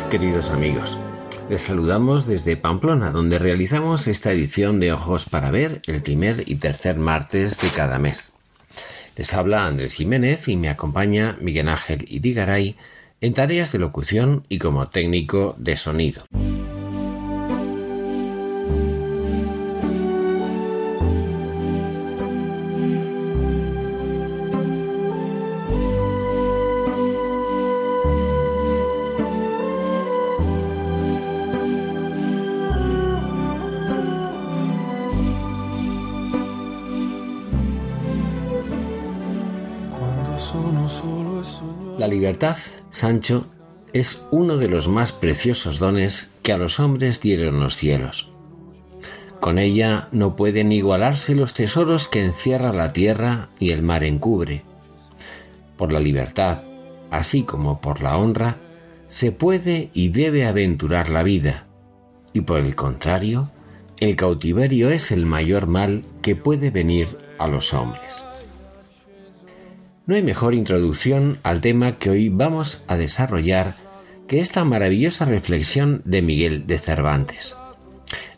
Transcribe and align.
Queridos 0.00 0.50
amigos. 0.50 0.96
Les 1.50 1.62
saludamos 1.62 2.26
desde 2.26 2.56
Pamplona, 2.56 3.10
donde 3.10 3.38
realizamos 3.38 4.08
esta 4.08 4.32
edición 4.32 4.80
de 4.80 4.92
Ojos 4.92 5.26
para 5.26 5.50
Ver 5.50 5.82
el 5.86 6.00
primer 6.00 6.44
y 6.46 6.54
tercer 6.54 6.96
martes 6.96 7.60
de 7.60 7.68
cada 7.68 7.98
mes. 7.98 8.32
Les 9.16 9.34
habla 9.34 9.66
Andrés 9.66 9.94
Jiménez 9.94 10.48
y 10.48 10.56
me 10.56 10.70
acompaña 10.70 11.36
Miguel 11.42 11.68
Ángel 11.68 12.06
Irigaray 12.08 12.76
en 13.20 13.34
tareas 13.34 13.70
de 13.72 13.80
locución 13.80 14.46
y 14.48 14.58
como 14.58 14.88
técnico 14.88 15.54
de 15.58 15.76
sonido. 15.76 16.24
Libertad, 42.42 42.62
Sancho, 42.90 43.46
es 43.92 44.26
uno 44.32 44.56
de 44.56 44.66
los 44.66 44.88
más 44.88 45.12
preciosos 45.12 45.78
dones 45.78 46.34
que 46.42 46.52
a 46.52 46.58
los 46.58 46.80
hombres 46.80 47.20
dieron 47.20 47.60
los 47.60 47.76
cielos. 47.76 48.32
Con 49.38 49.60
ella 49.60 50.08
no 50.10 50.34
pueden 50.34 50.72
igualarse 50.72 51.36
los 51.36 51.54
tesoros 51.54 52.08
que 52.08 52.24
encierra 52.24 52.72
la 52.72 52.92
tierra 52.92 53.48
y 53.60 53.70
el 53.70 53.82
mar 53.82 54.02
encubre. 54.02 54.64
Por 55.76 55.92
la 55.92 56.00
libertad, 56.00 56.62
así 57.12 57.44
como 57.44 57.80
por 57.80 58.02
la 58.02 58.18
honra, 58.18 58.56
se 59.06 59.30
puede 59.30 59.90
y 59.94 60.08
debe 60.08 60.44
aventurar 60.44 61.10
la 61.10 61.22
vida, 61.22 61.66
y 62.32 62.40
por 62.40 62.58
el 62.58 62.74
contrario, 62.74 63.52
el 64.00 64.16
cautiverio 64.16 64.90
es 64.90 65.12
el 65.12 65.26
mayor 65.26 65.68
mal 65.68 66.02
que 66.22 66.34
puede 66.34 66.72
venir 66.72 67.06
a 67.38 67.46
los 67.46 67.72
hombres. 67.72 68.24
No 70.04 70.16
hay 70.16 70.22
mejor 70.22 70.54
introducción 70.54 71.38
al 71.44 71.60
tema 71.60 71.92
que 71.92 72.10
hoy 72.10 72.28
vamos 72.28 72.84
a 72.88 72.96
desarrollar 72.96 73.76
que 74.26 74.40
esta 74.40 74.64
maravillosa 74.64 75.26
reflexión 75.26 76.02
de 76.04 76.22
Miguel 76.22 76.66
de 76.66 76.78
Cervantes, 76.78 77.56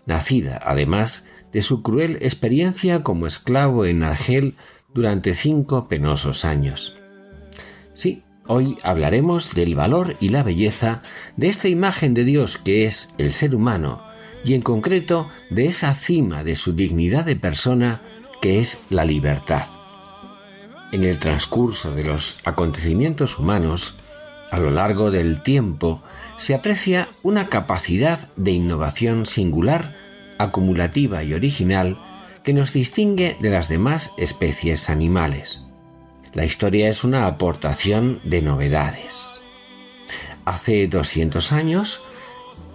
nacida 0.04 0.60
además 0.62 1.26
de 1.52 1.62
su 1.62 1.82
cruel 1.82 2.18
experiencia 2.20 3.02
como 3.02 3.26
esclavo 3.26 3.86
en 3.86 4.02
Argel 4.02 4.56
durante 4.92 5.34
cinco 5.34 5.88
penosos 5.88 6.44
años. 6.44 6.98
Sí, 7.94 8.24
hoy 8.46 8.76
hablaremos 8.82 9.54
del 9.54 9.74
valor 9.74 10.16
y 10.20 10.28
la 10.28 10.42
belleza 10.42 11.02
de 11.38 11.48
esta 11.48 11.68
imagen 11.68 12.12
de 12.12 12.24
Dios 12.24 12.58
que 12.58 12.84
es 12.84 13.14
el 13.16 13.32
ser 13.32 13.54
humano 13.54 14.02
y 14.44 14.52
en 14.52 14.60
concreto 14.60 15.30
de 15.48 15.66
esa 15.66 15.94
cima 15.94 16.44
de 16.44 16.56
su 16.56 16.74
dignidad 16.74 17.24
de 17.24 17.36
persona 17.36 18.02
que 18.42 18.60
es 18.60 18.82
la 18.90 19.06
libertad 19.06 19.83
en 20.94 21.02
el 21.02 21.18
transcurso 21.18 21.92
de 21.92 22.04
los 22.04 22.38
acontecimientos 22.44 23.40
humanos, 23.40 23.94
a 24.52 24.60
lo 24.60 24.70
largo 24.70 25.10
del 25.10 25.42
tiempo, 25.42 26.04
se 26.36 26.54
aprecia 26.54 27.08
una 27.24 27.48
capacidad 27.48 28.28
de 28.36 28.52
innovación 28.52 29.26
singular, 29.26 29.96
acumulativa 30.38 31.24
y 31.24 31.34
original 31.34 31.98
que 32.44 32.52
nos 32.52 32.72
distingue 32.72 33.36
de 33.40 33.50
las 33.50 33.68
demás 33.68 34.12
especies 34.18 34.88
animales. 34.88 35.64
La 36.32 36.44
historia 36.44 36.88
es 36.88 37.02
una 37.02 37.26
aportación 37.26 38.20
de 38.22 38.42
novedades. 38.42 39.40
Hace 40.44 40.86
200 40.86 41.50
años, 41.50 42.02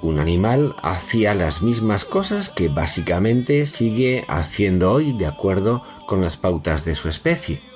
un 0.02 0.20
animal 0.20 0.76
hacía 0.84 1.34
las 1.36 1.62
mismas 1.62 2.04
cosas 2.04 2.50
que 2.50 2.68
básicamente 2.68 3.66
sigue 3.66 4.26
haciendo 4.28 4.92
hoy 4.92 5.14
de 5.14 5.28
acuerdo 5.28 5.84
con 6.06 6.22
las 6.22 6.36
pautas 6.36 6.84
de 6.84 6.96
su 6.96 7.08
especie. 7.08 7.69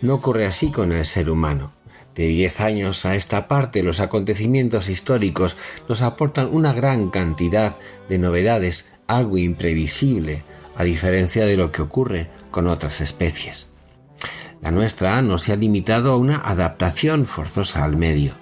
No 0.00 0.14
ocurre 0.14 0.46
así 0.46 0.70
con 0.70 0.92
el 0.92 1.04
ser 1.04 1.30
humano. 1.30 1.72
De 2.14 2.26
diez 2.28 2.60
años 2.60 3.04
a 3.04 3.14
esta 3.14 3.46
parte 3.46 3.82
los 3.82 4.00
acontecimientos 4.00 4.88
históricos 4.88 5.56
nos 5.88 6.00
aportan 6.00 6.48
una 6.50 6.72
gran 6.72 7.10
cantidad 7.10 7.76
de 8.08 8.18
novedades, 8.18 8.90
algo 9.06 9.36
imprevisible, 9.36 10.42
a 10.76 10.84
diferencia 10.84 11.44
de 11.44 11.56
lo 11.56 11.72
que 11.72 11.82
ocurre 11.82 12.28
con 12.50 12.68
otras 12.68 13.00
especies. 13.00 13.70
La 14.62 14.70
nuestra 14.70 15.20
no 15.20 15.36
se 15.36 15.52
ha 15.52 15.56
limitado 15.56 16.12
a 16.12 16.16
una 16.16 16.38
adaptación 16.38 17.26
forzosa 17.26 17.84
al 17.84 17.96
medio. 17.96 18.32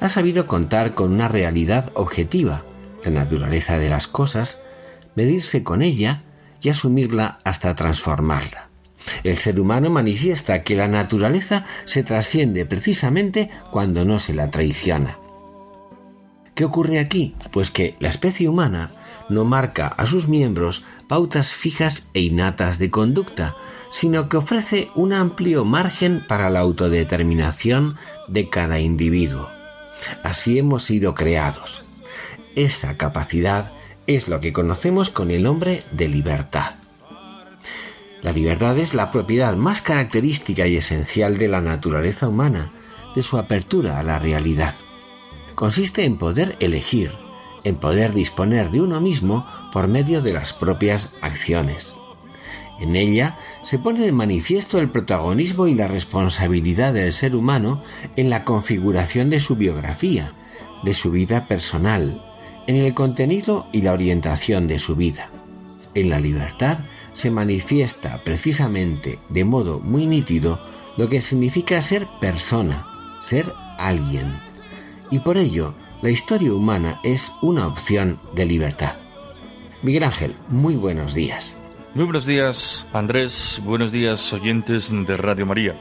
Ha 0.00 0.08
sabido 0.08 0.46
contar 0.46 0.94
con 0.94 1.12
una 1.12 1.28
realidad 1.28 1.90
objetiva, 1.94 2.64
la 3.04 3.10
naturaleza 3.12 3.78
de 3.78 3.88
las 3.88 4.08
cosas, 4.08 4.62
medirse 5.14 5.62
con 5.62 5.82
ella 5.82 6.22
y 6.60 6.70
asumirla 6.70 7.38
hasta 7.44 7.74
transformarla. 7.74 8.73
El 9.22 9.36
ser 9.36 9.60
humano 9.60 9.90
manifiesta 9.90 10.62
que 10.62 10.74
la 10.74 10.88
naturaleza 10.88 11.64
se 11.84 12.02
trasciende 12.02 12.66
precisamente 12.66 13.50
cuando 13.70 14.04
no 14.04 14.18
se 14.18 14.34
la 14.34 14.50
traiciona. 14.50 15.18
¿Qué 16.54 16.64
ocurre 16.64 16.98
aquí? 16.98 17.34
Pues 17.50 17.70
que 17.70 17.96
la 17.98 18.08
especie 18.08 18.48
humana 18.48 18.92
no 19.28 19.44
marca 19.44 19.88
a 19.88 20.06
sus 20.06 20.28
miembros 20.28 20.84
pautas 21.08 21.52
fijas 21.52 22.08
e 22.14 22.20
innatas 22.20 22.78
de 22.78 22.90
conducta, 22.90 23.56
sino 23.90 24.28
que 24.28 24.36
ofrece 24.36 24.88
un 24.94 25.12
amplio 25.12 25.64
margen 25.64 26.24
para 26.26 26.50
la 26.50 26.60
autodeterminación 26.60 27.96
de 28.28 28.48
cada 28.48 28.78
individuo. 28.78 29.48
Así 30.22 30.58
hemos 30.58 30.84
sido 30.84 31.14
creados. 31.14 31.82
Esa 32.54 32.96
capacidad 32.96 33.70
es 34.06 34.28
lo 34.28 34.40
que 34.40 34.52
conocemos 34.52 35.10
con 35.10 35.30
el 35.30 35.42
nombre 35.42 35.82
de 35.92 36.08
libertad. 36.08 36.74
La 38.24 38.32
libertad 38.32 38.78
es 38.78 38.94
la 38.94 39.10
propiedad 39.12 39.54
más 39.54 39.82
característica 39.82 40.66
y 40.66 40.78
esencial 40.78 41.36
de 41.36 41.46
la 41.46 41.60
naturaleza 41.60 42.26
humana, 42.26 42.72
de 43.14 43.22
su 43.22 43.36
apertura 43.36 43.98
a 43.98 44.02
la 44.02 44.18
realidad. 44.18 44.72
Consiste 45.54 46.06
en 46.06 46.16
poder 46.16 46.56
elegir, 46.58 47.12
en 47.64 47.76
poder 47.76 48.14
disponer 48.14 48.70
de 48.70 48.80
uno 48.80 48.98
mismo 49.02 49.46
por 49.74 49.88
medio 49.88 50.22
de 50.22 50.32
las 50.32 50.54
propias 50.54 51.14
acciones. 51.20 51.98
En 52.80 52.96
ella 52.96 53.36
se 53.62 53.78
pone 53.78 54.00
de 54.00 54.12
manifiesto 54.12 54.78
el 54.78 54.88
protagonismo 54.88 55.66
y 55.66 55.74
la 55.74 55.86
responsabilidad 55.86 56.94
del 56.94 57.12
ser 57.12 57.36
humano 57.36 57.82
en 58.16 58.30
la 58.30 58.46
configuración 58.46 59.28
de 59.28 59.40
su 59.40 59.54
biografía, 59.56 60.32
de 60.82 60.94
su 60.94 61.10
vida 61.10 61.46
personal, 61.46 62.24
en 62.66 62.76
el 62.76 62.94
contenido 62.94 63.66
y 63.70 63.82
la 63.82 63.92
orientación 63.92 64.66
de 64.66 64.78
su 64.78 64.96
vida. 64.96 65.28
En 65.92 66.08
la 66.08 66.20
libertad 66.20 66.78
se 67.14 67.30
manifiesta 67.30 68.22
precisamente 68.24 69.18
de 69.30 69.44
modo 69.44 69.80
muy 69.80 70.06
nítido 70.06 70.60
lo 70.98 71.08
que 71.08 71.22
significa 71.22 71.80
ser 71.80 72.06
persona, 72.20 72.86
ser 73.20 73.52
alguien. 73.78 74.38
Y 75.10 75.20
por 75.20 75.38
ello, 75.38 75.74
la 76.02 76.10
historia 76.10 76.52
humana 76.52 77.00
es 77.02 77.32
una 77.40 77.66
opción 77.66 78.20
de 78.34 78.44
libertad. 78.44 78.94
Miguel 79.82 80.04
Ángel, 80.04 80.36
muy 80.48 80.76
buenos 80.76 81.14
días. 81.14 81.58
Muy 81.94 82.04
buenos 82.04 82.26
días, 82.26 82.86
Andrés. 82.92 83.60
Buenos 83.64 83.92
días, 83.92 84.32
oyentes 84.32 84.90
de 84.90 85.16
Radio 85.16 85.46
María. 85.46 85.80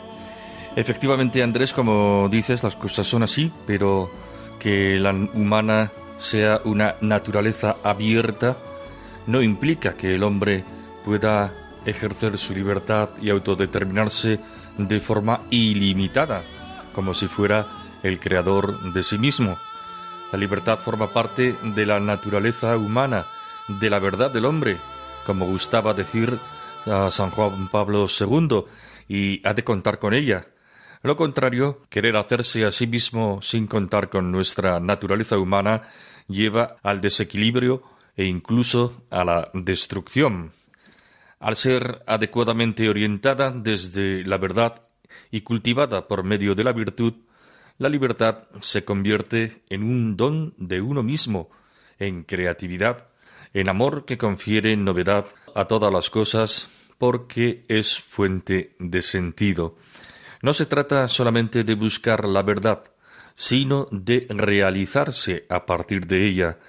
Efectivamente, 0.75 1.44
Andrés, 1.44 1.74
como 1.74 2.27
dices, 2.30 2.63
las 2.63 2.75
cosas 2.75 3.07
son 3.07 3.24
así, 3.24 3.51
pero 3.65 4.12
que 4.59 4.97
la 5.00 5.12
humana 5.12 5.91
sea 6.18 6.62
una 6.63 6.95
naturaleza 7.01 7.77
abierta 7.83 8.57
no 9.27 9.41
implica 9.41 9.95
que 9.95 10.15
el 10.15 10.24
hombre 10.24 10.63
pueda 11.04 11.54
ejercer 11.86 12.38
su 12.38 12.54
libertad 12.54 13.10
y 13.22 13.30
autodeterminarse 13.30 14.40
de 14.78 15.00
forma 15.00 15.42
ilimitada, 15.50 16.44
como 16.94 17.14
si 17.14 17.28
fuera 17.28 17.68
el 18.04 18.20
creador 18.20 18.94
de 18.94 19.04
sí 19.04 19.18
mismo. 19.18 19.58
La 20.32 20.40
libertad 20.40 20.80
forma 20.80 21.14
parte 21.14 21.56
de 21.62 21.86
la 21.86 22.00
naturaleza 22.00 22.78
humana, 22.78 23.28
de 23.68 23.90
la 23.90 24.00
verdad 24.00 24.32
del 24.32 24.46
hombre, 24.46 24.78
como 25.26 25.46
gustaba 25.46 25.94
decir 25.94 26.40
a 26.86 27.12
San 27.12 27.30
Juan 27.30 27.68
Pablo 27.70 28.08
II, 28.08 28.66
y 29.08 29.46
ha 29.48 29.54
de 29.54 29.64
contar 29.64 30.00
con 30.00 30.14
ella. 30.14 30.48
Lo 31.02 31.18
contrario, 31.18 31.82
querer 31.90 32.16
hacerse 32.16 32.66
a 32.66 32.72
sí 32.72 32.88
mismo 32.88 33.42
sin 33.42 33.68
contar 33.68 34.10
con 34.10 34.32
nuestra 34.32 34.80
naturaleza 34.80 35.38
humana 35.38 35.84
lleva 36.28 36.78
al 36.82 37.02
desequilibrio 37.02 37.84
e 38.16 38.26
incluso 38.26 39.04
a 39.10 39.24
la 39.24 39.50
destrucción. 39.54 40.54
Al 41.44 41.57
ser 41.57 42.04
adecuadamente 42.07 42.88
orientada 42.88 43.51
desde 43.51 44.24
la 44.24 44.38
verdad 44.38 44.84
y 45.30 45.42
cultivada 45.42 46.07
por 46.07 46.24
medio 46.24 46.56
de 46.56 46.63
la 46.63 46.72
virtud, 46.72 47.16
la 47.78 47.90
libertad 47.90 48.48
se 48.62 48.86
convierte 48.86 49.62
en 49.68 49.84
un 49.84 50.16
don 50.16 50.54
de 50.56 50.80
uno 50.80 51.04
mismo, 51.04 51.50
en 52.00 52.24
creatividad, 52.24 53.10
en 53.54 53.68
amor 53.68 54.06
que 54.06 54.18
confiere 54.18 54.78
novedad 54.78 55.25
a 55.54 55.66
todas 55.66 55.92
las 55.92 56.10
cosas 56.10 56.69
porque 56.98 57.66
es 57.68 58.00
fuente 58.00 58.78
de 58.80 59.01
sentido. 59.01 59.75
No 60.42 60.54
se 60.54 60.66
trata 60.66 61.10
solamente 61.10 61.66
de 61.66 61.75
buscar 61.75 62.25
la 62.25 62.44
verdad, 62.44 62.86
sino 63.36 63.90
de 63.92 64.28
realizarse 64.30 65.45
a 65.50 65.66
partir 65.66 66.07
de 66.07 66.25
ella, 66.25 66.60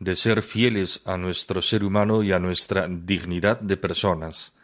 de 0.00 0.16
ser 0.16 0.42
fieles 0.42 1.02
a 1.04 1.16
nuestro 1.16 1.62
ser 1.62 1.84
humano 1.84 2.22
y 2.22 2.32
a 2.32 2.40
nuestra 2.40 2.88
dignidad 2.88 3.60
de 3.60 3.76
personas. 3.76 4.56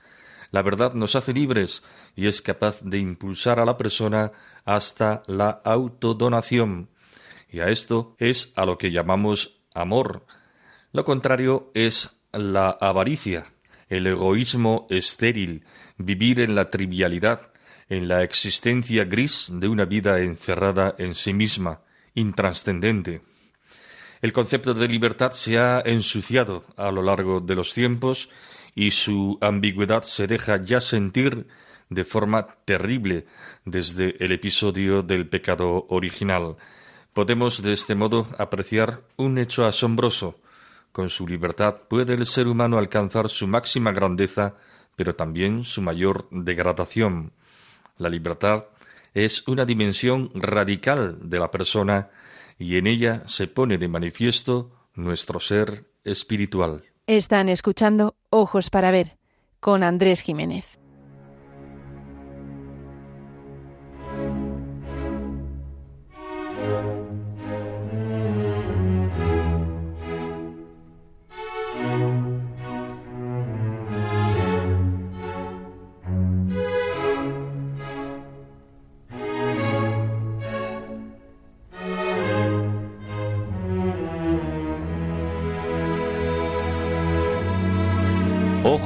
La 0.51 0.63
verdad 0.63 0.95
nos 0.95 1.15
hace 1.15 1.33
libres 1.33 1.85
y 2.17 2.27
es 2.27 2.41
capaz 2.41 2.81
de 2.83 2.99
impulsar 2.99 3.61
a 3.61 3.67
la 3.67 3.77
persona 3.77 4.33
hasta 4.65 5.23
la 5.27 5.51
autodonación. 5.65 6.89
Y 7.51 7.61
a 7.61 7.69
esto 7.69 8.17
es 8.19 8.53
a 8.57 8.65
lo 8.65 8.79
que 8.79 8.91
llamamos 8.91 9.61
amor. 9.75 10.27
Lo 10.93 11.05
contrario 11.05 11.71
es 11.75 12.11
la 12.33 12.71
avaricia, 12.71 13.53
el 13.89 14.07
egoísmo 14.07 14.87
estéril, 14.89 15.65
vivir 15.99 16.41
en 16.41 16.55
la 16.55 16.71
trivialidad, 16.71 17.53
en 17.89 18.09
la 18.09 18.23
existencia 18.23 19.05
gris 19.05 19.51
de 19.53 19.69
una 19.69 19.85
vida 19.85 20.21
encerrada 20.21 20.95
en 20.99 21.15
sí 21.15 21.35
misma, 21.35 21.83
intranscendente. 22.15 23.23
El 24.23 24.33
concepto 24.33 24.73
de 24.73 24.89
libertad 24.89 25.33
se 25.33 25.59
ha 25.59 25.81
ensuciado 25.85 26.65
a 26.77 26.91
lo 26.91 27.03
largo 27.03 27.41
de 27.41 27.55
los 27.55 27.75
tiempos 27.75 28.31
y 28.75 28.91
su 28.91 29.39
ambigüedad 29.41 30.03
se 30.03 30.27
deja 30.27 30.63
ya 30.63 30.81
sentir 30.81 31.47
de 31.89 32.05
forma 32.05 32.47
terrible 32.65 33.27
desde 33.65 34.17
el 34.25 34.33
episodio 34.33 35.03
del 35.03 35.29
pecado 35.29 35.87
original. 35.89 36.57
Podemos 37.13 37.63
de 37.63 37.73
este 37.73 37.95
modo 37.95 38.27
apreciar 38.39 39.03
un 39.17 39.39
hecho 39.39 39.65
asombroso. 39.65 40.41
Con 40.93 41.11
su 41.11 41.27
libertad 41.27 41.83
puede 41.89 42.15
el 42.15 42.27
ser 42.27 42.49
humano 42.49 42.79
alcanzar 42.79 43.29
su 43.29 43.47
máxima 43.47 43.93
grandeza, 43.93 44.55
pero 44.97 45.15
también 45.15 45.65
su 45.65 45.83
mayor 45.83 46.27
degradación. 46.31 47.33
La 47.99 48.09
libertad 48.09 48.67
es 49.15 49.47
una 49.47 49.65
dimensión 49.65 50.31
radical 50.35 51.19
de 51.23 51.39
la 51.39 51.51
persona 51.51 52.11
y 52.59 52.77
en 52.77 52.87
ella 52.87 53.23
se 53.27 53.47
pone 53.47 53.79
de 53.79 53.89
manifiesto 53.89 54.73
nuestro 54.95 55.41
ser 55.41 55.91
espiritual. 56.05 56.85
Están 57.07 57.49
escuchando 57.49 58.17
Ojos 58.31 58.71
para 58.71 58.91
Ver 58.91 59.17
con 59.61 59.83
Andrés 59.83 60.21
Jiménez. 60.21 60.79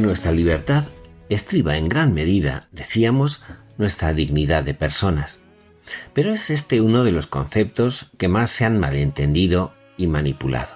Nuestra 0.00 0.30
libertad 0.30 0.84
estriba 1.28 1.76
en 1.76 1.88
gran 1.88 2.12
medida, 2.12 2.68
decíamos, 2.70 3.44
nuestra 3.78 4.12
dignidad 4.12 4.62
de 4.62 4.74
personas. 4.74 5.40
Pero 6.12 6.32
es 6.32 6.50
este 6.50 6.80
uno 6.80 7.02
de 7.02 7.12
los 7.12 7.26
conceptos 7.26 8.10
que 8.18 8.28
más 8.28 8.50
se 8.50 8.64
han 8.64 8.78
malentendido 8.78 9.72
y 9.96 10.06
manipulado. 10.06 10.74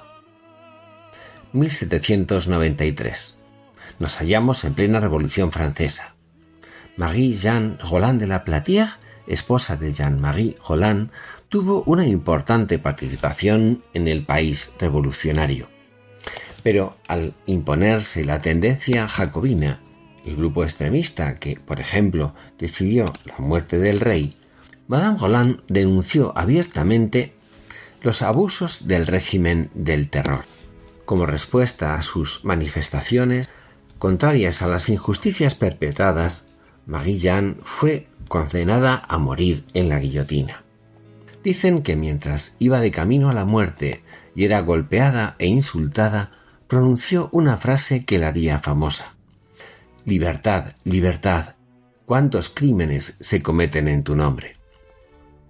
1793. 1.53 3.39
Nos 3.99 4.17
hallamos 4.19 4.65
en 4.65 4.75
plena 4.75 5.01
Revolución 5.01 5.53
Francesa. 5.53 6.15
Marie-Jeanne 6.97 7.77
Roland 7.79 8.21
de 8.21 8.27
la 8.27 8.45
Platière, 8.45 8.93
esposa 9.27 9.77
de 9.77 9.93
Jean-Marie 9.93 10.57
Roland, 10.67 11.11
tuvo 11.49 11.83
una 11.85 12.07
importante 12.07 12.79
participación 12.79 13.85
en 13.93 14.09
el 14.09 14.25
país 14.25 14.73
revolucionario. 14.79 15.69
Pero 16.63 16.97
al 17.09 17.35
imponerse 17.47 18.25
la 18.25 18.41
tendencia 18.41 19.09
jacobina, 19.09 19.81
el 20.25 20.37
grupo 20.37 20.65
extremista 20.65 21.35
que, 21.37 21.57
por 21.57 21.81
ejemplo, 21.81 22.35
decidió 22.59 23.05
la 23.25 23.39
muerte 23.39 23.79
del 23.79 24.01
rey, 24.01 24.37
Madame 24.87 25.19
Roland 25.19 25.61
denunció 25.69 26.37
abiertamente 26.37 27.33
los 28.03 28.23
abusos 28.23 28.87
del 28.87 29.07
régimen 29.07 29.71
del 29.75 30.11
terror. 30.11 30.45
Como 31.05 31.27
respuesta 31.27 31.95
a 31.95 32.03
sus 32.03 32.45
manifestaciones, 32.45 33.49
contrarias 33.99 34.63
a 34.63 34.69
las 34.69 34.89
injusticias 34.89 35.55
perpetradas, 35.55 36.47
Marie 36.87 37.19
Jeanne 37.19 37.57
fue 37.63 38.09
condenada 38.29 39.03
a 39.09 39.19
morir 39.19 39.65
en 39.75 39.89
la 39.89 39.99
guillotina. 39.99 40.63
Dicen 41.43 41.83
que 41.83 41.97
mientras 41.97 42.57
iba 42.59 42.81
de 42.81 42.91
camino 42.91 43.31
a 43.31 43.35
la 43.35 43.45
muerte 43.45 44.03
y 44.35 44.45
era 44.45 44.61
golpeada 44.61 45.37
e 45.39 45.47
insultada, 45.47 46.33
pronunció 46.71 47.29
una 47.33 47.57
frase 47.57 48.05
que 48.05 48.21
la 48.21 48.29
haría 48.29 48.61
famosa. 48.61 49.17
Libertad, 50.05 50.77
libertad, 50.85 51.57
¿cuántos 52.07 52.49
crímenes 52.49 53.17
se 53.21 53.43
cometen 53.43 53.89
en 53.89 54.05
tu 54.05 54.15
nombre? 54.15 54.57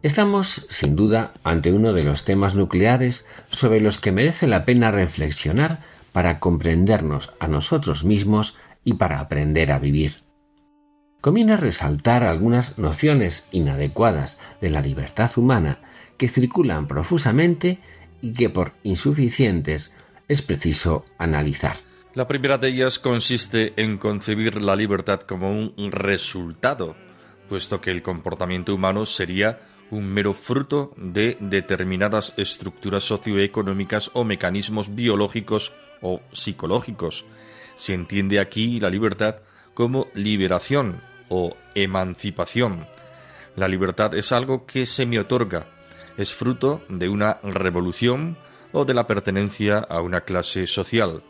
Estamos, 0.02 0.66
sin 0.70 0.96
duda, 0.96 1.32
ante 1.44 1.74
uno 1.74 1.92
de 1.92 2.04
los 2.04 2.24
temas 2.24 2.54
nucleares 2.54 3.26
sobre 3.50 3.82
los 3.82 3.98
que 3.98 4.12
merece 4.12 4.46
la 4.46 4.64
pena 4.64 4.90
reflexionar 4.90 5.80
para 6.12 6.40
comprendernos 6.40 7.34
a 7.38 7.48
nosotros 7.48 8.02
mismos 8.02 8.56
y 8.82 8.94
para 8.94 9.20
aprender 9.20 9.72
a 9.72 9.78
vivir. 9.78 10.22
Conviene 11.20 11.58
resaltar 11.58 12.22
algunas 12.22 12.78
nociones 12.78 13.46
inadecuadas 13.52 14.38
de 14.62 14.70
la 14.70 14.80
libertad 14.80 15.30
humana 15.36 15.80
que 16.16 16.28
circulan 16.28 16.86
profusamente 16.86 17.78
y 18.22 18.32
que 18.32 18.48
por 18.48 18.72
insuficientes 18.84 19.94
es 20.30 20.42
preciso 20.42 21.04
analizar. 21.18 21.76
La 22.14 22.28
primera 22.28 22.56
de 22.56 22.68
ellas 22.68 23.00
consiste 23.00 23.72
en 23.76 23.98
concebir 23.98 24.62
la 24.62 24.76
libertad 24.76 25.20
como 25.22 25.50
un 25.50 25.90
resultado, 25.90 26.94
puesto 27.48 27.80
que 27.80 27.90
el 27.90 28.00
comportamiento 28.00 28.72
humano 28.72 29.06
sería 29.06 29.58
un 29.90 30.06
mero 30.06 30.32
fruto 30.32 30.94
de 30.96 31.36
determinadas 31.40 32.32
estructuras 32.36 33.02
socioeconómicas 33.02 34.12
o 34.14 34.22
mecanismos 34.22 34.94
biológicos 34.94 35.72
o 36.00 36.20
psicológicos. 36.32 37.24
Se 37.74 37.94
entiende 37.94 38.38
aquí 38.38 38.78
la 38.78 38.88
libertad 38.88 39.42
como 39.74 40.06
liberación 40.14 41.02
o 41.28 41.56
emancipación. 41.74 42.86
La 43.56 43.66
libertad 43.66 44.14
es 44.14 44.30
algo 44.30 44.64
que 44.64 44.86
se 44.86 45.06
me 45.06 45.18
otorga, 45.18 45.66
es 46.16 46.32
fruto 46.34 46.84
de 46.88 47.08
una 47.08 47.40
revolución 47.42 48.36
o 48.72 48.84
de 48.84 48.94
la 48.94 49.06
pertenencia 49.06 49.78
a 49.78 50.00
una 50.00 50.22
clase 50.22 50.66
social. 50.66 51.22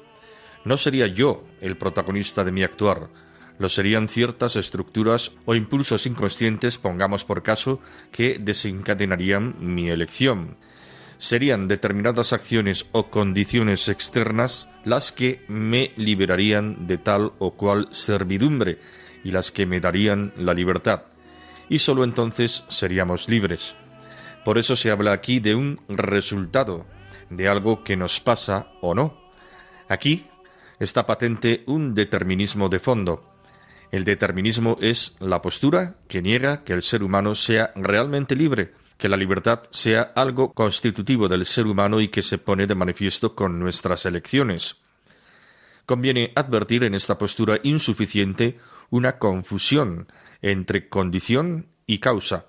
No 0.65 0.77
sería 0.77 1.07
yo 1.07 1.45
el 1.61 1.77
protagonista 1.77 2.45
de 2.45 2.53
mi 2.53 2.63
actuar, 2.63 3.09
lo 3.61 3.69
serían 3.69 4.09
ciertas 4.09 4.57
estructuras 4.57 5.33
o 5.45 5.55
impulsos 5.55 6.07
inconscientes, 6.07 6.79
pongamos 6.79 7.27
por 7.27 7.43
caso, 7.43 7.79
que 8.11 8.39
desencadenarían 8.41 9.55
mi 9.61 9.91
elección. 9.91 10.57
Serían 11.19 11.69
determinadas 11.69 12.33
acciones 12.33 12.87
o 12.93 13.11
condiciones 13.11 13.87
externas 13.91 14.71
las 14.83 15.13
que 15.13 15.45
me 15.47 15.93
liberarían 15.97 16.87
de 16.87 16.97
tal 16.97 17.33
o 17.39 17.51
cual 17.51 17.89
servidumbre 17.91 18.79
y 19.25 19.31
las 19.31 19.51
que 19.51 19.67
me 19.67 19.79
darían 19.79 20.33
la 20.39 20.55
libertad. 20.55 21.03
Y 21.69 21.81
sólo 21.81 22.03
entonces 22.05 22.65
seríamos 22.69 23.29
libres. 23.29 23.77
Por 24.43 24.57
eso 24.57 24.75
se 24.75 24.91
habla 24.91 25.13
aquí 25.13 25.39
de 25.39 25.55
un 25.55 25.79
resultado, 25.87 26.87
de 27.31 27.49
algo 27.49 27.83
que 27.83 27.97
nos 27.97 28.21
pasa 28.21 28.73
o 28.83 28.95
no. 28.95 29.31
Aquí 29.89 30.27
está 30.79 31.07
patente 31.07 31.65
un 31.67 31.95
determinismo 31.95 32.69
de 32.69 32.81
fondo. 32.81 33.31
El 33.91 34.05
determinismo 34.05 34.77
es 34.81 35.17
la 35.19 35.43
postura 35.43 35.97
que 36.07 36.23
niega 36.23 36.63
que 36.63 36.73
el 36.73 36.83
ser 36.83 37.03
humano 37.03 37.35
sea 37.35 37.73
realmente 37.75 38.37
libre, 38.37 38.75
que 38.97 39.09
la 39.09 39.17
libertad 39.17 39.63
sea 39.71 40.13
algo 40.15 40.53
constitutivo 40.53 41.27
del 41.29 41.45
ser 41.45 41.67
humano 41.67 42.01
y 42.01 42.09
que 42.09 42.23
se 42.23 42.39
pone 42.39 42.67
de 42.67 42.75
manifiesto 42.75 43.35
con 43.35 43.59
nuestras 43.59 44.07
elecciones. 44.07 44.77
Conviene 45.87 46.33
advertir 46.37 46.85
en 46.85 46.95
esta 46.95 47.19
postura 47.19 47.59
insuficiente 47.65 48.59
una 48.91 49.19
confusión 49.19 50.07
entre 50.41 50.89
condición 50.89 51.67
y 51.87 51.99
causa. 51.99 52.47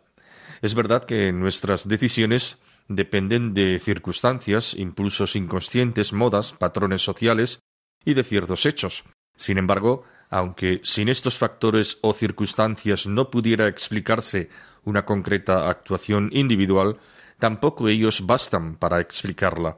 Es 0.61 0.75
verdad 0.75 1.05
que 1.05 1.31
nuestras 1.31 1.87
decisiones 1.87 2.59
dependen 2.95 3.53
de 3.53 3.79
circunstancias, 3.79 4.73
impulsos 4.73 5.35
inconscientes, 5.35 6.13
modas, 6.13 6.53
patrones 6.53 7.01
sociales 7.01 7.59
y 8.03 8.13
de 8.13 8.23
ciertos 8.23 8.65
hechos. 8.65 9.03
Sin 9.35 9.57
embargo, 9.57 10.03
aunque 10.29 10.81
sin 10.83 11.09
estos 11.09 11.37
factores 11.37 11.97
o 12.01 12.13
circunstancias 12.13 13.07
no 13.07 13.29
pudiera 13.29 13.67
explicarse 13.67 14.49
una 14.83 15.05
concreta 15.05 15.69
actuación 15.69 16.29
individual, 16.33 16.99
tampoco 17.39 17.87
ellos 17.87 18.25
bastan 18.25 18.75
para 18.75 18.99
explicarla. 18.99 19.77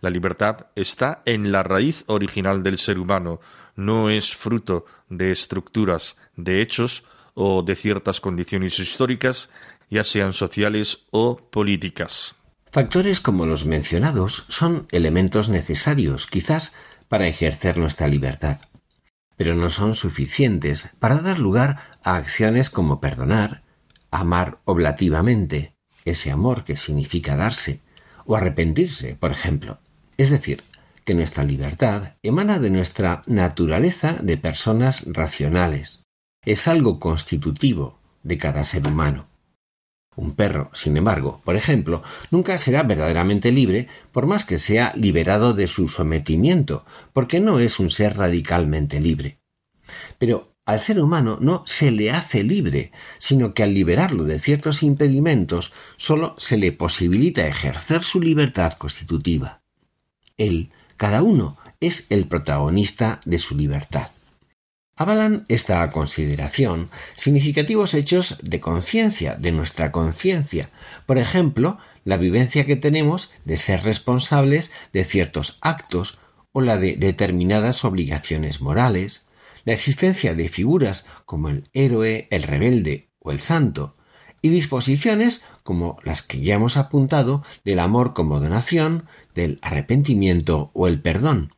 La 0.00 0.10
libertad 0.10 0.66
está 0.74 1.22
en 1.24 1.52
la 1.52 1.62
raíz 1.62 2.04
original 2.06 2.62
del 2.62 2.78
ser 2.78 2.98
humano, 2.98 3.40
no 3.76 4.10
es 4.10 4.34
fruto 4.34 4.84
de 5.08 5.30
estructuras, 5.30 6.16
de 6.36 6.60
hechos 6.60 7.04
o 7.34 7.62
de 7.62 7.76
ciertas 7.76 8.20
condiciones 8.20 8.78
históricas, 8.78 9.50
ya 9.90 10.04
sean 10.04 10.32
sociales 10.32 11.04
o 11.10 11.36
políticas. 11.36 12.41
Factores 12.72 13.20
como 13.20 13.46
los 13.46 13.64
mencionados 13.66 14.46
son 14.48 14.88
elementos 14.90 15.48
necesarios, 15.48 16.26
quizás, 16.26 16.74
para 17.06 17.28
ejercer 17.28 17.78
nuestra 17.78 18.08
libertad 18.08 18.58
pero 19.36 19.56
no 19.56 19.70
son 19.70 19.96
suficientes 19.96 20.90
para 21.00 21.18
dar 21.18 21.40
lugar 21.40 21.98
a 22.04 22.14
acciones 22.14 22.70
como 22.70 23.00
perdonar, 23.00 23.62
amar 24.12 24.60
oblativamente, 24.64 25.74
ese 26.04 26.30
amor 26.30 26.62
que 26.62 26.76
significa 26.76 27.36
darse, 27.36 27.80
o 28.24 28.36
arrepentirse, 28.36 29.16
por 29.18 29.32
ejemplo. 29.32 29.78
Es 30.16 30.30
decir, 30.30 30.62
que 31.04 31.14
nuestra 31.14 31.42
libertad 31.42 32.14
emana 32.22 32.60
de 32.60 32.70
nuestra 32.70 33.22
naturaleza 33.26 34.18
de 34.22 34.36
personas 34.36 35.04
racionales. 35.06 36.04
Es 36.44 36.68
algo 36.68 37.00
constitutivo 37.00 37.98
de 38.22 38.38
cada 38.38 38.62
ser 38.62 38.86
humano. 38.86 39.26
Un 40.14 40.34
perro, 40.34 40.70
sin 40.74 40.96
embargo, 40.96 41.40
por 41.44 41.56
ejemplo, 41.56 42.02
nunca 42.30 42.58
será 42.58 42.82
verdaderamente 42.82 43.50
libre 43.50 43.88
por 44.12 44.26
más 44.26 44.44
que 44.44 44.58
sea 44.58 44.92
liberado 44.94 45.54
de 45.54 45.68
su 45.68 45.88
sometimiento, 45.88 46.84
porque 47.12 47.40
no 47.40 47.58
es 47.58 47.80
un 47.80 47.88
ser 47.88 48.18
radicalmente 48.18 49.00
libre. 49.00 49.40
Pero 50.18 50.52
al 50.64 50.80
ser 50.80 51.00
humano 51.00 51.38
no 51.40 51.64
se 51.66 51.90
le 51.90 52.10
hace 52.10 52.44
libre, 52.44 52.92
sino 53.18 53.54
que 53.54 53.62
al 53.62 53.74
liberarlo 53.74 54.24
de 54.24 54.38
ciertos 54.38 54.82
impedimentos 54.82 55.72
sólo 55.96 56.34
se 56.38 56.56
le 56.56 56.72
posibilita 56.72 57.46
ejercer 57.46 58.04
su 58.04 58.20
libertad 58.20 58.74
constitutiva. 58.74 59.62
Él, 60.36 60.70
cada 60.96 61.22
uno, 61.22 61.56
es 61.80 62.06
el 62.10 62.28
protagonista 62.28 63.18
de 63.24 63.38
su 63.38 63.56
libertad. 63.56 64.08
Avalan 65.02 65.46
esta 65.48 65.90
consideración 65.90 66.88
significativos 67.16 67.92
hechos 67.92 68.38
de 68.40 68.60
conciencia, 68.60 69.34
de 69.34 69.50
nuestra 69.50 69.90
conciencia. 69.90 70.70
Por 71.06 71.18
ejemplo, 71.18 71.78
la 72.04 72.16
vivencia 72.18 72.66
que 72.66 72.76
tenemos 72.76 73.32
de 73.44 73.56
ser 73.56 73.82
responsables 73.82 74.70
de 74.92 75.02
ciertos 75.02 75.58
actos 75.60 76.20
o 76.52 76.60
la 76.60 76.78
de 76.78 76.94
determinadas 76.94 77.84
obligaciones 77.84 78.60
morales, 78.60 79.26
la 79.64 79.72
existencia 79.72 80.36
de 80.36 80.48
figuras 80.48 81.04
como 81.26 81.48
el 81.48 81.68
héroe, 81.72 82.28
el 82.30 82.44
rebelde 82.44 83.08
o 83.18 83.32
el 83.32 83.40
santo, 83.40 83.96
y 84.40 84.50
disposiciones 84.50 85.44
como 85.64 85.98
las 86.04 86.22
que 86.22 86.42
ya 86.42 86.54
hemos 86.54 86.76
apuntado 86.76 87.42
del 87.64 87.80
amor 87.80 88.14
como 88.14 88.38
donación, 88.38 89.06
del 89.34 89.58
arrepentimiento 89.62 90.70
o 90.74 90.86
el 90.86 91.02
perdón 91.02 91.48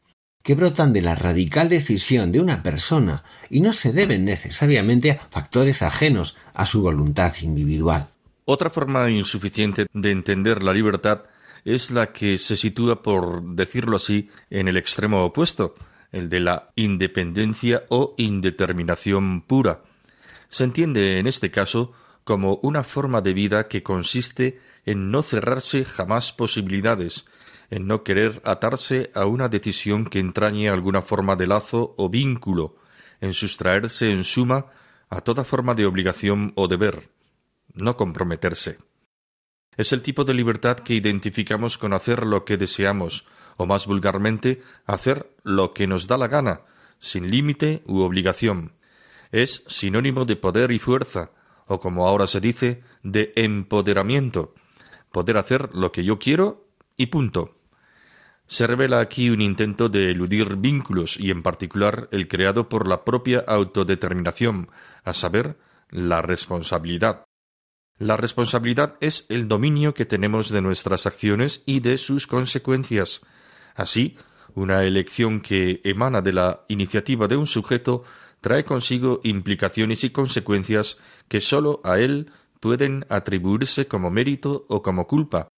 que 0.45 0.55
brotan 0.55 0.93
de 0.93 1.01
la 1.01 1.15
radical 1.15 1.71
decisión 1.71 2.31
de 2.31 2.39
una 2.39 2.63
persona 2.63 3.25
y 3.49 3.61
no 3.61 3.73
se 3.73 3.95
deben 3.95 4.27
necesariamente 4.27 5.11
a 5.11 5.19
factores 5.31 5.83
ajenos 5.83 6.37
a 6.53 6.67
su 6.67 6.83
voluntad 6.83 7.33
individual. 7.41 8.09
Otra 8.45 8.69
forma 8.69 9.09
insuficiente 9.09 9.87
de 9.91 10.11
entender 10.11 10.63
la 10.63 10.75
libertad 10.75 11.23
es 11.65 11.91
la 11.91 12.13
que 12.13 12.37
se 12.37 12.59
sitúa, 12.59 13.03
por 13.03 13.43
decirlo 13.43 13.97
así, 13.97 14.29
en 14.51 14.69
el 14.69 14.77
extremo 14.77 15.25
opuesto, 15.25 15.77
el 16.13 16.29
de 16.29 16.41
la 16.41 16.71
independencia 16.77 17.85
o 17.89 18.15
indeterminación 18.19 19.41
pura. 19.41 19.81
Se 20.49 20.65
entiende 20.65 21.19
en 21.19 21.27
este 21.27 21.51
caso 21.51 21.93
como 22.23 22.57
una 22.57 22.85
forma 22.85 23.23
de 23.23 23.33
vida 23.33 23.67
que 23.67 23.83
consiste 23.83 24.61
en 24.85 25.11
no 25.11 25.23
cerrarse 25.23 25.87
jamás 25.87 26.33
posibilidades, 26.33 27.25
en 27.75 27.89
no 27.89 28.05
querer 28.05 28.41
atarse 28.45 29.11
a 29.15 29.27
una 29.27 29.49
decisión 29.49 30.05
que 30.05 30.21
entrañe 30.21 30.69
alguna 30.69 31.03
forma 31.03 31.35
de 31.35 31.49
lazo 31.49 31.93
o 31.99 32.09
vínculo, 32.09 32.77
en 33.21 33.35
sustraerse 33.35 34.13
en 34.13 34.23
suma 34.23 34.67
a 35.11 35.23
toda 35.23 35.43
forma 35.43 35.75
de 35.75 35.85
obligación 35.85 36.53
o 36.55 36.69
deber, 36.69 37.11
no 37.73 37.97
comprometerse. 37.97 38.79
Es 39.77 39.93
el 39.93 40.03
tipo 40.03 40.23
de 40.23 40.35
libertad 40.35 40.77
que 40.77 40.95
identificamos 40.95 41.77
con 41.77 41.93
hacer 41.95 42.25
lo 42.25 42.45
que 42.45 42.57
deseamos, 42.57 43.27
o 43.57 43.67
más 43.67 43.89
vulgarmente, 43.89 44.63
hacer 44.87 45.35
lo 45.43 45.75
que 45.75 45.89
nos 45.89 46.07
da 46.07 46.17
la 46.17 46.29
gana, 46.29 46.61
sin 47.01 47.29
límite 47.29 47.83
u 47.87 48.03
obligación. 48.03 48.75
Es 49.33 49.65
sinónimo 49.67 50.25
de 50.27 50.37
poder 50.37 50.71
y 50.71 50.79
fuerza, 50.79 51.33
o 51.67 51.81
como 51.81 52.07
ahora 52.07 52.29
se 52.29 52.41
dice, 52.41 52.85
de 53.03 53.33
empoderamiento, 53.35 54.55
poder 55.11 55.39
hacer 55.39 55.75
lo 55.75 55.91
que 55.91 56.05
yo 56.05 56.21
quiero 56.21 56.69
y 56.97 57.07
punto. 57.07 57.54
Se 58.47 58.67
revela 58.67 59.01
aquí 59.01 59.31
un 59.31 59.41
intento 59.41 59.89
de 59.89 60.11
eludir 60.11 60.57
vínculos 60.57 61.19
y 61.19 61.31
en 61.31 61.43
particular 61.43 62.09
el 62.13 62.29
creado 62.29 62.69
por 62.69 62.87
la 62.87 63.05
propia 63.05 63.43
autodeterminación, 63.47 64.69
a 65.03 65.15
saber, 65.15 65.57
la 65.91 66.23
responsabilidad. 66.23 67.25
La 67.99 68.17
responsabilidad 68.17 68.97
es 69.01 69.25
el 69.29 69.49
dominio 69.49 69.95
que 69.95 70.05
tenemos 70.05 70.51
de 70.51 70.61
nuestras 70.61 71.07
acciones 71.07 71.63
y 71.65 71.81
de 71.81 71.97
sus 71.97 72.27
consecuencias. 72.27 73.23
Así, 73.75 74.17
una 74.55 74.85
elección 74.85 75.41
que 75.41 75.81
emana 75.85 76.21
de 76.21 76.33
la 76.33 76.65
iniciativa 76.69 77.29
de 77.29 77.37
un 77.37 77.47
sujeto 77.47 78.05
trae 78.41 78.65
consigo 78.65 79.21
implicaciones 79.23 80.05
y 80.05 80.11
consecuencias 80.11 80.99
que 81.29 81.41
sólo 81.41 81.81
a 81.85 81.99
él 81.99 82.31
pueden 82.61 83.07
atribuirse 83.09 83.87
como 83.87 84.11
mérito 84.11 84.67
o 84.69 84.83
como 84.83 85.07
culpa. 85.07 85.49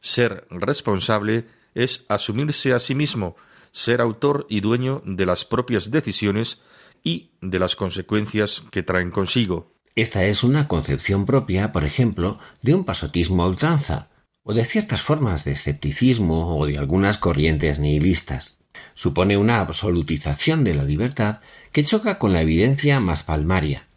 Ser 0.00 0.46
responsable 0.50 1.46
es 1.74 2.04
asumirse 2.08 2.72
a 2.72 2.80
sí 2.80 2.94
mismo, 2.94 3.36
ser 3.72 4.00
autor 4.00 4.46
y 4.48 4.60
dueño 4.60 5.02
de 5.04 5.26
las 5.26 5.44
propias 5.44 5.90
decisiones 5.90 6.60
y 7.02 7.32
de 7.40 7.58
las 7.58 7.76
consecuencias 7.76 8.62
que 8.70 8.82
traen 8.82 9.10
consigo. 9.10 9.74
Esta 9.94 10.24
es 10.24 10.42
una 10.42 10.66
concepción 10.66 11.26
propia, 11.26 11.72
por 11.72 11.84
ejemplo, 11.84 12.38
de 12.62 12.74
un 12.74 12.84
pasotismo 12.84 13.44
a 13.44 13.48
ultranza, 13.48 14.08
o 14.42 14.52
de 14.52 14.64
ciertas 14.64 15.02
formas 15.02 15.44
de 15.44 15.52
escepticismo 15.52 16.58
o 16.58 16.66
de 16.66 16.78
algunas 16.78 17.18
corrientes 17.18 17.78
nihilistas. 17.78 18.58
Supone 18.94 19.36
una 19.36 19.60
absolutización 19.60 20.64
de 20.64 20.74
la 20.74 20.84
libertad 20.84 21.40
que 21.72 21.84
choca 21.84 22.18
con 22.18 22.32
la 22.32 22.42
evidencia 22.42 23.00
más 23.00 23.22
palmaria. 23.22 23.88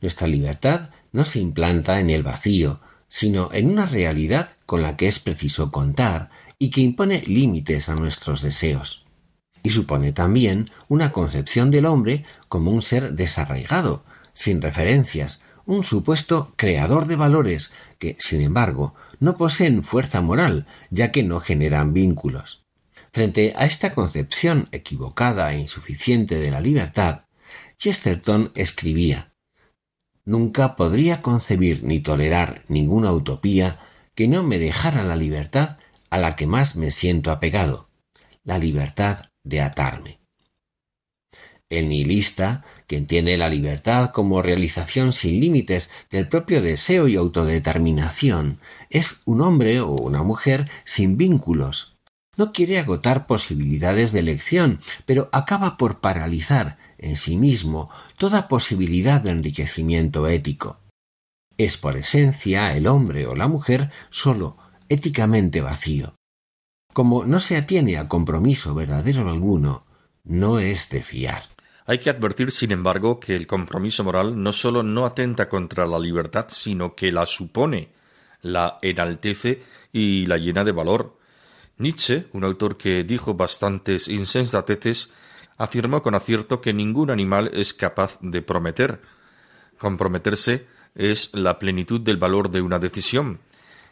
Nuestra 0.00 0.28
libertad 0.28 0.90
no 1.12 1.24
se 1.24 1.40
implanta 1.40 2.00
en 2.00 2.10
el 2.10 2.22
vacío, 2.22 2.80
sino 3.08 3.50
en 3.52 3.70
una 3.70 3.86
realidad 3.86 4.50
con 4.66 4.82
la 4.82 4.96
que 4.96 5.08
es 5.08 5.18
preciso 5.18 5.72
contar 5.72 6.30
y 6.58 6.70
que 6.70 6.80
impone 6.80 7.22
límites 7.26 7.88
a 7.88 7.94
nuestros 7.94 8.42
deseos. 8.42 9.06
Y 9.62 9.70
supone 9.70 10.12
también 10.12 10.66
una 10.88 11.12
concepción 11.12 11.70
del 11.70 11.86
hombre 11.86 12.24
como 12.48 12.70
un 12.70 12.82
ser 12.82 13.14
desarraigado, 13.14 14.04
sin 14.32 14.62
referencias, 14.62 15.42
un 15.66 15.84
supuesto 15.84 16.54
creador 16.56 17.06
de 17.06 17.16
valores 17.16 17.72
que, 17.98 18.16
sin 18.18 18.40
embargo, 18.40 18.94
no 19.20 19.36
poseen 19.36 19.82
fuerza 19.82 20.20
moral, 20.20 20.66
ya 20.90 21.12
que 21.12 21.22
no 21.22 21.40
generan 21.40 21.92
vínculos. 21.92 22.64
Frente 23.12 23.54
a 23.56 23.66
esta 23.66 23.94
concepción 23.94 24.68
equivocada 24.72 25.52
e 25.52 25.58
insuficiente 25.58 26.36
de 26.36 26.50
la 26.50 26.60
libertad, 26.60 27.24
Chesterton 27.76 28.52
escribía 28.54 29.32
Nunca 30.24 30.76
podría 30.76 31.22
concebir 31.22 31.84
ni 31.84 32.00
tolerar 32.00 32.64
ninguna 32.68 33.12
utopía 33.12 33.78
que 34.14 34.28
no 34.28 34.42
me 34.42 34.58
dejara 34.58 35.02
la 35.02 35.16
libertad 35.16 35.77
a 36.10 36.18
la 36.18 36.36
que 36.36 36.46
más 36.46 36.76
me 36.76 36.90
siento 36.90 37.30
apegado, 37.30 37.88
la 38.44 38.58
libertad 38.58 39.26
de 39.44 39.60
atarme. 39.60 40.18
El 41.70 41.90
nihilista, 41.90 42.64
que 42.86 42.96
entiende 42.96 43.36
la 43.36 43.50
libertad 43.50 44.10
como 44.10 44.40
realización 44.40 45.12
sin 45.12 45.38
límites 45.38 45.90
del 46.10 46.26
propio 46.28 46.62
deseo 46.62 47.08
y 47.08 47.16
autodeterminación, 47.16 48.58
es 48.88 49.20
un 49.26 49.42
hombre 49.42 49.80
o 49.80 49.90
una 49.90 50.22
mujer 50.22 50.70
sin 50.84 51.18
vínculos. 51.18 51.98
No 52.38 52.52
quiere 52.52 52.78
agotar 52.78 53.26
posibilidades 53.26 54.12
de 54.12 54.20
elección, 54.20 54.80
pero 55.04 55.28
acaba 55.32 55.76
por 55.76 56.00
paralizar 56.00 56.78
en 56.96 57.16
sí 57.16 57.36
mismo 57.36 57.90
toda 58.16 58.48
posibilidad 58.48 59.20
de 59.20 59.30
enriquecimiento 59.30 60.26
ético. 60.26 60.78
Es 61.58 61.76
por 61.76 61.96
esencia 61.96 62.70
el 62.70 62.86
hombre 62.86 63.26
o 63.26 63.34
la 63.34 63.48
mujer 63.48 63.90
solo 64.08 64.56
éticamente 64.88 65.60
vacío. 65.60 66.16
Como 66.92 67.24
no 67.24 67.40
se 67.40 67.56
atiene 67.56 67.98
a 67.98 68.08
compromiso 68.08 68.74
verdadero 68.74 69.28
alguno, 69.28 69.86
no 70.24 70.58
es 70.58 70.88
de 70.90 71.02
fiar. 71.02 71.42
Hay 71.86 71.98
que 71.98 72.10
advertir, 72.10 72.50
sin 72.50 72.72
embargo, 72.72 73.18
que 73.18 73.34
el 73.34 73.46
compromiso 73.46 74.04
moral 74.04 74.42
no 74.42 74.52
solo 74.52 74.82
no 74.82 75.06
atenta 75.06 75.48
contra 75.48 75.86
la 75.86 75.98
libertad, 75.98 76.46
sino 76.48 76.94
que 76.94 77.10
la 77.12 77.24
supone, 77.24 77.92
la 78.42 78.78
enaltece 78.82 79.62
y 79.92 80.26
la 80.26 80.36
llena 80.36 80.64
de 80.64 80.72
valor. 80.72 81.18
Nietzsche, 81.78 82.26
un 82.32 82.44
autor 82.44 82.76
que 82.76 83.04
dijo 83.04 83.34
bastantes 83.34 84.08
insensateces, 84.08 85.10
afirmó 85.56 86.02
con 86.02 86.14
acierto 86.14 86.60
que 86.60 86.72
ningún 86.72 87.10
animal 87.10 87.50
es 87.54 87.72
capaz 87.72 88.18
de 88.20 88.42
prometer. 88.42 89.00
Comprometerse 89.78 90.66
es 90.94 91.30
la 91.32 91.58
plenitud 91.58 92.00
del 92.00 92.16
valor 92.16 92.50
de 92.50 92.60
una 92.60 92.78
decisión, 92.78 93.40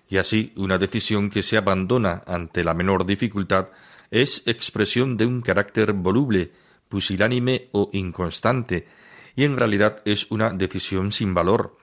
y 0.09 0.19
así 0.19 0.53
una 0.57 0.79
decisión 0.79 1.31
que 1.31 1.43
se 1.43 1.57
abandona 1.57 2.23
ante 2.27 2.65
la 2.65 2.75
menor 2.75 3.07
dificultad 3.07 3.69
es 4.11 4.47
expresión 4.47 5.17
de 5.17 5.27
un 5.27 5.43
carácter 5.43 5.93
voluble, 5.93 6.53
pusilánime 6.89 7.69
o 7.73 7.91
inconstante, 7.93 8.87
y 9.35 9.45
en 9.45 9.57
realidad 9.57 10.03
es 10.05 10.31
una 10.31 10.51
decisión 10.51 11.13
sin 11.13 11.35
valor. 11.35 11.77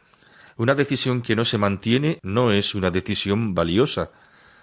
Una 0.57 0.75
decisión 0.75 1.21
que 1.21 1.35
no 1.35 1.45
se 1.45 1.57
mantiene 1.57 2.19
no 2.23 2.51
es 2.51 2.75
una 2.75 2.91
decisión 2.91 3.53
valiosa. 3.53 4.11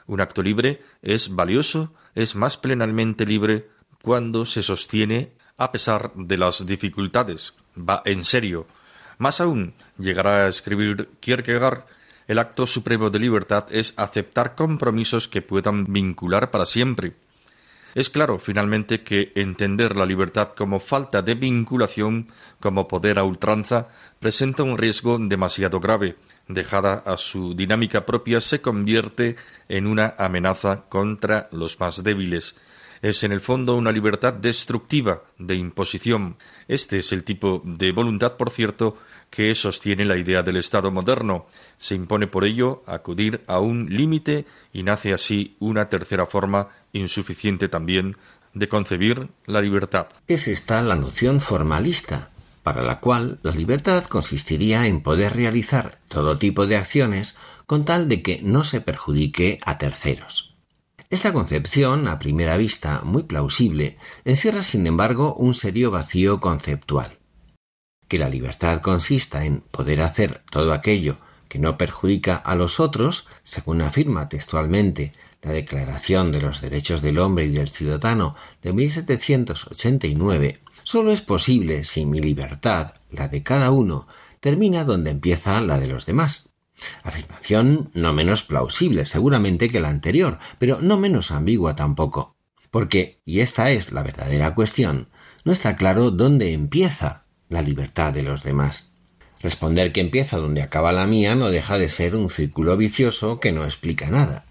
Un 0.06 0.20
acto 0.20 0.42
libre 0.42 0.82
es 1.02 1.34
valioso, 1.34 1.94
es 2.14 2.34
más 2.34 2.56
plenamente 2.56 3.26
libre 3.26 3.68
cuando 4.02 4.46
se 4.46 4.62
sostiene 4.62 5.32
a 5.56 5.72
pesar 5.72 6.12
de 6.14 6.38
las 6.38 6.66
dificultades, 6.66 7.54
va 7.76 8.02
en 8.06 8.24
serio. 8.24 8.66
Más 9.18 9.42
aún, 9.42 9.74
llegará 9.98 10.46
a 10.46 10.48
escribir 10.48 11.10
Kierkegaard, 11.20 11.84
el 12.30 12.38
acto 12.38 12.64
supremo 12.64 13.10
de 13.10 13.18
libertad 13.18 13.66
es 13.72 13.92
aceptar 13.96 14.54
compromisos 14.54 15.26
que 15.26 15.42
puedan 15.42 15.92
vincular 15.92 16.52
para 16.52 16.64
siempre. 16.64 17.14
Es 17.96 18.08
claro, 18.08 18.38
finalmente, 18.38 19.02
que 19.02 19.32
entender 19.34 19.96
la 19.96 20.06
libertad 20.06 20.50
como 20.56 20.78
falta 20.78 21.23
de 21.23 21.34
vinculación, 21.34 22.28
como 22.60 22.86
poder 22.86 23.19
a 23.19 23.25
ultranza, 23.25 23.88
presenta 24.21 24.62
un 24.62 24.78
riesgo 24.78 25.19
demasiado 25.19 25.80
grave. 25.80 26.14
Dejada 26.47 27.02
a 27.04 27.16
su 27.16 27.56
dinámica 27.56 28.06
propia, 28.06 28.40
se 28.40 28.60
convierte 28.60 29.34
en 29.69 29.88
una 29.88 30.14
amenaza 30.16 30.82
contra 30.88 31.49
los 31.50 31.80
más 31.80 32.04
débiles. 32.04 32.54
Es 33.02 33.25
en 33.25 33.32
el 33.32 33.41
fondo 33.41 33.76
una 33.76 33.93
libertad 33.93 34.34
destructiva, 34.34 35.23
de 35.39 35.54
imposición. 35.54 36.36
Este 36.69 36.99
es 36.99 37.13
el 37.13 37.25
tipo 37.25 37.63
de 37.65 37.93
voluntad, 37.93 38.36
por 38.36 38.50
cierto, 38.50 38.99
que 39.30 39.54
sostiene 39.54 40.04
la 40.04 40.19
idea 40.19 40.43
del 40.43 40.56
Estado 40.56 40.91
moderno. 40.91 41.47
Se 41.78 41.95
impone 41.95 42.26
por 42.26 42.45
ello 42.45 42.82
acudir 42.86 43.43
a 43.47 43.60
un 43.60 43.89
límite 43.89 44.45
y 44.73 44.82
nace 44.82 45.15
así 45.15 45.56
una 45.60 45.89
tercera 45.89 46.26
forma 46.26 46.69
insuficiente 46.93 47.69
también 47.69 48.17
de 48.52 48.69
concebir 48.69 49.28
la 49.47 49.63
libertad. 49.63 50.08
Es 50.26 50.47
esta 50.47 50.82
la 50.82 50.97
noción 50.97 51.41
formalista, 51.41 52.30
para 52.63 52.82
la 52.82 53.00
cual 53.00 53.39
la 53.43 53.52
libertad 53.52 54.04
consistiría 54.04 54.86
en 54.86 55.02
poder 55.02 55.34
realizar 55.34 55.99
todo 56.08 56.36
tipo 56.36 56.67
de 56.67 56.76
acciones 56.76 57.36
con 57.67 57.84
tal 57.84 58.08
de 58.08 58.23
que 58.23 58.43
no 58.43 58.65
se 58.65 58.80
perjudique 58.80 59.58
a 59.65 59.78
terceros. 59.78 60.50
Esta 61.10 61.32
concepción, 61.32 62.06
a 62.06 62.20
primera 62.20 62.56
vista 62.56 63.00
muy 63.02 63.25
plausible, 63.25 63.99
encierra 64.25 64.62
sin 64.62 64.86
embargo 64.86 65.34
un 65.34 65.54
serio 65.56 65.90
vacío 65.90 66.40
conceptual. 66.40 67.18
Que 68.06 68.16
la 68.16 68.28
libertad 68.28 68.80
consista 68.80 69.44
en 69.44 69.60
poder 69.73 70.02
hacer 70.02 70.42
todo 70.52 70.73
aquello 70.73 71.16
que 71.49 71.58
no 71.58 71.76
perjudica 71.76 72.36
a 72.36 72.54
los 72.54 72.78
otros, 72.78 73.26
según 73.42 73.80
afirma 73.80 74.28
textualmente 74.28 75.12
la 75.42 75.50
Declaración 75.50 76.30
de 76.30 76.42
los 76.42 76.60
Derechos 76.60 77.02
del 77.02 77.18
Hombre 77.18 77.46
y 77.46 77.50
del 77.50 77.70
Ciudadano 77.70 78.36
de 78.62 78.73
1789, 78.73 80.60
solo 80.84 81.10
es 81.10 81.23
posible 81.23 81.82
si 81.82 82.06
mi 82.06 82.20
libertad, 82.20 82.94
la 83.10 83.26
de 83.26 83.42
cada 83.42 83.73
uno, 83.73 84.06
termina 84.38 84.84
donde 84.84 85.10
empieza 85.10 85.60
la 85.60 85.80
de 85.80 85.88
los 85.88 86.06
demás. 86.06 86.50
Afirmación 87.02 87.90
no 87.95 88.12
menos 88.12 88.43
plausible 88.43 89.06
seguramente 89.06 89.69
que 89.69 89.80
la 89.80 89.88
anterior, 89.88 90.38
pero 90.58 90.80
no 90.80 90.99
menos 90.99 91.30
ambigua 91.30 91.76
tampoco. 91.76 92.36
Porque, 92.71 93.21
y 93.25 93.40
esta 93.40 93.71
es 93.71 93.93
la 93.93 94.02
verdadera 94.02 94.54
cuestión, 94.54 95.08
no 95.45 95.52
está 95.52 95.76
claro 95.76 96.10
dónde 96.10 96.52
empieza 96.52 97.25
la 97.49 97.62
libertad 97.62 98.12
de 98.12 98.23
los 98.23 98.43
demás. 98.43 98.95
Responder 99.43 99.93
que 99.93 100.00
empieza 100.00 100.36
donde 100.36 100.62
acaba 100.62 100.93
la 100.93 101.06
mía 101.06 101.34
no 101.34 101.50
deja 101.50 101.78
de 101.78 101.88
ser 101.88 102.14
un 102.14 102.30
círculo 102.30 102.76
vicioso 102.76 103.40
que 103.40 103.52
no 103.52 103.64
explica 103.64 104.10
nada. 104.10 104.45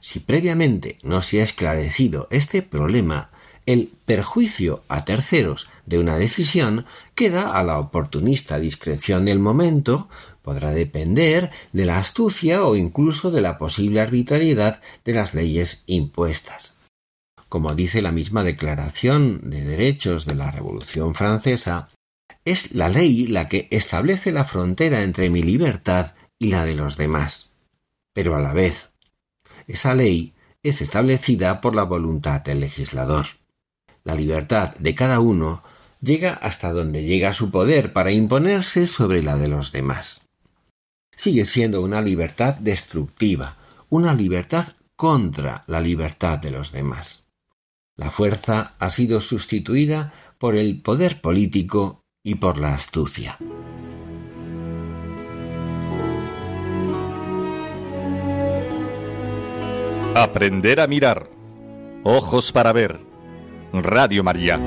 Si 0.00 0.20
previamente 0.20 0.98
no 1.02 1.22
se 1.22 1.40
ha 1.40 1.44
esclarecido 1.44 2.28
este 2.30 2.62
problema, 2.62 3.30
el 3.66 3.92
perjuicio 4.06 4.82
a 4.88 5.04
terceros 5.04 5.68
de 5.86 5.98
una 5.98 6.16
decisión 6.16 6.86
queda 7.14 7.52
a 7.56 7.62
la 7.62 7.78
oportunista 7.78 8.58
discreción 8.58 9.24
del 9.24 9.38
momento, 9.38 10.08
podrá 10.42 10.72
depender 10.72 11.50
de 11.72 11.86
la 11.86 11.98
astucia 11.98 12.64
o 12.64 12.76
incluso 12.76 13.30
de 13.30 13.40
la 13.40 13.58
posible 13.58 14.00
arbitrariedad 14.00 14.82
de 15.04 15.14
las 15.14 15.34
leyes 15.34 15.84
impuestas. 15.86 16.78
Como 17.48 17.74
dice 17.74 18.02
la 18.02 18.12
misma 18.12 18.44
Declaración 18.44 19.50
de 19.50 19.62
Derechos 19.62 20.26
de 20.26 20.34
la 20.34 20.50
Revolución 20.50 21.14
Francesa, 21.14 21.88
es 22.44 22.74
la 22.74 22.88
ley 22.88 23.26
la 23.26 23.48
que 23.48 23.68
establece 23.70 24.32
la 24.32 24.44
frontera 24.44 25.02
entre 25.02 25.30
mi 25.30 25.42
libertad 25.42 26.14
y 26.38 26.48
la 26.48 26.64
de 26.64 26.74
los 26.74 26.96
demás. 26.96 27.50
Pero 28.12 28.34
a 28.34 28.40
la 28.40 28.52
vez, 28.52 28.90
esa 29.68 29.94
ley 29.94 30.34
es 30.62 30.80
establecida 30.82 31.60
por 31.60 31.74
la 31.74 31.84
voluntad 31.84 32.40
del 32.40 32.60
legislador. 32.60 33.26
La 34.04 34.14
libertad 34.14 34.74
de 34.76 34.94
cada 34.94 35.20
uno 35.20 35.62
llega 36.00 36.34
hasta 36.34 36.72
donde 36.72 37.04
llega 37.04 37.32
su 37.32 37.50
poder 37.50 37.92
para 37.92 38.10
imponerse 38.10 38.86
sobre 38.86 39.22
la 39.22 39.36
de 39.36 39.48
los 39.48 39.72
demás. 39.72 40.28
Sigue 41.14 41.44
siendo 41.44 41.82
una 41.82 42.00
libertad 42.00 42.54
destructiva, 42.54 43.56
una 43.88 44.14
libertad 44.14 44.68
contra 44.96 45.64
la 45.66 45.80
libertad 45.80 46.38
de 46.38 46.50
los 46.50 46.72
demás. 46.72 47.28
La 47.96 48.10
fuerza 48.10 48.74
ha 48.78 48.90
sido 48.90 49.20
sustituida 49.20 50.12
por 50.38 50.56
el 50.56 50.80
poder 50.80 51.20
político 51.20 52.04
y 52.22 52.36
por 52.36 52.58
la 52.58 52.74
astucia. 52.74 53.38
Aprender 60.14 60.80
a 60.80 60.86
mirar. 60.86 61.30
Ojos 62.04 62.52
para 62.52 62.72
ver. 62.72 63.00
Radio 63.72 64.22
María. 64.22 64.60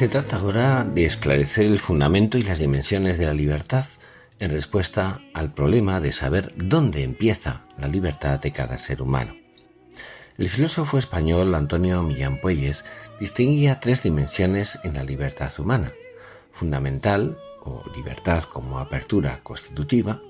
Se 0.00 0.08
trata 0.08 0.36
ahora 0.36 0.82
de 0.82 1.04
esclarecer 1.04 1.66
el 1.66 1.78
fundamento 1.78 2.38
y 2.38 2.40
las 2.40 2.58
dimensiones 2.58 3.18
de 3.18 3.26
la 3.26 3.34
libertad 3.34 3.84
en 4.38 4.50
respuesta 4.50 5.20
al 5.34 5.52
problema 5.52 6.00
de 6.00 6.12
saber 6.12 6.54
dónde 6.56 7.02
empieza 7.02 7.66
la 7.76 7.86
libertad 7.86 8.40
de 8.40 8.50
cada 8.50 8.78
ser 8.78 9.02
humano. 9.02 9.36
El 10.38 10.48
filósofo 10.48 10.96
español 10.96 11.54
Antonio 11.54 12.02
Millán 12.02 12.40
Puelles 12.40 12.86
distinguía 13.20 13.78
tres 13.78 14.02
dimensiones 14.02 14.78
en 14.84 14.94
la 14.94 15.04
libertad 15.04 15.52
humana. 15.58 15.92
Fundamental, 16.50 17.36
o 17.62 17.84
libertad 17.94 18.44
como 18.44 18.78
apertura 18.78 19.40
constitutiva, 19.42 20.22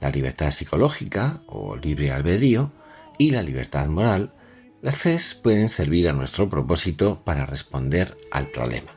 la 0.00 0.10
libertad 0.10 0.50
psicológica, 0.50 1.40
o 1.46 1.76
libre 1.76 2.10
albedrío, 2.10 2.72
y 3.16 3.30
la 3.30 3.42
libertad 3.42 3.86
moral, 3.86 4.32
las 4.80 4.98
tres 4.98 5.34
pueden 5.34 5.68
servir 5.68 6.08
a 6.08 6.12
nuestro 6.12 6.48
propósito 6.48 7.22
para 7.24 7.46
responder 7.46 8.16
al 8.30 8.48
problema. 8.48 8.92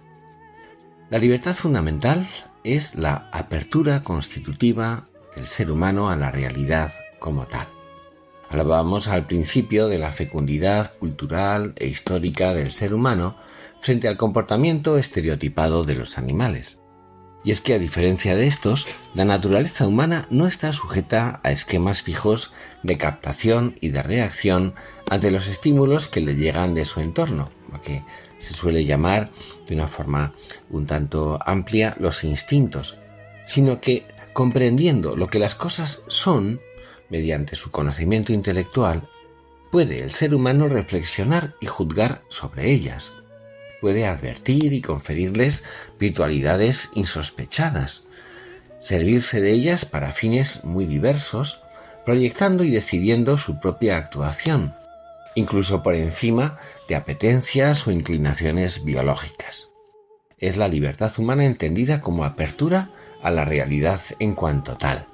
La 1.10 1.18
libertad 1.18 1.56
fundamental 1.56 2.28
es 2.64 2.96
la 2.96 3.30
apertura 3.32 4.04
constitutiva 4.04 5.08
del 5.36 5.48
ser 5.48 5.72
humano 5.72 6.10
a 6.10 6.16
la 6.16 6.32
realidad 6.32 6.92
como 7.20 7.46
tal. 7.48 7.68
Hablábamos 8.50 9.08
al 9.08 9.28
principio 9.28 9.88
de 9.88 9.98
la 9.98 10.12
fecundidad 10.12 10.98
cultural 10.98 11.74
e 11.78 11.88
histórica 11.88 12.54
del 12.54 12.72
ser 12.72 12.94
humano 12.94 13.38
frente 13.80 14.08
al 14.08 14.18
comportamiento 14.18 14.98
estereotipado 14.98 15.84
de 15.84 15.96
los 15.96 16.18
animales. 16.18 16.81
Y 17.44 17.52
es 17.52 17.62
que 17.62 17.74
a 17.74 17.80
diferencia 17.80 18.36
de 18.36 18.48
estos, 18.48 18.88
la 19.16 19.26
naturaleza 19.26 19.88
humana 19.88 20.28
no 20.30 20.48
está 20.48 20.74
sujeta 20.74 21.40
a 21.44 21.52
esquemas 21.52 22.04
fijos 22.04 22.54
de 22.84 22.98
captación 22.98 23.76
y 23.82 23.90
de 23.90 24.04
reacción 24.04 24.76
ante 25.10 25.32
los 25.32 25.48
estímulos 25.48 26.08
que 26.08 26.22
le 26.22 26.36
llegan 26.36 26.76
de 26.76 26.86
su 26.86 27.00
entorno, 27.00 27.52
lo 27.72 27.82
que 27.82 28.04
se 28.38 28.54
suele 28.54 28.86
llamar 28.86 29.32
de 29.68 29.76
una 29.76 29.88
forma 29.88 30.34
un 30.70 30.86
tanto 30.86 31.40
amplia 31.46 31.96
los 32.00 32.24
instintos, 32.24 32.98
sino 33.46 33.82
que 33.82 34.06
comprendiendo 34.34 35.16
lo 35.16 35.28
que 35.28 35.40
las 35.40 35.56
cosas 35.56 36.04
son, 36.08 36.62
mediante 37.10 37.56
su 37.56 37.72
conocimiento 37.72 38.34
intelectual, 38.34 39.10
puede 39.72 40.04
el 40.04 40.12
ser 40.12 40.34
humano 40.36 40.68
reflexionar 40.68 41.56
y 41.60 41.66
juzgar 41.66 42.24
sobre 42.30 42.72
ellas. 42.72 43.14
Puede 43.82 44.06
advertir 44.06 44.72
y 44.74 44.82
conferirles 44.82 45.64
virtualidades 46.00 46.90
insospechadas, 46.96 48.08
servirse 48.80 49.42
de 49.42 49.52
ellas 49.52 49.86
para 49.86 50.14
fines 50.14 50.64
muy 50.64 50.86
diversos, 50.86 51.64
proyectando 52.06 52.64
y 52.64 52.70
decidiendo 52.70 53.38
su 53.38 53.60
propia 53.60 53.98
actuación, 53.98 54.74
incluso 55.36 55.84
por 55.84 55.96
encima 55.96 56.60
de 56.88 56.96
apetencias 56.96 57.86
o 57.88 57.92
inclinaciones 57.92 58.86
biológicas. 58.86 59.68
Es 60.38 60.58
la 60.58 60.68
libertad 60.68 61.12
humana 61.18 61.46
entendida 61.46 62.00
como 62.00 62.24
apertura 62.24 62.92
a 63.22 63.32
la 63.32 63.46
realidad 63.46 64.00
en 64.20 64.34
cuanto 64.34 64.78
tal 64.78 65.08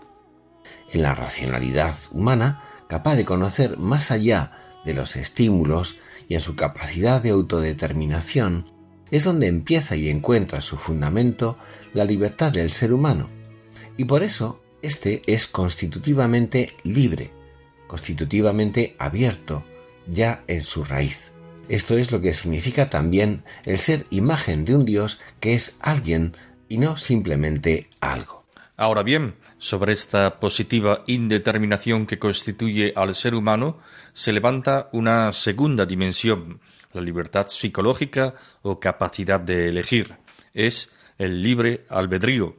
en 0.92 1.02
la 1.02 1.16
racionalidad 1.16 1.94
humana 2.12 2.64
capaz 2.88 3.16
de 3.16 3.26
conocer 3.26 3.78
más 3.78 4.12
allá 4.12 4.80
de 4.86 4.94
los 4.94 5.16
estímulos 5.16 5.98
y 6.28 6.36
en 6.36 6.42
su 6.42 6.56
capacidad 6.56 7.22
de 7.22 7.30
autodeterminación, 7.30 8.72
es 9.12 9.24
donde 9.24 9.48
empieza 9.48 9.96
y 9.96 10.10
encuentra 10.10 10.62
su 10.62 10.78
fundamento 10.78 11.58
la 11.94 12.06
libertad 12.06 12.52
del 12.52 12.70
ser 12.70 12.94
humano. 12.94 13.30
Y 13.96 14.06
por 14.06 14.24
eso, 14.24 14.62
éste 14.82 15.22
es 15.28 15.48
constitutivamente 15.48 16.74
libre, 16.84 17.32
constitutivamente 17.88 18.96
abierto, 19.00 19.64
ya 20.08 20.44
en 20.48 20.64
su 20.64 20.84
raíz. 20.84 21.32
Esto 21.70 21.98
es 21.98 22.12
lo 22.12 22.22
que 22.22 22.34
significa 22.34 22.90
también 22.90 23.44
el 23.66 23.78
ser 23.78 24.06
imagen 24.10 24.66
de 24.66 24.76
un 24.76 24.86
Dios 24.86 25.20
que 25.40 25.54
es 25.54 25.78
alguien 25.82 26.36
y 26.70 26.78
no 26.78 26.98
simplemente 26.98 27.90
algo. 28.00 28.46
Ahora 28.78 29.04
bien, 29.04 29.36
sobre 29.58 29.94
esta 29.94 30.40
positiva 30.40 31.04
indeterminación 31.08 32.06
que 32.06 32.20
constituye 32.20 32.94
al 32.96 33.16
ser 33.16 33.36
humano, 33.36 33.80
se 34.14 34.32
levanta 34.32 34.90
una 34.92 35.34
segunda 35.34 35.86
dimensión, 35.86 36.60
la 36.94 37.02
libertad 37.02 37.48
psicológica 37.48 38.34
o 38.62 38.80
capacidad 38.80 39.40
de 39.40 39.70
elegir. 39.70 40.16
Es 40.54 40.92
el 41.18 41.42
libre 41.42 41.86
albedrío. 41.90 42.58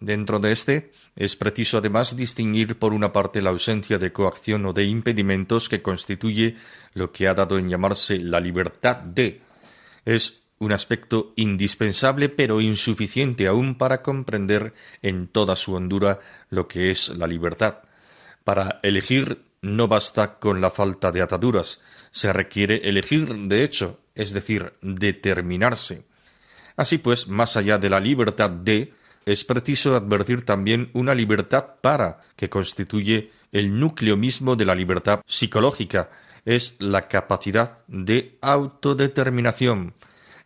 Dentro 0.00 0.38
de 0.38 0.52
este, 0.52 0.92
es 1.16 1.34
preciso 1.34 1.78
además 1.78 2.14
distinguir 2.14 2.78
por 2.78 2.92
una 2.92 3.12
parte 3.12 3.42
la 3.42 3.50
ausencia 3.50 3.98
de 3.98 4.12
coacción 4.12 4.64
o 4.66 4.72
de 4.72 4.84
impedimentos 4.84 5.68
que 5.68 5.82
constituye 5.82 6.56
lo 6.94 7.10
que 7.10 7.26
ha 7.26 7.34
dado 7.34 7.58
en 7.58 7.68
llamarse 7.68 8.18
la 8.18 8.38
libertad 8.38 8.96
de. 8.96 9.40
Es 10.04 10.40
un 10.58 10.72
aspecto 10.72 11.32
indispensable 11.36 12.28
pero 12.28 12.60
insuficiente 12.60 13.46
aún 13.46 13.76
para 13.76 14.02
comprender 14.02 14.72
en 15.02 15.28
toda 15.28 15.56
su 15.56 15.74
hondura 15.74 16.18
lo 16.50 16.68
que 16.68 16.90
es 16.90 17.10
la 17.10 17.26
libertad. 17.26 17.78
Para 18.44 18.80
elegir 18.82 19.42
no 19.60 19.88
basta 19.88 20.38
con 20.38 20.60
la 20.60 20.70
falta 20.70 21.12
de 21.12 21.22
ataduras, 21.22 21.80
se 22.10 22.32
requiere 22.32 22.88
elegir 22.88 23.34
de 23.34 23.64
hecho, 23.64 23.98
es 24.14 24.32
decir, 24.32 24.72
determinarse. 24.80 26.04
Así 26.76 26.98
pues, 26.98 27.28
más 27.28 27.56
allá 27.56 27.78
de 27.78 27.90
la 27.90 28.00
libertad 28.00 28.50
de, 28.50 28.94
es 29.26 29.44
preciso 29.44 29.96
advertir 29.96 30.44
también 30.44 30.90
una 30.92 31.14
libertad 31.14 31.66
para, 31.80 32.20
que 32.36 32.48
constituye 32.48 33.32
el 33.52 33.78
núcleo 33.78 34.16
mismo 34.16 34.56
de 34.56 34.64
la 34.64 34.74
libertad 34.74 35.20
psicológica, 35.26 36.10
es 36.44 36.76
la 36.78 37.02
capacidad 37.02 37.78
de 37.88 38.38
autodeterminación, 38.40 39.94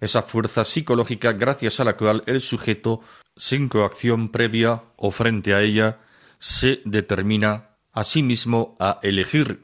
esa 0.02 0.22
fuerza 0.22 0.64
psicológica 0.64 1.32
gracias 1.32 1.78
a 1.78 1.84
la 1.84 1.96
cual 1.96 2.24
el 2.26 2.40
sujeto, 2.40 3.00
sin 3.36 3.68
coacción 3.68 4.30
previa 4.30 4.82
o 4.96 5.12
frente 5.12 5.54
a 5.54 5.62
ella, 5.62 6.00
se 6.40 6.82
determina 6.84 7.76
a 7.92 8.02
sí 8.02 8.24
mismo 8.24 8.74
a 8.80 8.98
elegir. 9.04 9.62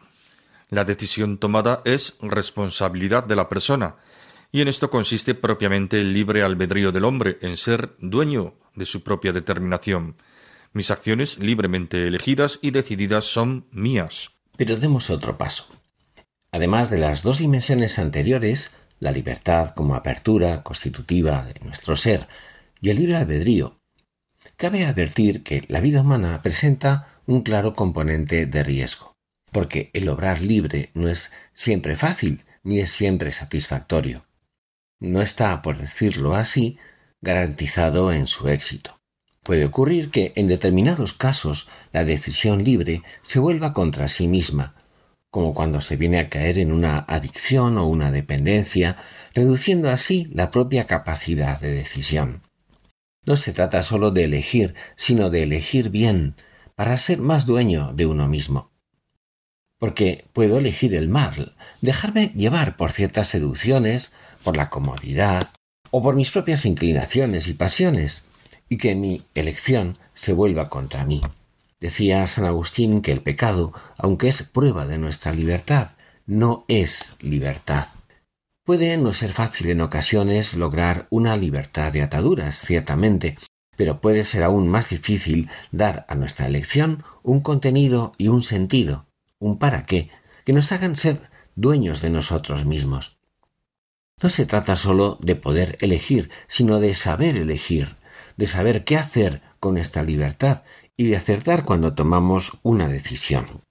La 0.71 0.85
decisión 0.85 1.39
tomada 1.39 1.83
es 1.85 2.17
responsabilidad 2.23 3.25
de 3.25 3.35
la 3.35 3.49
persona, 3.49 3.97
y 4.53 4.61
en 4.61 4.69
esto 4.69 4.91
consiste 4.91 5.35
propiamente 5.35 5.99
el 5.99 6.13
libre 6.13 6.43
albedrío 6.43 6.93
del 6.93 7.05
hombre, 7.05 7.39
en 7.43 7.57
ser 7.57 7.97
dueño 7.99 8.55
de 8.77 8.87
su 8.87 9.03
propia 9.03 9.33
determinación. 9.33 10.15
Mis 10.73 10.93
acciones 10.93 11.39
libremente 11.39 12.07
elegidas 12.07 12.61
y 12.63 12.71
decididas 12.71 13.25
son 13.25 13.67
mías. 13.73 14.31
Pero 14.57 14.77
demos 14.77 15.11
otro 15.11 15.37
paso. 15.37 15.67
Además 16.53 16.91
de 16.91 16.99
las 16.99 17.25
dos 17.25 17.39
dimensiones 17.39 17.99
anteriores, 17.99 18.77
la 19.01 19.13
libertad 19.13 19.75
como 19.75 19.95
apertura 19.95 20.63
constitutiva 20.63 21.45
de 21.45 21.61
nuestro 21.65 21.97
ser 21.97 22.29
y 22.81 22.91
el 22.91 22.99
libre 22.99 23.17
albedrío, 23.17 23.81
cabe 24.57 24.85
advertir 24.87 25.43
que 25.43 25.65
la 25.69 25.81
vida 25.81 26.01
humana 26.01 26.43
presenta 26.43 27.21
un 27.27 27.43
claro 27.43 27.75
componente 27.75 28.47
de 28.47 28.63
riesgo, 28.65 29.15
porque 29.53 29.91
el 29.93 30.09
obrar 30.09 30.41
libre 30.41 30.91
no 30.95 31.09
es 31.09 31.33
siempre 31.53 31.97
fácil 31.97 32.45
ni 32.63 32.81
es 32.81 32.91
siempre 32.91 33.31
satisfactorio. 33.31 34.27
No 35.01 35.23
está, 35.23 35.63
por 35.63 35.79
decirlo 35.79 36.35
así, 36.35 36.79
garantizado 37.21 38.13
en 38.13 38.27
su 38.27 38.49
éxito. 38.49 38.99
Puede 39.43 39.65
ocurrir 39.65 40.11
que 40.11 40.33
en 40.37 40.49
determinados 40.49 41.15
casos 41.15 41.69
la 41.93 42.05
decisión 42.05 42.65
libre 42.65 43.03
se 43.23 43.39
vuelva 43.39 43.73
contra 43.73 44.09
sí 44.09 44.29
misma, 44.29 44.75
como 45.31 45.55
cuando 45.55 45.81
se 45.81 45.97
viene 45.97 46.19
a 46.19 46.29
caer 46.29 46.59
en 46.59 46.73
una 46.73 46.99
adicción 46.99 47.79
o 47.79 47.87
una 47.87 48.11
dependencia, 48.11 48.97
reduciendo 49.35 49.91
así 49.91 50.29
la 50.33 50.51
propia 50.51 50.87
capacidad 50.87 51.61
de 51.61 51.73
decisión. 51.73 52.43
No 53.27 53.37
se 53.37 53.53
trata 53.53 53.83
sólo 53.83 54.11
de 54.11 54.25
elegir, 54.25 54.75
sino 54.97 55.29
de 55.29 55.43
elegir 55.43 55.91
bien, 55.91 56.37
para 56.75 56.97
ser 56.97 57.19
más 57.19 57.45
dueño 57.45 57.93
de 57.93 58.07
uno 58.07 58.27
mismo. 58.27 58.71
Porque 59.79 60.25
puedo 60.33 60.59
elegir 60.59 60.95
el 60.95 61.09
mal, 61.09 61.55
dejarme 61.83 62.33
llevar 62.35 62.77
por 62.77 62.93
ciertas 62.93 63.29
seducciones, 63.29 64.13
por 64.45 64.57
la 64.57 64.71
comodidad, 64.71 65.49
o 65.91 66.03
por 66.03 66.15
mis 66.15 66.31
propias 66.31 66.65
inclinaciones 66.65 67.49
y 67.49 67.55
pasiones, 67.55 68.27
y 68.69 68.79
que 68.79 68.95
mi 68.95 69.23
elección 69.35 69.99
se 70.15 70.33
vuelva 70.33 70.69
contra 70.69 71.05
mí. 71.05 71.21
Decía 71.81 72.27
San 72.27 72.45
Agustín 72.45 73.03
que 73.03 73.13
el 73.13 73.23
pecado, 73.23 73.73
aunque 73.97 74.29
es 74.29 74.43
prueba 74.43 74.87
de 74.87 74.99
nuestra 74.99 75.33
libertad, 75.33 75.91
no 76.27 76.65
es 76.69 77.17
libertad. 77.21 77.87
Puede 78.65 78.97
no 78.97 79.13
ser 79.13 79.33
fácil 79.33 79.71
en 79.71 79.81
ocasiones 79.81 80.55
lograr 80.55 81.07
una 81.11 81.37
libertad 81.37 81.93
de 81.93 82.03
ataduras, 82.03 82.61
ciertamente, 82.67 83.39
pero 83.77 84.01
puede 84.01 84.25
ser 84.25 84.43
aún 84.43 84.69
más 84.69 84.91
difícil 84.91 85.49
dar 85.71 86.05
a 86.09 86.17
nuestra 86.17 86.47
elección 86.47 87.05
un 87.23 87.41
contenido 87.41 88.13
y 88.19 88.29
un 88.29 88.43
sentido, 88.43 89.07
un 89.39 89.59
para 89.59 89.87
qué, 89.87 90.11
que 90.45 90.53
nos 90.53 90.73
hagan 90.73 90.97
ser 90.97 91.31
dueños 91.55 92.03
de 92.03 92.11
nosotros 92.11 92.65
mismos. 92.65 93.19
No 94.21 94.29
se 94.29 94.47
trata 94.47 94.75
sólo 94.75 95.17
de 95.23 95.37
poder 95.37 95.79
elegir, 95.81 96.29
sino 96.49 96.81
de 96.81 96.95
saber 96.95 97.37
elegir, 97.37 97.97
de 98.37 98.49
saber 98.49 98.85
qué 98.85 98.97
hacer 98.97 99.43
con 99.61 99.79
esta 99.79 100.03
libertad 100.03 100.63
y 100.99 101.07
de 101.07 101.17
acertar 101.17 101.65
cuando 101.65 101.95
tomamos 101.95 102.59
una 102.63 102.89
decisión. 102.89 103.63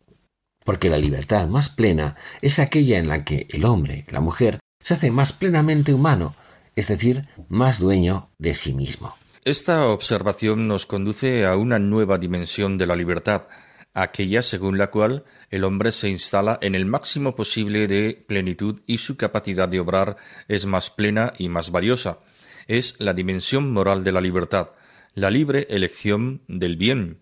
Porque 0.66 0.90
la 0.90 0.98
libertad 0.98 1.48
más 1.48 1.70
plena 1.70 2.16
es 2.42 2.58
aquella 2.58 2.98
en 2.98 3.08
la 3.08 3.24
que 3.24 3.46
el 3.52 3.66
hombre, 3.66 4.06
la 4.10 4.22
mujer, 4.22 4.58
se 4.82 4.96
hace 4.96 5.12
más 5.12 5.32
plenamente 5.32 5.94
humano 5.94 6.34
es 6.78 6.88
decir, 6.88 7.24
más 7.50 7.80
dueño 7.80 8.30
de 8.38 8.54
sí 8.54 8.72
mismo. 8.72 9.18
Esta 9.44 9.88
observación 9.88 10.68
nos 10.68 10.86
conduce 10.86 11.46
a 11.46 11.58
una 11.58 11.80
nueva 11.80 12.20
dimensión 12.20 12.78
de 12.78 12.86
la 12.86 12.96
libertad, 12.96 13.48
aquella 13.96 14.44
según 14.44 14.78
la 14.78 14.92
cual 14.92 15.26
el 15.50 15.64
hombre 15.64 15.92
se 15.92 16.08
instala 16.08 16.60
en 16.62 16.76
el 16.76 16.86
máximo 16.86 17.36
posible 17.36 17.88
de 17.88 18.24
plenitud 18.28 18.82
y 18.86 19.00
su 19.00 19.18
capacidad 19.18 19.68
de 19.68 19.80
obrar 19.80 20.18
es 20.48 20.68
más 20.68 20.92
plena 20.92 21.34
y 21.40 21.50
más 21.50 21.72
valiosa. 21.72 22.20
Es 22.68 22.94
la 23.00 23.16
dimensión 23.16 23.74
moral 23.74 24.04
de 24.04 24.12
la 24.12 24.22
libertad, 24.22 24.70
la 25.18 25.32
libre 25.32 25.66
elección 25.72 26.44
del 26.48 26.78
bien. 26.78 27.22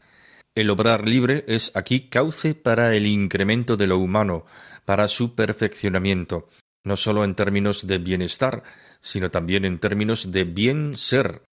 El 0.53 0.69
obrar 0.69 1.08
libre 1.08 1.45
es 1.47 1.71
aquí 1.77 2.10
cauce 2.10 2.53
para 2.53 2.93
el 2.93 3.08
incremento 3.08 3.77
de 3.77 3.88
lo 3.88 3.99
humano, 3.99 4.45
para 4.84 5.08
su 5.08 5.34
perfeccionamiento, 5.34 6.49
no 6.84 6.97
sólo 6.97 7.23
en 7.23 7.36
términos 7.36 7.88
de 7.88 7.97
bienestar, 7.99 8.63
sino 8.99 9.31
también 9.31 9.63
en 9.63 9.79
términos 9.79 10.29
de 10.29 10.43
bien 10.43 10.97
ser, 10.97 11.43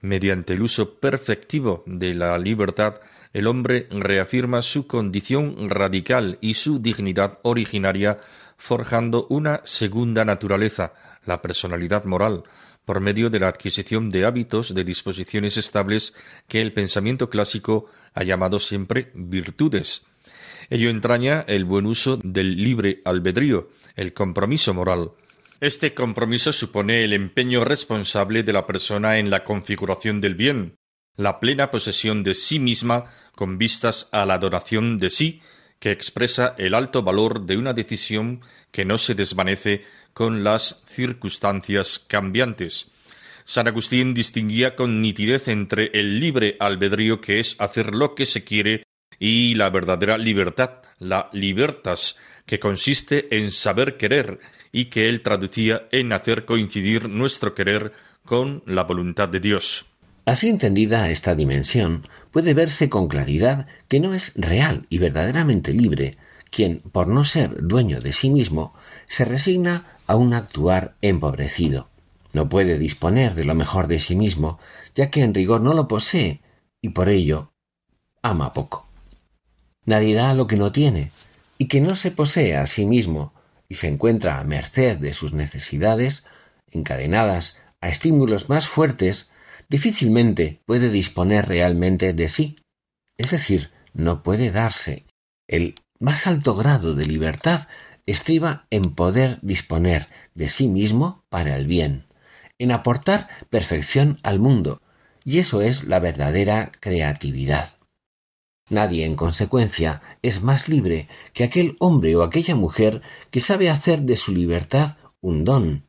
Mediante 0.00 0.52
el 0.52 0.62
uso 0.62 1.00
perfectivo 1.00 1.82
de 1.84 2.14
la 2.14 2.38
libertad, 2.38 3.00
el 3.32 3.48
hombre 3.48 3.88
reafirma 3.90 4.62
su 4.62 4.86
condición 4.86 5.68
radical 5.68 6.38
y 6.40 6.54
su 6.54 6.78
dignidad 6.78 7.40
originaria, 7.42 8.18
forjando 8.56 9.26
una 9.28 9.60
segunda 9.64 10.24
naturaleza, 10.24 10.92
la 11.24 11.42
personalidad 11.42 12.04
moral, 12.04 12.44
por 12.88 13.00
medio 13.00 13.28
de 13.28 13.38
la 13.38 13.48
adquisición 13.48 14.08
de 14.08 14.24
hábitos 14.24 14.74
de 14.74 14.82
disposiciones 14.82 15.58
estables 15.58 16.14
que 16.48 16.62
el 16.62 16.72
pensamiento 16.72 17.28
clásico 17.28 17.84
ha 18.14 18.22
llamado 18.22 18.58
siempre 18.58 19.10
virtudes. 19.12 20.06
Ello 20.70 20.88
entraña 20.88 21.44
el 21.48 21.66
buen 21.66 21.84
uso 21.84 22.16
del 22.16 22.56
libre 22.56 23.02
albedrío, 23.04 23.68
el 23.94 24.14
compromiso 24.14 24.72
moral, 24.72 25.10
este 25.60 25.92
compromiso 25.92 26.50
supone 26.50 27.04
el 27.04 27.12
empeño 27.12 27.62
responsable 27.62 28.42
de 28.42 28.54
la 28.54 28.66
persona 28.66 29.18
en 29.18 29.28
la 29.28 29.44
configuración 29.44 30.22
del 30.22 30.34
bien, 30.34 30.76
la 31.14 31.40
plena 31.40 31.70
posesión 31.70 32.22
de 32.22 32.32
sí 32.32 32.58
misma 32.58 33.04
con 33.34 33.58
vistas 33.58 34.08
a 34.12 34.24
la 34.24 34.32
adoración 34.32 34.96
de 34.96 35.10
sí, 35.10 35.42
que 35.78 35.90
expresa 35.90 36.54
el 36.56 36.72
alto 36.72 37.02
valor 37.02 37.44
de 37.44 37.58
una 37.58 37.74
decisión 37.74 38.40
que 38.70 38.86
no 38.86 38.96
se 38.96 39.14
desvanece 39.14 39.84
con 40.18 40.42
las 40.42 40.82
circunstancias 40.84 42.00
cambiantes. 42.00 42.90
San 43.44 43.68
Agustín 43.68 44.14
distinguía 44.14 44.74
con 44.74 45.00
nitidez 45.00 45.46
entre 45.46 45.92
el 45.94 46.18
libre 46.18 46.56
albedrío 46.58 47.20
que 47.20 47.38
es 47.38 47.54
hacer 47.60 47.94
lo 47.94 48.16
que 48.16 48.26
se 48.26 48.42
quiere 48.42 48.82
y 49.20 49.54
la 49.54 49.70
verdadera 49.70 50.18
libertad, 50.18 50.82
la 50.98 51.30
libertas, 51.32 52.16
que 52.46 52.58
consiste 52.58 53.28
en 53.38 53.52
saber 53.52 53.96
querer 53.96 54.40
y 54.72 54.86
que 54.86 55.08
él 55.08 55.20
traducía 55.20 55.86
en 55.92 56.12
hacer 56.12 56.44
coincidir 56.44 57.08
nuestro 57.08 57.54
querer 57.54 57.92
con 58.24 58.64
la 58.66 58.82
voluntad 58.82 59.28
de 59.28 59.38
Dios. 59.38 59.86
Así 60.24 60.48
entendida 60.48 61.10
esta 61.10 61.36
dimensión, 61.36 62.02
puede 62.32 62.54
verse 62.54 62.88
con 62.88 63.06
claridad 63.06 63.68
que 63.86 64.00
no 64.00 64.14
es 64.14 64.32
real 64.34 64.84
y 64.88 64.98
verdaderamente 64.98 65.72
libre 65.72 66.18
quien, 66.50 66.80
por 66.80 67.08
no 67.08 67.24
ser 67.24 67.50
dueño 67.66 67.98
de 67.98 68.12
sí 68.12 68.30
mismo, 68.30 68.74
se 69.06 69.24
resigna 69.24 69.97
a 70.08 70.16
un 70.16 70.34
actuar 70.34 70.96
empobrecido. 71.00 71.88
No 72.32 72.48
puede 72.48 72.78
disponer 72.78 73.34
de 73.34 73.44
lo 73.44 73.54
mejor 73.54 73.86
de 73.86 74.00
sí 74.00 74.16
mismo, 74.16 74.58
ya 74.94 75.10
que 75.10 75.20
en 75.20 75.34
rigor 75.34 75.60
no 75.60 75.74
lo 75.74 75.86
posee, 75.86 76.40
y 76.82 76.90
por 76.90 77.08
ello 77.08 77.52
ama 78.22 78.52
poco. 78.52 78.88
Nadie 79.84 80.14
da 80.14 80.34
lo 80.34 80.46
que 80.46 80.56
no 80.56 80.72
tiene, 80.72 81.12
y 81.56 81.68
que 81.68 81.80
no 81.80 81.94
se 81.94 82.10
posee 82.10 82.56
a 82.56 82.66
sí 82.66 82.86
mismo 82.86 83.32
y 83.68 83.74
se 83.76 83.88
encuentra 83.88 84.40
a 84.40 84.44
merced 84.44 84.98
de 84.98 85.12
sus 85.12 85.34
necesidades, 85.34 86.26
encadenadas 86.70 87.62
a 87.80 87.88
estímulos 87.88 88.48
más 88.48 88.68
fuertes, 88.68 89.32
difícilmente 89.68 90.62
puede 90.64 90.90
disponer 90.90 91.46
realmente 91.46 92.12
de 92.12 92.28
sí, 92.28 92.56
es 93.18 93.30
decir, 93.30 93.70
no 93.92 94.22
puede 94.22 94.50
darse. 94.50 95.04
El 95.46 95.74
más 95.98 96.26
alto 96.26 96.54
grado 96.54 96.94
de 96.94 97.04
libertad 97.04 97.68
estriba 98.10 98.66
en 98.70 98.94
poder 98.94 99.38
disponer 99.42 100.08
de 100.34 100.48
sí 100.48 100.66
mismo 100.68 101.24
para 101.28 101.56
el 101.56 101.66
bien, 101.66 102.06
en 102.58 102.72
aportar 102.72 103.28
perfección 103.50 104.18
al 104.22 104.40
mundo, 104.40 104.80
y 105.24 105.38
eso 105.38 105.60
es 105.60 105.84
la 105.84 106.00
verdadera 106.00 106.72
creatividad. 106.80 107.76
Nadie, 108.70 109.04
en 109.04 109.14
consecuencia, 109.14 110.00
es 110.22 110.42
más 110.42 110.68
libre 110.68 111.08
que 111.34 111.44
aquel 111.44 111.76
hombre 111.80 112.16
o 112.16 112.22
aquella 112.22 112.54
mujer 112.54 113.02
que 113.30 113.40
sabe 113.40 113.68
hacer 113.68 114.00
de 114.00 114.16
su 114.16 114.32
libertad 114.32 114.96
un 115.20 115.44
don. 115.44 115.86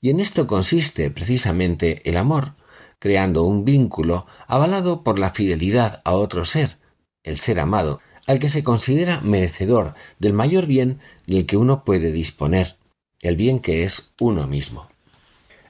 Y 0.00 0.10
en 0.10 0.18
esto 0.18 0.48
consiste 0.48 1.10
precisamente 1.10 2.08
el 2.08 2.16
amor, 2.16 2.54
creando 2.98 3.44
un 3.44 3.64
vínculo 3.64 4.26
avalado 4.48 5.04
por 5.04 5.20
la 5.20 5.30
fidelidad 5.30 6.02
a 6.04 6.14
otro 6.14 6.44
ser, 6.44 6.78
el 7.22 7.38
ser 7.38 7.60
amado, 7.60 8.00
al 8.26 8.38
que 8.38 8.48
se 8.48 8.64
considera 8.64 9.20
merecedor 9.20 9.94
del 10.18 10.32
mayor 10.32 10.66
bien 10.66 11.00
del 11.26 11.46
que 11.46 11.56
uno 11.56 11.84
puede 11.84 12.12
disponer, 12.12 12.76
el 13.20 13.36
bien 13.36 13.58
que 13.58 13.84
es 13.84 14.12
uno 14.20 14.46
mismo. 14.46 14.88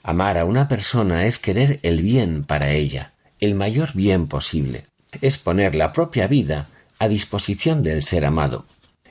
Amar 0.03 0.39
a 0.39 0.45
una 0.45 0.69
persona 0.69 1.27
es 1.27 1.39
querer 1.39 1.81
el 1.83 2.03
bien 2.03 2.45
para 2.45 2.73
ella, 2.73 3.15
el 3.41 3.55
mayor 3.55 3.93
bien 3.95 4.27
posible 4.27 4.85
es 5.21 5.39
poner 5.39 5.75
la 5.75 5.93
propia 5.93 6.27
vida 6.27 6.69
a 6.99 7.09
disposición 7.09 7.83
del 7.83 8.03
ser 8.03 8.25
amado. 8.25 8.67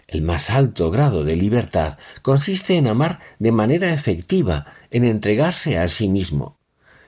El 0.08 0.22
más 0.22 0.50
alto 0.50 0.92
grado 0.92 1.24
de 1.24 1.36
libertad 1.36 1.98
consiste 2.22 2.78
en 2.78 2.88
amar 2.88 3.20
de 3.40 3.52
manera 3.52 3.94
efectiva, 3.94 4.74
en 4.92 5.06
entregarse 5.06 5.78
a 5.78 5.88
sí 5.88 6.10
mismo. 6.10 6.58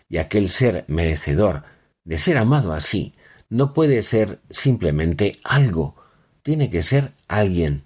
Y 0.09 0.17
aquel 0.17 0.49
ser 0.49 0.85
merecedor 0.87 1.63
de 2.03 2.17
ser 2.17 2.37
amado 2.37 2.73
así 2.73 3.13
no 3.49 3.73
puede 3.73 4.01
ser 4.01 4.39
simplemente 4.49 5.39
algo, 5.43 5.95
tiene 6.45 6.69
que 6.69 6.83
ser 6.83 7.11
alguien, 7.27 7.85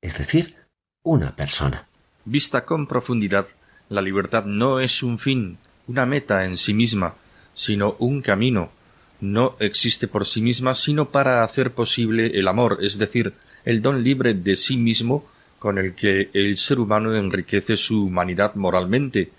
es 0.00 0.18
decir, 0.18 0.54
una 1.02 1.34
persona. 1.34 1.88
Vista 2.24 2.64
con 2.64 2.86
profundidad, 2.86 3.48
la 3.88 4.00
libertad 4.00 4.44
no 4.44 4.78
es 4.78 5.02
un 5.02 5.18
fin, 5.18 5.58
una 5.88 6.06
meta 6.06 6.44
en 6.44 6.56
sí 6.56 6.72
misma, 6.72 7.16
sino 7.52 7.96
un 7.98 8.22
camino, 8.22 8.70
no 9.20 9.56
existe 9.58 10.06
por 10.06 10.24
sí 10.24 10.40
misma 10.40 10.76
sino 10.76 11.10
para 11.10 11.42
hacer 11.42 11.72
posible 11.72 12.38
el 12.38 12.46
amor, 12.46 12.78
es 12.80 12.96
decir, 12.96 13.34
el 13.64 13.82
don 13.82 14.04
libre 14.04 14.34
de 14.34 14.54
sí 14.54 14.76
mismo 14.76 15.26
con 15.58 15.78
el 15.78 15.96
que 15.96 16.30
el 16.32 16.56
ser 16.58 16.78
humano 16.78 17.12
enriquece 17.12 17.76
su 17.76 18.04
humanidad 18.04 18.54
moralmente. 18.54 19.32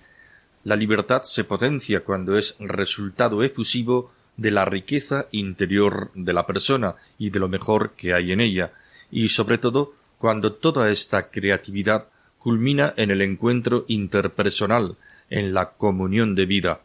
La 0.66 0.76
libertad 0.76 1.22
se 1.24 1.46
potencia 1.46 2.02
cuando 2.02 2.38
es 2.38 2.58
resultado 2.60 3.44
efusivo 3.44 4.12
de 4.38 4.52
la 4.52 4.66
riqueza 4.66 5.28
interior 5.32 6.12
de 6.14 6.34
la 6.34 6.46
persona 6.46 6.96
y 7.18 7.30
de 7.30 7.40
lo 7.40 7.48
mejor 7.48 7.92
que 7.96 8.14
hay 8.14 8.32
en 8.32 8.42
ella, 8.42 8.74
y 9.12 9.30
sobre 9.30 9.58
todo 9.58 9.94
cuando 10.18 10.54
toda 10.54 10.90
esta 10.90 11.30
creatividad 11.30 12.08
culmina 12.38 12.94
en 12.98 13.12
el 13.12 13.22
encuentro 13.22 13.86
interpersonal, 13.88 14.98
en 15.30 15.54
la 15.54 15.72
comunión 15.72 16.36
de 16.36 16.46
vida. 16.46 16.82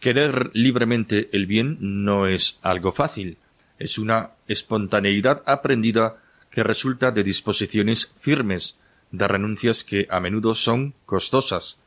Querer 0.00 0.50
libremente 0.54 1.28
el 1.32 1.46
bien 1.46 1.78
no 1.80 2.26
es 2.26 2.58
algo 2.62 2.92
fácil, 2.92 3.38
es 3.78 3.98
una 3.98 4.32
espontaneidad 4.48 5.42
aprendida 5.46 6.18
que 6.50 6.62
resulta 6.62 7.10
de 7.10 7.22
disposiciones 7.22 8.12
firmes, 8.18 8.78
de 9.10 9.28
renuncias 9.28 9.84
que 9.84 10.06
a 10.10 10.20
menudo 10.20 10.54
son 10.54 10.94
costosas. 11.06 11.80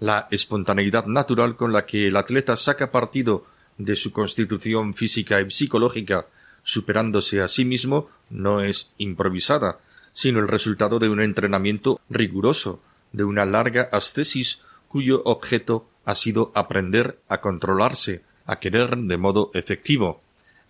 La 0.00 0.28
espontaneidad 0.30 1.06
natural 1.06 1.56
con 1.56 1.72
la 1.72 1.86
que 1.86 2.06
el 2.06 2.16
atleta 2.16 2.56
saca 2.56 2.90
partido 2.90 3.46
de 3.78 3.96
su 3.96 4.12
constitución 4.12 4.94
física 4.94 5.40
y 5.40 5.50
psicológica, 5.50 6.26
superándose 6.62 7.40
a 7.40 7.48
sí 7.48 7.64
mismo, 7.64 8.10
no 8.28 8.60
es 8.60 8.90
improvisada, 8.98 9.78
sino 10.12 10.40
el 10.40 10.48
resultado 10.48 10.98
de 10.98 11.08
un 11.08 11.20
entrenamiento 11.20 12.00
riguroso, 12.10 12.82
de 13.12 13.24
una 13.24 13.44
larga 13.44 13.88
ascesis 13.92 14.60
cuyo 14.88 15.22
objeto 15.24 15.88
ha 16.04 16.14
sido 16.14 16.52
aprender 16.54 17.18
a 17.28 17.40
controlarse, 17.40 18.22
a 18.44 18.58
querer 18.58 18.96
de 18.96 19.16
modo 19.16 19.50
efectivo, 19.54 20.22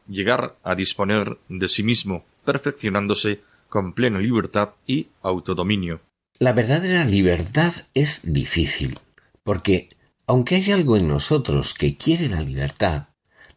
llegar 0.09 0.57
a 0.63 0.75
disponer 0.75 1.39
de 1.49 1.69
sí 1.69 1.83
mismo, 1.83 2.25
perfeccionándose 2.45 3.41
con 3.69 3.93
plena 3.93 4.19
libertad 4.19 4.71
y 4.87 5.09
autodominio. 5.23 6.01
La 6.39 6.53
verdadera 6.53 7.05
libertad 7.05 7.73
es 7.95 8.33
difícil, 8.33 8.99
porque 9.43 9.89
aunque 10.29 10.57
hay 10.57 10.71
algo 10.73 10.99
en 10.99 11.09
nosotros 11.09 11.73
que 11.73 11.97
quiere 11.97 12.29
la 12.29 12.43
libertad, 12.43 13.09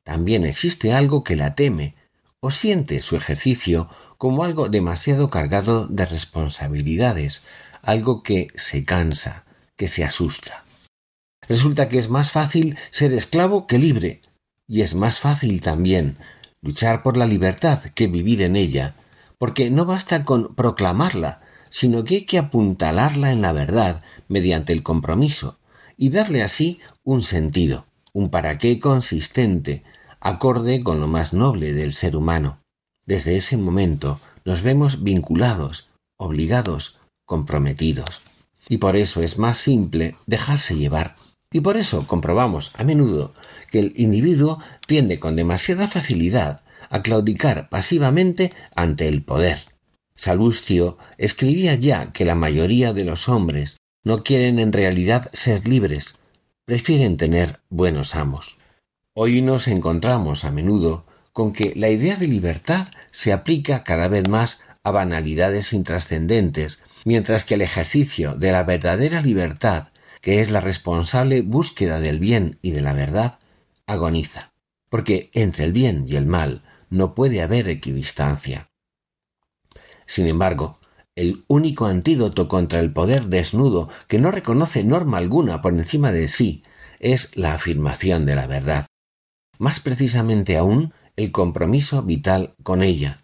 también 0.03 0.45
existe 0.45 0.93
algo 0.93 1.21
que 1.21 1.36
la 1.36 1.53
teme 1.53 1.95
o 2.39 2.49
siente 2.49 3.01
su 3.01 3.17
ejercicio 3.17 3.89
como 4.17 4.45
algo 4.45 4.69
demasiado 4.69 5.29
cargado 5.29 5.86
de 5.88 6.05
responsabilidades, 6.05 7.43
algo 7.81 8.23
que 8.23 8.47
se 8.55 8.86
cansa, 8.86 9.43
que 9.75 9.89
se 9.89 10.05
asusta. 10.05 10.63
Resulta 11.45 11.89
que 11.89 11.99
es 11.99 12.10
más 12.10 12.31
fácil 12.31 12.77
ser 12.89 13.12
esclavo 13.12 13.67
que 13.67 13.77
libre, 13.77 14.21
y 14.65 14.81
es 14.81 14.95
más 14.95 15.19
fácil 15.19 15.60
también 15.60 16.17
luchar 16.62 17.03
por 17.03 17.17
la 17.17 17.25
libertad 17.25 17.81
que 17.93 18.07
vivir 18.07 18.41
en 18.41 18.55
ella, 18.55 18.95
porque 19.38 19.69
no 19.69 19.86
basta 19.86 20.23
con 20.23 20.55
proclamarla, 20.55 21.41
sino 21.69 22.05
que 22.05 22.15
hay 22.15 22.25
que 22.25 22.38
apuntalarla 22.38 23.34
en 23.34 23.41
la 23.41 23.51
verdad 23.51 24.01
mediante 24.29 24.71
el 24.71 24.84
compromiso, 24.84 25.57
y 25.97 26.10
darle 26.10 26.43
así 26.43 26.80
un 27.04 27.23
sentido, 27.23 27.86
un 28.13 28.30
para 28.30 28.58
qué 28.58 28.80
consistente, 28.80 29.84
acorde 30.19 30.84
con 30.84 30.99
lo 30.99 31.08
más 31.08 31.34
noble 31.34 31.73
del 31.73 31.93
ser 31.93 32.15
humano. 32.15 32.60
Desde 33.06 33.36
ese 33.36 33.58
momento 33.58 34.19
nos 34.45 34.62
vemos 34.62 35.04
vinculados, 35.04 35.89
obligados, 36.17 36.99
comprometidos. 37.25 38.21
Y 38.69 38.77
por 38.77 38.95
eso 38.95 39.21
es 39.21 39.38
más 39.38 39.58
simple 39.58 40.15
dejarse 40.27 40.75
llevar. 40.77 41.15
Y 41.51 41.62
por 41.62 41.77
eso 41.77 42.08
comprobamos 42.08 42.71
a 42.75 42.84
menudo 42.84 43.34
que 43.69 43.80
el 43.80 43.93
individuo 43.95 44.60
tiende 44.88 45.19
con 45.19 45.36
demasiada 45.36 45.88
facilidad 45.88 46.62
a 46.89 47.01
claudicar 47.01 47.69
pasivamente 47.69 48.54
ante 48.75 49.08
el 49.08 49.23
poder. 49.23 49.60
Salustio 50.15 50.97
escribía 51.17 51.75
ya 51.75 52.12
que 52.13 52.25
la 52.25 52.36
mayoría 52.36 52.93
de 52.93 53.06
los 53.06 53.27
hombres 53.27 53.77
no 54.03 54.23
quieren 54.23 54.59
en 54.59 54.73
realidad 54.73 55.29
ser 55.33 55.67
libres, 55.67 56.15
prefieren 56.65 57.17
tener 57.17 57.59
buenos 57.69 58.15
amos. 58.15 58.57
Hoy 59.13 59.41
nos 59.41 59.67
encontramos 59.67 60.45
a 60.45 60.51
menudo 60.51 61.05
con 61.33 61.53
que 61.53 61.73
la 61.75 61.89
idea 61.89 62.15
de 62.15 62.27
libertad 62.27 62.87
se 63.11 63.33
aplica 63.33 63.83
cada 63.83 64.07
vez 64.07 64.27
más 64.27 64.63
a 64.83 64.91
banalidades 64.91 65.73
intrascendentes, 65.73 66.81
mientras 67.05 67.45
que 67.45 67.55
el 67.55 67.61
ejercicio 67.61 68.35
de 68.35 68.51
la 68.51 68.63
verdadera 68.63 69.21
libertad, 69.21 69.89
que 70.21 70.41
es 70.41 70.49
la 70.49 70.61
responsable 70.61 71.41
búsqueda 71.41 71.99
del 71.99 72.19
bien 72.19 72.57
y 72.61 72.71
de 72.71 72.81
la 72.81 72.93
verdad, 72.93 73.39
agoniza, 73.85 74.53
porque 74.89 75.29
entre 75.33 75.65
el 75.65 75.73
bien 75.73 76.05
y 76.07 76.15
el 76.15 76.25
mal 76.25 76.63
no 76.89 77.15
puede 77.15 77.41
haber 77.41 77.69
equidistancia. 77.69 78.69
Sin 80.05 80.27
embargo, 80.27 80.80
el 81.21 81.43
único 81.47 81.86
antídoto 81.86 82.47
contra 82.47 82.79
el 82.79 82.91
poder 82.91 83.27
desnudo 83.27 83.89
que 84.07 84.17
no 84.17 84.31
reconoce 84.31 84.84
norma 84.84 85.19
alguna 85.19 85.62
por 85.62 85.73
encima 85.73 86.12
de 86.12 86.27
sí 86.27 86.63
es 86.99 87.38
la 87.38 87.53
afirmación 87.53 88.25
de 88.25 88.36
la 88.36 88.47
verdad. 88.47 88.88
Más 89.60 89.79
precisamente 89.79 90.57
aún, 90.57 90.93
el 91.15 91.31
compromiso 91.31 92.01
vital 92.01 92.55
con 92.63 92.81
ella. 92.81 93.23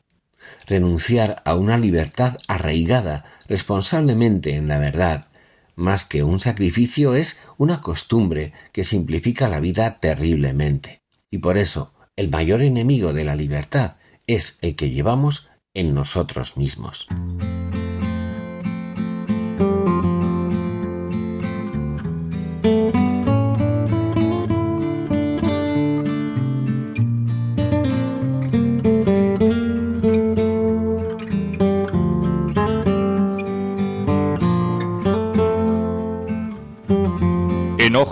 Renunciar 0.67 1.41
a 1.43 1.55
una 1.55 1.79
libertad 1.79 2.37
arraigada 2.47 3.25
responsablemente 3.47 4.55
en 4.55 4.67
la 4.67 4.77
verdad, 4.77 5.27
más 5.75 6.05
que 6.05 6.21
un 6.21 6.39
sacrificio, 6.39 7.15
es 7.15 7.41
una 7.57 7.81
costumbre 7.81 8.53
que 8.73 8.83
simplifica 8.83 9.49
la 9.49 9.59
vida 9.59 9.99
terriblemente. 9.99 11.01
Y 11.31 11.39
por 11.39 11.57
eso, 11.57 11.93
el 12.15 12.29
mayor 12.29 12.61
enemigo 12.61 13.11
de 13.13 13.25
la 13.25 13.35
libertad 13.35 13.95
es 14.27 14.59
el 14.61 14.75
que 14.75 14.91
llevamos 14.91 15.49
en 15.73 15.93
nosotros 15.93 16.57
mismos. 16.57 17.07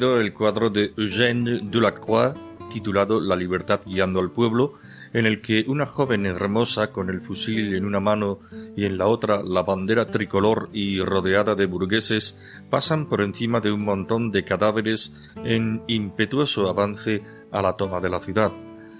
El 0.00 0.32
cuadro 0.32 0.70
de 0.70 0.94
Eugène 0.96 1.60
Delacroix 1.70 2.32
titulado 2.70 3.20
La 3.20 3.36
libertad 3.36 3.82
guiando 3.84 4.20
al 4.20 4.30
pueblo, 4.30 4.74
en 5.12 5.26
el 5.26 5.42
que 5.42 5.66
una 5.68 5.84
joven 5.84 6.24
hermosa 6.24 6.90
con 6.90 7.10
el 7.10 7.20
fusil 7.20 7.74
en 7.74 7.84
una 7.84 8.00
mano 8.00 8.38
y 8.76 8.86
en 8.86 8.96
la 8.96 9.08
otra 9.08 9.42
la 9.42 9.62
bandera 9.62 10.06
tricolor 10.06 10.70
y 10.72 11.00
rodeada 11.00 11.54
de 11.54 11.66
burgueses 11.66 12.38
pasan 12.70 13.10
por 13.10 13.20
encima 13.20 13.60
de 13.60 13.72
un 13.72 13.84
montón 13.84 14.30
de 14.30 14.42
cadáveres 14.42 15.14
en 15.44 15.82
impetuoso 15.86 16.70
avance 16.70 17.22
a 17.52 17.60
la 17.60 17.76
toma 17.76 18.00
de 18.00 18.08
la 18.08 18.20
ciudad. 18.20 18.52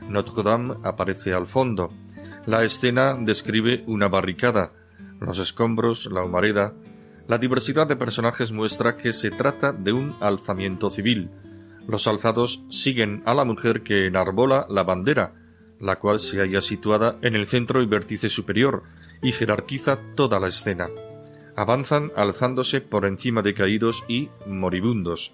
Notre 0.06 0.42
Dame 0.42 0.74
aparece 0.82 1.32
al 1.32 1.46
fondo. 1.46 1.94
La 2.44 2.62
escena 2.62 3.16
describe 3.18 3.84
una 3.86 4.08
barricada, 4.08 4.72
los 5.18 5.38
escombros, 5.38 6.10
la 6.12 6.22
humareda, 6.22 6.74
la 7.30 7.38
diversidad 7.38 7.86
de 7.86 7.94
personajes 7.94 8.50
muestra 8.50 8.96
que 8.96 9.12
se 9.12 9.30
trata 9.30 9.72
de 9.72 9.92
un 9.92 10.12
alzamiento 10.18 10.90
civil. 10.90 11.30
Los 11.86 12.08
alzados 12.08 12.64
siguen 12.70 13.22
a 13.24 13.34
la 13.34 13.44
mujer 13.44 13.84
que 13.84 14.08
enarbola 14.08 14.66
la 14.68 14.82
bandera, 14.82 15.34
la 15.78 16.00
cual 16.00 16.18
se 16.18 16.40
halla 16.40 16.60
situada 16.60 17.18
en 17.22 17.36
el 17.36 17.46
centro 17.46 17.82
y 17.82 17.86
vértice 17.86 18.28
superior, 18.30 18.82
y 19.22 19.30
jerarquiza 19.30 20.00
toda 20.16 20.40
la 20.40 20.48
escena. 20.48 20.88
Avanzan 21.54 22.10
alzándose 22.16 22.80
por 22.80 23.06
encima 23.06 23.42
de 23.42 23.54
caídos 23.54 24.02
y 24.08 24.28
moribundos. 24.48 25.32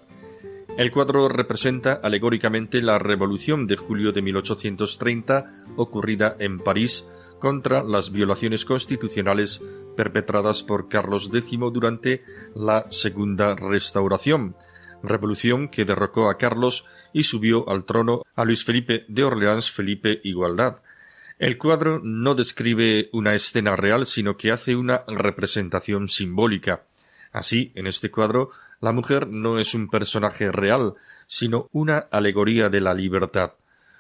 El 0.77 0.93
cuadro 0.93 1.31
representa 1.31 1.95
alegóricamente 1.95 2.83
la 2.83 2.99
revolución 2.99 3.67
de 3.67 3.77
julio 3.77 4.13
de 4.13 4.21
1830 4.21 5.65
ocurrida 5.77 6.37
en 6.41 6.59
París 6.59 7.09
contra 7.39 7.83
las 7.83 8.13
violaciones 8.13 8.67
constitucionales 8.67 9.63
perpetradas 9.97 10.63
por 10.63 10.89
Carlos 10.89 11.31
X 11.33 11.59
durante 11.73 12.25
la 12.55 12.87
Segunda 12.91 13.57
Restauración, 13.57 14.55
revolución 15.03 15.69
que 15.69 15.85
derrocó 15.85 16.29
a 16.29 16.37
Carlos 16.37 16.85
y 17.13 17.25
subió 17.25 17.69
al 17.69 17.85
trono 17.85 18.23
a 18.35 18.45
Luis 18.45 18.65
Felipe 18.65 19.05
de 19.09 19.25
Orleans 19.25 19.71
Felipe 19.71 20.21
Igualdad. 20.23 20.83
El 21.39 21.59
cuadro 21.59 22.01
no 22.03 22.35
describe 22.35 23.11
una 23.13 23.35
escena 23.35 23.77
real, 23.77 24.07
sino 24.07 24.37
que 24.37 24.53
hace 24.53 24.75
una 24.75 25.05
representación 25.07 26.09
simbólica. 26.09 26.85
Así, 27.33 27.73
en 27.75 27.87
este 27.87 28.11
cuadro, 28.11 28.51
la 28.81 28.93
mujer 28.93 29.29
no 29.29 29.59
es 29.59 29.75
un 29.75 29.89
personaje 29.89 30.51
real, 30.51 30.95
sino 31.27 31.69
una 31.73 31.99
alegoría 32.11 32.69
de 32.69 32.81
la 32.81 32.95
libertad. 32.95 33.53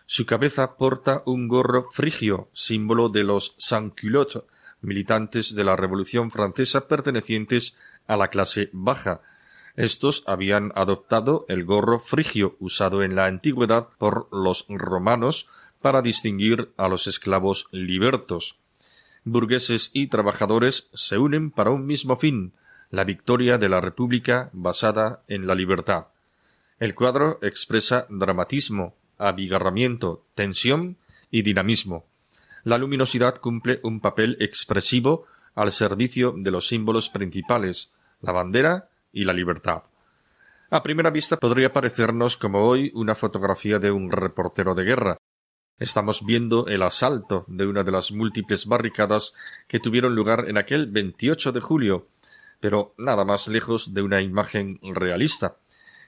Su 0.06 0.24
cabeza 0.24 0.76
porta 0.76 1.22
un 1.26 1.48
gorro 1.48 1.88
frigio, 1.90 2.48
símbolo 2.52 3.08
de 3.08 3.24
los 3.24 3.54
sans-culottes, 3.58 4.42
militantes 4.86 5.54
de 5.54 5.64
la 5.64 5.76
Revolución 5.76 6.30
Francesa 6.30 6.88
pertenecientes 6.88 7.76
a 8.06 8.16
la 8.16 8.28
clase 8.28 8.70
baja. 8.72 9.20
Estos 9.74 10.24
habían 10.26 10.72
adoptado 10.74 11.44
el 11.48 11.64
gorro 11.64 11.98
frigio 11.98 12.56
usado 12.60 13.02
en 13.02 13.14
la 13.14 13.26
antigüedad 13.26 13.88
por 13.98 14.28
los 14.32 14.64
romanos 14.68 15.48
para 15.82 16.00
distinguir 16.00 16.70
a 16.78 16.88
los 16.88 17.06
esclavos 17.06 17.66
libertos. 17.72 18.56
Burgueses 19.24 19.90
y 19.92 20.06
trabajadores 20.06 20.88
se 20.94 21.18
unen 21.18 21.50
para 21.50 21.70
un 21.70 21.84
mismo 21.84 22.16
fin, 22.16 22.52
la 22.90 23.04
victoria 23.04 23.58
de 23.58 23.68
la 23.68 23.80
República 23.80 24.48
basada 24.52 25.22
en 25.26 25.46
la 25.46 25.54
libertad. 25.54 26.06
El 26.78 26.94
cuadro 26.94 27.38
expresa 27.42 28.06
dramatismo, 28.08 28.94
abigarramiento, 29.18 30.24
tensión 30.34 30.96
y 31.30 31.42
dinamismo 31.42 32.04
la 32.66 32.78
luminosidad 32.78 33.36
cumple 33.36 33.78
un 33.84 34.00
papel 34.00 34.36
expresivo 34.40 35.26
al 35.54 35.70
servicio 35.70 36.34
de 36.36 36.50
los 36.50 36.66
símbolos 36.66 37.10
principales, 37.10 37.92
la 38.20 38.32
bandera 38.32 38.88
y 39.12 39.22
la 39.22 39.32
libertad. 39.32 39.84
A 40.70 40.82
primera 40.82 41.10
vista 41.10 41.36
podría 41.36 41.72
parecernos 41.72 42.36
como 42.36 42.66
hoy 42.66 42.90
una 42.92 43.14
fotografía 43.14 43.78
de 43.78 43.92
un 43.92 44.10
reportero 44.10 44.74
de 44.74 44.82
guerra. 44.82 45.16
Estamos 45.78 46.26
viendo 46.26 46.66
el 46.66 46.82
asalto 46.82 47.44
de 47.46 47.68
una 47.68 47.84
de 47.84 47.92
las 47.92 48.10
múltiples 48.10 48.66
barricadas 48.66 49.32
que 49.68 49.78
tuvieron 49.78 50.16
lugar 50.16 50.46
en 50.48 50.58
aquel 50.58 50.88
28 50.88 51.52
de 51.52 51.60
julio, 51.60 52.08
pero 52.58 52.94
nada 52.98 53.24
más 53.24 53.46
lejos 53.46 53.94
de 53.94 54.02
una 54.02 54.22
imagen 54.22 54.80
realista. 54.82 55.58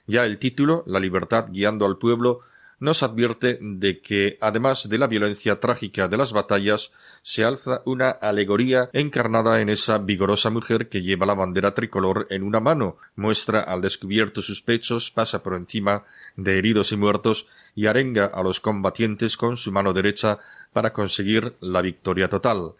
Ya 0.07 0.25
el 0.25 0.39
título, 0.39 0.83
La 0.87 0.99
libertad 0.99 1.45
guiando 1.49 1.85
al 1.85 1.97
pueblo, 1.97 2.41
nos 2.79 3.03
advierte 3.03 3.59
de 3.61 3.99
que, 3.99 4.37
además 4.39 4.87
de 4.89 4.97
la 4.97 5.07
violencia 5.07 5.59
trágica 5.59 6.07
de 6.07 6.17
las 6.17 6.33
batallas, 6.33 6.91
se 7.21 7.43
alza 7.43 7.81
una 7.85 8.09
alegoría 8.09 8.89
encarnada 8.93 9.61
en 9.61 9.69
esa 9.69 9.97
vigorosa 9.97 10.49
mujer 10.49 10.87
que 10.87 11.01
lleva 11.01 11.25
la 11.25 11.33
bandera 11.33 11.73
tricolor 11.73 12.27
en 12.29 12.43
una 12.43 12.59
mano, 12.59 12.97
muestra 13.15 13.61
al 13.61 13.81
descubierto 13.81 14.41
sus 14.41 14.61
pechos, 14.61 15.11
pasa 15.11 15.43
por 15.43 15.55
encima 15.55 16.03
de 16.35 16.57
heridos 16.57 16.91
y 16.91 16.97
muertos 16.97 17.47
y 17.75 17.87
arenga 17.87 18.25
a 18.25 18.41
los 18.43 18.59
combatientes 18.59 19.35
con 19.35 19.57
su 19.57 19.71
mano 19.71 19.93
derecha 19.93 20.39
para 20.71 20.93
conseguir 20.93 21.55
la 21.59 21.81
victoria 21.81 22.29
total. 22.29 22.75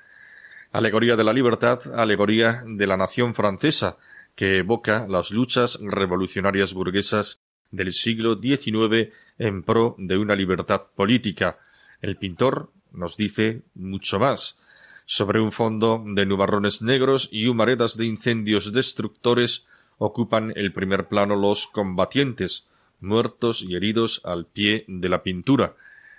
Alegoría 0.72 1.16
de 1.16 1.24
la 1.24 1.34
libertad, 1.34 1.80
alegoría 1.96 2.64
de 2.66 2.88
la 2.88 2.96
nación 2.96 3.34
francesa, 3.34 3.98
que 4.36 4.60
evoca 4.60 5.06
las 5.10 5.32
luchas 5.32 5.80
revolucionarias 5.82 6.74
burguesas 6.74 7.42
del 7.72 7.94
siglo 7.94 8.40
XIX 8.42 9.12
en 9.40 9.64
pro 9.64 9.96
de 9.98 10.18
una 10.18 10.36
libertad 10.36 10.84
política. 10.96 11.58
El 12.02 12.18
pintor 12.18 12.72
nos 12.92 13.18
dice 13.18 13.64
mucho 13.74 14.20
más. 14.20 14.60
Sobre 15.06 15.42
un 15.42 15.52
fondo 15.52 16.04
de 16.06 16.26
nubarrones 16.26 16.84
negros 16.84 17.30
y 17.32 17.48
humaredas 17.48 17.98
de 17.98 18.06
incendios 18.06 18.72
destructores 18.72 19.66
ocupan 19.98 20.54
el 20.56 20.72
primer 20.72 21.08
plano 21.08 21.36
los 21.36 21.68
combatientes, 21.68 22.68
muertos 23.00 23.64
y 23.64 23.76
heridos 23.76 24.22
al 24.24 24.46
pie 24.46 24.86
de 24.88 25.10
la 25.10 25.24
pintura. 25.24 25.76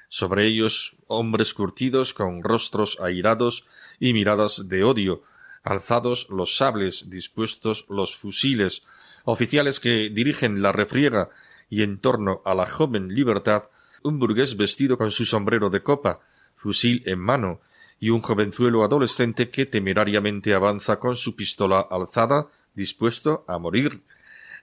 Sobre 0.09 0.47
ellos 0.47 0.97
hombres 1.07 1.55
curtidos 1.55 2.15
con 2.15 2.43
rostros 2.43 2.99
airados 3.01 3.65
y 4.01 4.13
miradas 4.13 4.69
de 4.69 4.83
odio, 4.83 5.23
alzados 5.63 6.27
los 6.31 6.57
sables, 6.57 7.11
dispuestos 7.11 7.85
los 7.89 8.17
fusiles, 8.17 8.83
oficiales 9.25 9.79
que 9.79 10.11
dirigen 10.11 10.63
la 10.63 10.73
refriega 10.73 11.31
y 11.71 11.83
en 11.83 11.99
torno 11.99 12.43
a 12.45 12.55
la 12.55 12.67
joven 12.67 13.15
libertad 13.15 13.65
un 14.03 14.19
burgués 14.19 14.57
vestido 14.57 14.99
con 14.99 15.11
su 15.11 15.25
sombrero 15.25 15.71
de 15.71 15.83
copa, 15.83 16.21
fusil 16.57 17.03
en 17.07 17.19
mano, 17.19 17.61
y 17.99 18.11
un 18.11 18.23
jovenzuelo 18.23 18.83
adolescente 18.83 19.51
que 19.51 19.67
temerariamente 19.67 20.55
avanza 20.55 20.99
con 20.99 21.17
su 21.17 21.37
pistola 21.37 21.81
alzada, 21.81 22.49
dispuesto 22.75 23.45
a 23.47 23.59
morir. 23.59 24.03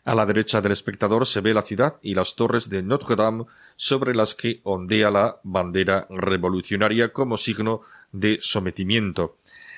A 0.06 0.16
la 0.16 0.26
derecha 0.26 0.62
del 0.62 0.72
espectador 0.72 1.26
se 1.26 1.42
ve 1.42 1.54
la 1.54 1.62
ciudad 1.62 1.98
y 2.02 2.16
las 2.16 2.36
torres 2.36 2.70
de 2.70 2.82
Notre 2.82 3.16
Dame 3.16 3.46
sobre 3.76 4.16
las 4.16 4.34
que 4.36 4.62
ondea 4.64 5.12
la 5.12 5.40
bandera 5.44 6.08
revolucionaria 6.10 7.14
como 7.14 7.38
signo 7.38 7.82
de 8.12 8.40
sometimiento. 8.42 9.38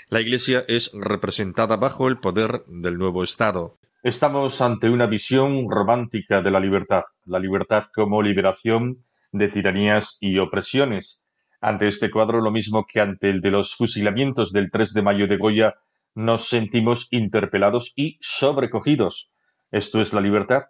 La 0.10 0.22
Iglesia 0.22 0.64
es 0.68 0.92
representada 0.94 1.76
bajo 1.78 2.08
el 2.08 2.18
poder 2.18 2.64
del 2.68 2.98
nuevo 2.98 3.24
Estado. 3.24 3.79
Estamos 4.02 4.62
ante 4.62 4.90
una 4.90 5.08
visión 5.08 5.70
romántica 5.70 6.42
de 6.42 6.52
la 6.52 6.62
libertad, 6.62 7.04
la 7.26 7.38
libertad 7.38 7.84
como 7.94 8.22
liberación 8.22 9.00
de 9.34 9.50
tiranías 9.50 10.18
y 10.22 10.38
opresiones. 10.38 11.28
Ante 11.60 11.90
este 11.90 12.10
cuadro, 12.10 12.40
lo 12.40 12.50
mismo 12.50 12.86
que 12.88 13.02
ante 13.02 13.30
el 13.30 13.42
de 13.42 13.52
los 13.52 13.76
fusilamientos 13.76 14.54
del 14.54 14.72
3 14.72 14.94
de 14.94 15.02
mayo 15.02 15.28
de 15.28 15.36
Goya, 15.36 15.76
nos 16.16 16.48
sentimos 16.48 17.10
interpelados 17.12 17.92
y 17.98 18.18
sobrecogidos. 18.22 19.34
Esto 19.70 20.00
es 20.00 20.14
la 20.14 20.22
libertad, 20.22 20.68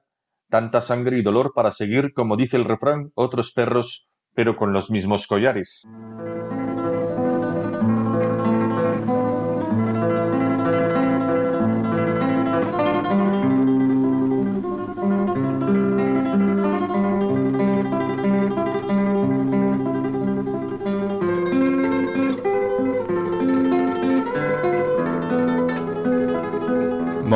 tanta 0.50 0.82
sangre 0.82 1.20
y 1.20 1.22
dolor 1.22 1.52
para 1.54 1.72
seguir, 1.72 2.14
como 2.14 2.36
dice 2.36 2.58
el 2.58 2.66
refrán, 2.66 3.12
otros 3.14 3.52
perros, 3.52 4.10
pero 4.34 4.56
con 4.56 4.74
los 4.74 4.90
mismos 4.90 5.28
collares. 5.28 5.88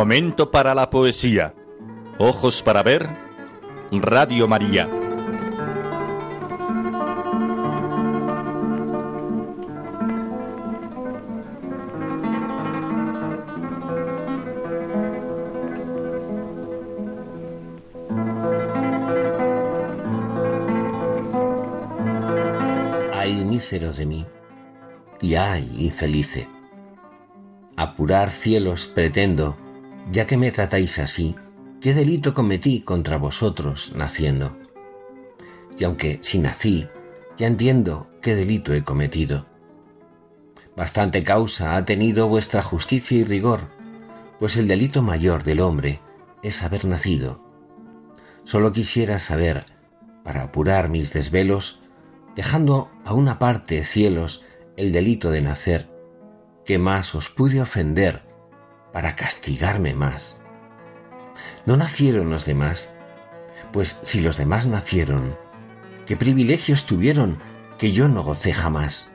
Momento 0.04 0.51
para 0.51 0.76
la 0.76 0.89
poesía. 0.89 1.54
Ojos 2.18 2.62
para 2.62 2.84
ver. 2.84 3.08
Radio 3.89 4.49
María. 4.49 4.89
Ay, 23.14 23.45
mísero 23.45 23.93
de 23.93 24.06
mí, 24.06 24.26
y 25.22 25.36
ay, 25.36 25.74
infelice. 25.80 26.49
Apurar 27.78 28.32
cielos 28.32 28.86
pretendo 28.86 29.62
ya 30.12 30.28
que 30.28 30.38
me 30.38 30.51
tratáis 30.51 30.99
así, 30.99 31.36
¿qué 31.82 31.93
delito 31.93 32.34
cometí 32.34 32.82
contra 32.82 33.18
vosotros 33.18 33.93
naciendo? 33.95 34.58
Y 35.78 35.84
aunque 35.84 36.20
si 36.22 36.39
nací, 36.39 36.88
ya 37.38 37.47
entiendo 37.47 38.08
qué 38.22 38.36
delito 38.36 38.74
he 38.74 38.84
cometido. 38.84 39.47
Bastante 40.76 41.24
causa 41.24 41.76
ha 41.76 41.86
tenido 41.86 42.28
vuestra 42.28 42.62
justicia 42.62 43.18
y 43.18 43.24
rigor, 43.24 43.70
pues 44.39 44.58
el 44.58 44.68
delito 44.68 45.01
mayor 45.01 45.43
del 45.43 45.62
hombre 45.62 45.99
es 46.41 46.64
haber 46.64 46.86
nacido. 46.86 47.43
Solo 48.43 48.74
quisiera 48.74 49.20
saber, 49.20 49.66
para 50.24 50.43
apurar 50.43 50.89
mis 50.89 51.14
desvelos, 51.14 51.82
dejando 52.36 52.91
a 53.06 53.14
una 53.14 53.39
parte 53.39 53.84
cielos 53.84 54.43
el 54.76 54.91
delito 54.91 55.32
de 55.32 55.41
nacer, 55.41 55.89
que 56.66 56.78
más 56.78 57.14
os 57.16 57.30
pude 57.30 57.62
ofender 57.62 58.32
para 58.94 59.16
castigarme 59.16 59.94
más. 59.94 60.41
¿No 61.66 61.76
nacieron 61.76 62.30
los 62.30 62.46
demás? 62.46 62.96
Pues 63.74 64.00
si 64.04 64.22
los 64.22 64.38
demás 64.38 64.68
nacieron, 64.68 65.36
¿qué 66.06 66.16
privilegios 66.16 66.86
tuvieron 66.86 67.39
que 67.78 67.91
yo 67.91 68.08
no 68.08 68.24
gocé 68.24 68.54
jamás? 68.54 69.12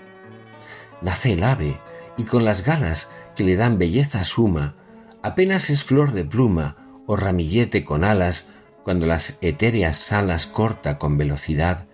Nace 1.00 1.34
el 1.34 1.44
ave 1.44 1.78
y 2.16 2.24
con 2.24 2.44
las 2.44 2.64
galas 2.64 3.10
que 3.36 3.44
le 3.44 3.54
dan 3.54 3.78
belleza 3.78 4.24
suma, 4.24 4.74
apenas 5.22 5.70
es 5.70 5.84
flor 5.84 6.12
de 6.12 6.24
pluma 6.24 6.76
o 7.06 7.16
ramillete 7.16 7.84
con 7.84 8.02
alas 8.02 8.50
cuando 8.82 9.06
las 9.06 9.38
etéreas 9.42 10.12
alas 10.12 10.46
corta 10.46 10.98
con 10.98 11.16
velocidad, 11.16 11.86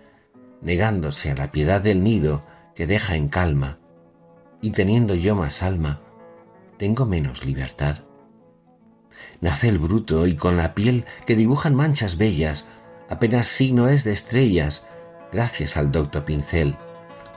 negándose 0.61 1.29
a 1.29 1.35
la 1.35 1.51
piedad 1.51 1.81
del 1.81 2.03
nido 2.03 2.43
que 2.73 2.87
deja 2.87 3.15
en 3.15 3.27
calma, 3.27 3.77
y 4.61 4.71
teniendo 4.71 5.13
yo 5.13 5.35
más 5.35 5.61
alma, 5.61 6.01
tengo 6.77 7.05
menos 7.05 7.45
libertad. 7.45 7.97
Nace 9.41 9.69
el 9.69 9.79
bruto 9.79 10.27
y 10.27 10.35
con 10.35 10.57
la 10.57 10.73
piel 10.73 11.05
que 11.25 11.35
dibujan 11.35 11.75
manchas 11.75 12.17
bellas, 12.17 12.67
apenas 13.09 13.47
signo 13.47 13.87
es 13.87 14.03
de 14.03 14.13
estrellas, 14.13 14.89
gracias 15.31 15.77
al 15.77 15.91
docto 15.91 16.25
pincel, 16.25 16.75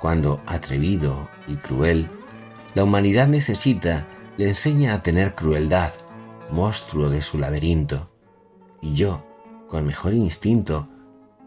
cuando, 0.01 0.41
atrevido 0.47 1.29
y 1.47 1.57
cruel, 1.57 2.09
la 2.75 2.85
humanidad 2.85 3.29
necesita, 3.29 4.07
le 4.37 4.49
enseña 4.49 4.95
a 4.95 5.03
tener 5.03 5.35
crueldad, 5.35 5.93
monstruo 6.51 7.11
de 7.11 7.23
su 7.23 7.39
laberinto, 7.39 8.11
y 8.81 8.95
yo, 8.95 9.25
con 9.67 9.87
mejor 9.87 10.15
instinto, 10.15 10.89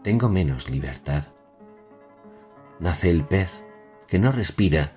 tengo 0.02 0.28
menos 0.28 0.68
libertad. 0.68 1.24
Nace 2.80 3.10
el 3.10 3.24
pez, 3.24 3.64
que 4.06 4.18
no 4.18 4.32
respira, 4.32 4.94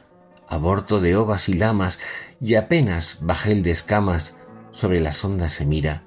aborto 0.47 0.99
de 0.99 1.15
ovas 1.15 1.49
y 1.49 1.53
lamas, 1.53 1.99
y 2.45 2.53
apenas 2.53 3.17
bajé 3.21 3.55
de 3.55 3.71
escamas, 3.71 4.37
sobre 4.69 4.99
las 4.99 5.25
ondas 5.25 5.51
se 5.51 5.65
mira, 5.65 6.03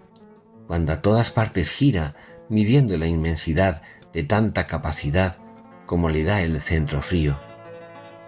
cuando 0.68 0.92
a 0.92 1.02
todas 1.02 1.32
partes 1.32 1.68
gira, 1.68 2.14
midiendo 2.48 2.96
la 2.96 3.08
inmensidad 3.08 3.82
de 4.12 4.22
tanta 4.22 4.68
capacidad 4.68 5.40
como 5.84 6.10
le 6.10 6.22
da 6.22 6.40
el 6.40 6.60
centro 6.60 7.02
frío. 7.02 7.40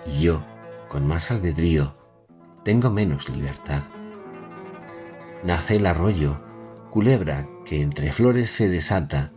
Y 0.06 0.22
yo, 0.22 0.44
con 0.88 1.06
más 1.06 1.30
albedrío, 1.30 1.94
tengo 2.64 2.90
menos 2.90 3.28
libertad. 3.28 3.82
Nace 5.44 5.76
el 5.76 5.86
arroyo, 5.86 6.42
culebra 6.90 7.46
que 7.64 7.80
entre 7.80 8.10
flores 8.10 8.50
se 8.50 8.68
desata, 8.68 9.30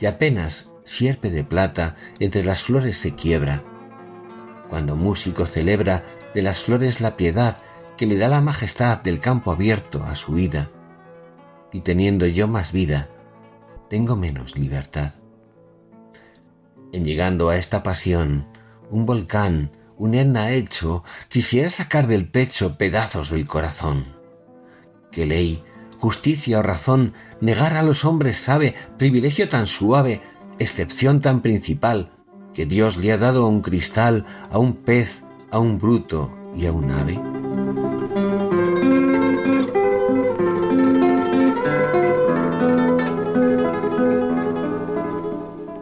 y 0.00 0.06
apenas 0.06 0.74
sierpe 0.84 1.30
de 1.30 1.44
plata 1.44 1.94
entre 2.18 2.42
las 2.42 2.64
flores 2.64 2.98
se 2.98 3.14
quiebra. 3.14 3.62
Cuando 4.68 4.96
músico 4.96 5.46
celebra 5.46 6.02
de 6.34 6.42
las 6.42 6.64
flores 6.64 7.00
la 7.00 7.16
piedad 7.16 7.58
que 7.96 8.06
le 8.06 8.16
da 8.16 8.28
la 8.28 8.40
majestad 8.40 9.02
del 9.02 9.20
campo 9.20 9.50
abierto 9.50 10.04
a 10.04 10.14
su 10.14 10.32
vida, 10.32 10.70
y 11.72 11.80
teniendo 11.80 12.26
yo 12.26 12.48
más 12.48 12.72
vida, 12.72 13.08
tengo 13.88 14.16
menos 14.16 14.56
libertad. 14.56 15.14
En 16.92 17.04
llegando 17.04 17.48
a 17.48 17.56
esta 17.56 17.82
pasión, 17.82 18.46
un 18.90 19.06
volcán, 19.06 19.72
un 19.96 20.14
etna 20.14 20.50
hecho, 20.50 21.04
quisiera 21.28 21.70
sacar 21.70 22.06
del 22.06 22.28
pecho 22.28 22.76
pedazos 22.76 23.30
del 23.30 23.46
corazón. 23.46 24.16
¿Qué 25.10 25.26
ley, 25.26 25.62
justicia 25.98 26.58
o 26.58 26.62
razón 26.62 27.14
negar 27.40 27.74
a 27.74 27.82
los 27.82 28.04
hombres 28.04 28.38
sabe 28.38 28.74
privilegio 28.98 29.48
tan 29.48 29.66
suave, 29.66 30.20
excepción 30.58 31.20
tan 31.20 31.42
principal 31.42 32.12
que 32.54 32.66
Dios 32.66 32.96
le 32.96 33.12
ha 33.12 33.18
dado 33.18 33.44
a 33.44 33.48
un 33.48 33.62
cristal, 33.62 34.26
a 34.50 34.58
un 34.58 34.74
pez, 34.74 35.22
a 35.50 35.58
un 35.58 35.78
bruto 35.78 36.34
y 36.56 36.66
a 36.66 36.72
un 36.72 36.90
ave? 36.90 37.35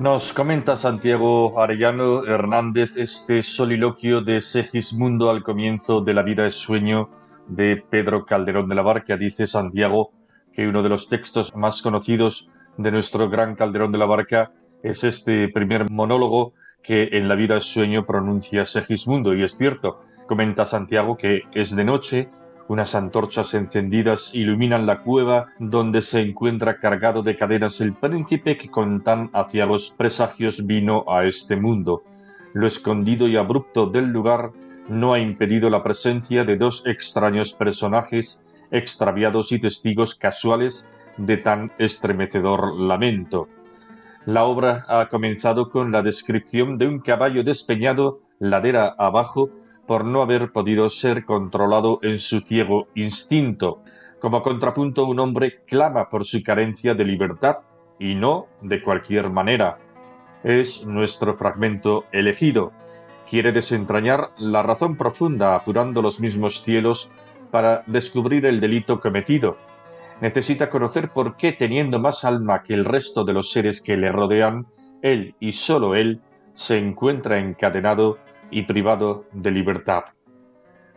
Nos 0.05 0.35
comenta 0.35 0.77
Santiago 0.77 1.59
Arellano 1.63 2.27
Hernández 2.27 2.99
este 2.99 3.43
soliloquio 3.43 4.21
de 4.21 4.43
Segismundo 4.43 5.31
al 5.31 5.43
comienzo 5.43 6.03
de 6.03 6.13
La 6.13 6.23
vida 6.23 6.47
es 6.47 6.57
sueño 6.57 7.09
de 7.49 7.79
Pedro 7.79 8.27
Calderón 8.27 8.69
de 8.69 8.75
la 8.75 8.83
Barca. 8.83 9.17
Dice 9.17 9.47
Santiago 9.47 10.13
que 10.53 10.69
uno 10.69 10.83
de 10.83 10.91
los 10.91 11.09
textos 11.09 11.57
más 11.57 11.81
conocidos 11.81 12.51
de 12.77 12.93
nuestro 12.93 13.31
gran 13.31 13.55
Calderón 13.55 13.93
de 13.93 13.99
la 13.99 14.05
Barca 14.05 14.53
es 14.83 15.05
este 15.05 15.49
primer 15.49 15.89
monólogo 15.91 16.53
que 16.83 17.09
en 17.13 17.27
La 17.27 17.35
vida 17.35 17.57
es 17.57 17.65
sueño 17.65 18.05
pronuncia 18.05 18.67
Segismundo. 18.67 19.35
Y 19.35 19.43
es 19.43 19.57
cierto, 19.57 20.03
comenta 20.29 20.67
Santiago 20.67 21.17
que 21.17 21.45
es 21.55 21.75
de 21.75 21.85
noche, 21.85 22.29
unas 22.69 22.95
antorchas 22.95 23.55
encendidas 23.55 24.31
iluminan 24.35 24.87
la 24.87 25.03
cueva 25.03 25.49
donde 25.59 26.03
se 26.03 26.21
encuentra 26.21 26.79
cargado 26.79 27.23
de 27.23 27.37
cadenas 27.37 27.81
el 27.81 27.93
príncipe 27.95 28.57
que 28.57 28.71
con 28.71 29.03
tan 29.03 29.31
los 29.69 29.91
presagios 29.91 30.67
vino 30.67 31.05
a 31.09 31.25
este 31.25 31.57
mundo. 31.57 32.03
Lo 32.53 32.67
escondido 32.67 33.29
y 33.29 33.37
abrupto 33.37 33.87
del 33.87 34.07
lugar 34.07 34.53
no 34.89 35.13
ha 35.13 35.19
impedido 35.19 35.71
la 35.71 35.83
presencia 35.83 36.45
de 36.45 36.57
dos 36.57 36.87
extraños 36.87 37.53
personajes 37.53 38.47
extraviados 38.71 39.53
y 39.53 39.59
testigos 39.59 40.15
casuales 40.15 40.89
de 41.17 41.37
tan 41.37 41.73
estremecedor 41.79 42.75
lamento. 42.75 43.49
La 44.27 44.45
obra 44.45 44.85
ha 44.89 45.07
comenzado 45.11 45.69
con 45.71 45.93
la 45.93 46.03
descripción 46.03 46.79
de 46.79 46.87
un 46.87 47.01
caballo 47.01 47.45
despeñado 47.45 48.21
ladera 48.39 48.95
abajo 48.99 49.51
por 49.87 50.05
no 50.05 50.23
haber 50.23 50.53
podido 50.53 50.89
ser 50.91 51.25
controlado 51.25 51.99
en 52.03 52.19
su 52.19 52.41
ciego 52.41 52.89
instinto. 52.95 53.83
Como 54.21 54.43
contrapunto, 54.43 55.05
un 55.05 55.21
hombre 55.21 55.63
clama 55.67 56.09
por 56.09 56.25
su 56.25 56.43
carencia 56.43 56.95
de 56.95 57.05
libertad, 57.05 57.59
y 57.99 58.15
no 58.15 58.49
de 58.61 58.83
cualquier 58.83 59.31
manera. 59.31 59.79
Es 60.43 60.87
nuestro 60.87 61.35
fragmento 61.35 62.05
elegido. 62.13 62.73
Quiere 63.29 63.53
desentrañar 63.53 64.31
la 64.39 64.63
razón 64.63 64.97
profunda 64.97 65.55
apurando 65.55 66.03
los 66.03 66.21
mismos 66.21 66.63
cielos 66.63 67.11
para 67.51 67.83
descubrir 67.87 68.45
el 68.47 68.61
delito 68.61 69.01
cometido. 69.01 69.57
Necesita 70.21 70.71
conocer 70.71 71.13
por 71.13 71.37
qué, 71.37 71.53
teniendo 71.53 71.99
más 71.99 72.25
alma 72.25 72.63
que 72.63 72.75
el 72.75 72.85
resto 72.85 73.25
de 73.25 73.33
los 73.33 73.51
seres 73.51 73.81
que 73.81 73.97
le 73.97 74.13
rodean, 74.13 74.67
él 75.03 75.35
y 75.41 75.53
sólo 75.53 75.95
él 75.95 76.21
se 76.53 76.79
encuentra 76.79 77.39
encadenado 77.39 78.19
y 78.55 78.63
privado 78.63 79.25
de 79.33 79.51
libertad. 79.51 80.05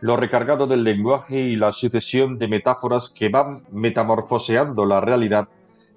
Lo 0.00 0.16
recargado 0.16 0.68
del 0.68 0.84
lenguaje 0.84 1.40
y 1.40 1.56
la 1.56 1.72
sucesión 1.72 2.38
de 2.38 2.46
metáforas 2.46 3.10
que 3.10 3.28
van 3.28 3.64
metamorfoseando 3.72 4.86
la 4.86 5.00
realidad 5.00 5.48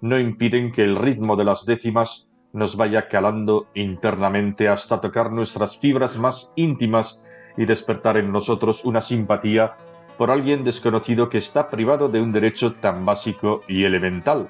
no 0.02 0.20
impiden 0.20 0.72
que 0.72 0.84
el 0.84 0.96
ritmo 0.96 1.36
de 1.36 1.46
las 1.46 1.68
décimas 1.68 2.28
nos 2.52 2.76
vaya 2.76 3.08
calando 3.08 3.68
internamente 3.76 4.68
hasta 4.68 5.00
tocar 5.00 5.32
nuestras 5.32 5.78
fibras 5.78 6.18
más 6.18 6.52
íntimas 6.56 7.24
y 7.56 7.66
despertar 7.66 8.18
en 8.18 8.32
nosotros 8.32 8.84
una 8.84 9.02
simpatía 9.02 9.76
por 10.18 10.32
alguien 10.32 10.64
desconocido 10.64 11.30
que 11.30 11.38
está 11.38 11.70
privado 11.70 12.10
de 12.10 12.22
un 12.22 12.32
derecho 12.32 12.74
tan 12.74 13.06
básico 13.06 13.62
y 13.68 13.84
elemental. 13.84 14.50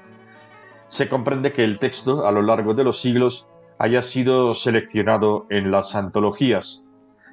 Se 0.88 1.10
comprende 1.10 1.52
que 1.52 1.62
el 1.62 1.78
texto, 1.78 2.26
a 2.26 2.32
lo 2.32 2.40
largo 2.40 2.72
de 2.72 2.84
los 2.84 3.00
siglos, 3.00 3.50
haya 3.78 4.00
sido 4.00 4.54
seleccionado 4.54 5.46
en 5.50 5.70
las 5.70 5.94
antologías, 5.94 6.86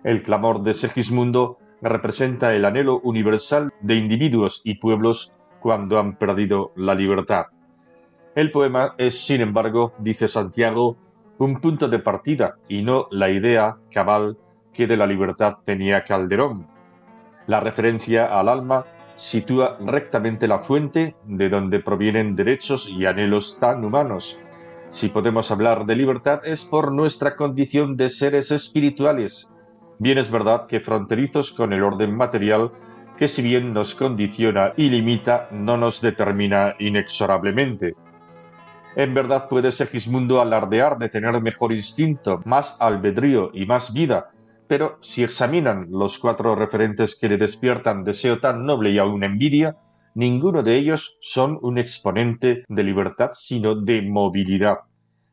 el 0.03 0.23
clamor 0.23 0.63
de 0.63 0.73
Segismundo 0.73 1.57
representa 1.81 2.53
el 2.53 2.65
anhelo 2.65 2.99
universal 3.03 3.73
de 3.81 3.95
individuos 3.95 4.61
y 4.63 4.75
pueblos 4.75 5.35
cuando 5.59 5.99
han 5.99 6.17
perdido 6.17 6.71
la 6.75 6.95
libertad. 6.95 7.47
El 8.35 8.51
poema 8.51 8.95
es, 8.97 9.19
sin 9.19 9.41
embargo, 9.41 9.93
dice 9.99 10.27
Santiago, 10.27 10.97
un 11.37 11.59
punto 11.59 11.87
de 11.87 11.99
partida 11.99 12.55
y 12.67 12.81
no 12.81 13.07
la 13.11 13.29
idea 13.29 13.77
cabal 13.91 14.37
que 14.73 14.87
de 14.87 14.97
la 14.97 15.07
libertad 15.07 15.57
tenía 15.63 16.03
Calderón. 16.03 16.67
La 17.47 17.59
referencia 17.59 18.39
al 18.39 18.49
alma 18.49 18.85
sitúa 19.15 19.77
rectamente 19.81 20.47
la 20.47 20.59
fuente 20.59 21.15
de 21.25 21.49
donde 21.49 21.79
provienen 21.79 22.35
derechos 22.35 22.87
y 22.89 23.05
anhelos 23.05 23.59
tan 23.59 23.83
humanos. 23.83 24.41
Si 24.89 25.09
podemos 25.09 25.51
hablar 25.51 25.85
de 25.85 25.95
libertad 25.95 26.41
es 26.45 26.63
por 26.63 26.91
nuestra 26.91 27.35
condición 27.35 27.97
de 27.97 28.09
seres 28.09 28.51
espirituales, 28.51 29.53
Bien 30.01 30.17
es 30.17 30.31
verdad 30.31 30.65
que 30.65 30.79
fronterizos 30.79 31.51
con 31.51 31.73
el 31.73 31.83
orden 31.83 32.15
material, 32.15 32.71
que 33.17 33.27
si 33.27 33.41
bien 33.41 33.73
nos 33.73 33.95
condiciona 33.95 34.71
y 34.77 34.89
limita, 34.89 35.49
no 35.51 35.75
nos 35.75 35.99
determina 35.99 36.73
inexorablemente. 36.79 37.95
En 38.95 39.13
verdad 39.13 39.49
puede 39.49 39.73
Segismundo 39.73 40.39
alardear 40.39 40.97
de 40.97 41.09
tener 41.09 41.41
mejor 41.41 41.73
instinto, 41.73 42.41
más 42.45 42.77
albedrío 42.79 43.51
y 43.53 43.65
más 43.65 43.93
vida, 43.93 44.31
pero 44.69 44.99
si 45.01 45.21
examinan 45.21 45.87
los 45.89 46.17
cuatro 46.17 46.55
referentes 46.55 47.17
que 47.19 47.27
le 47.27 47.37
despiertan 47.37 48.05
deseo 48.05 48.39
tan 48.39 48.65
noble 48.65 48.91
y 48.91 48.99
aún 48.99 49.25
envidia, 49.25 49.75
ninguno 50.15 50.63
de 50.63 50.77
ellos 50.77 51.17
son 51.19 51.59
un 51.61 51.77
exponente 51.77 52.63
de 52.69 52.83
libertad, 52.83 53.31
sino 53.33 53.75
de 53.75 54.01
movilidad. 54.01 54.77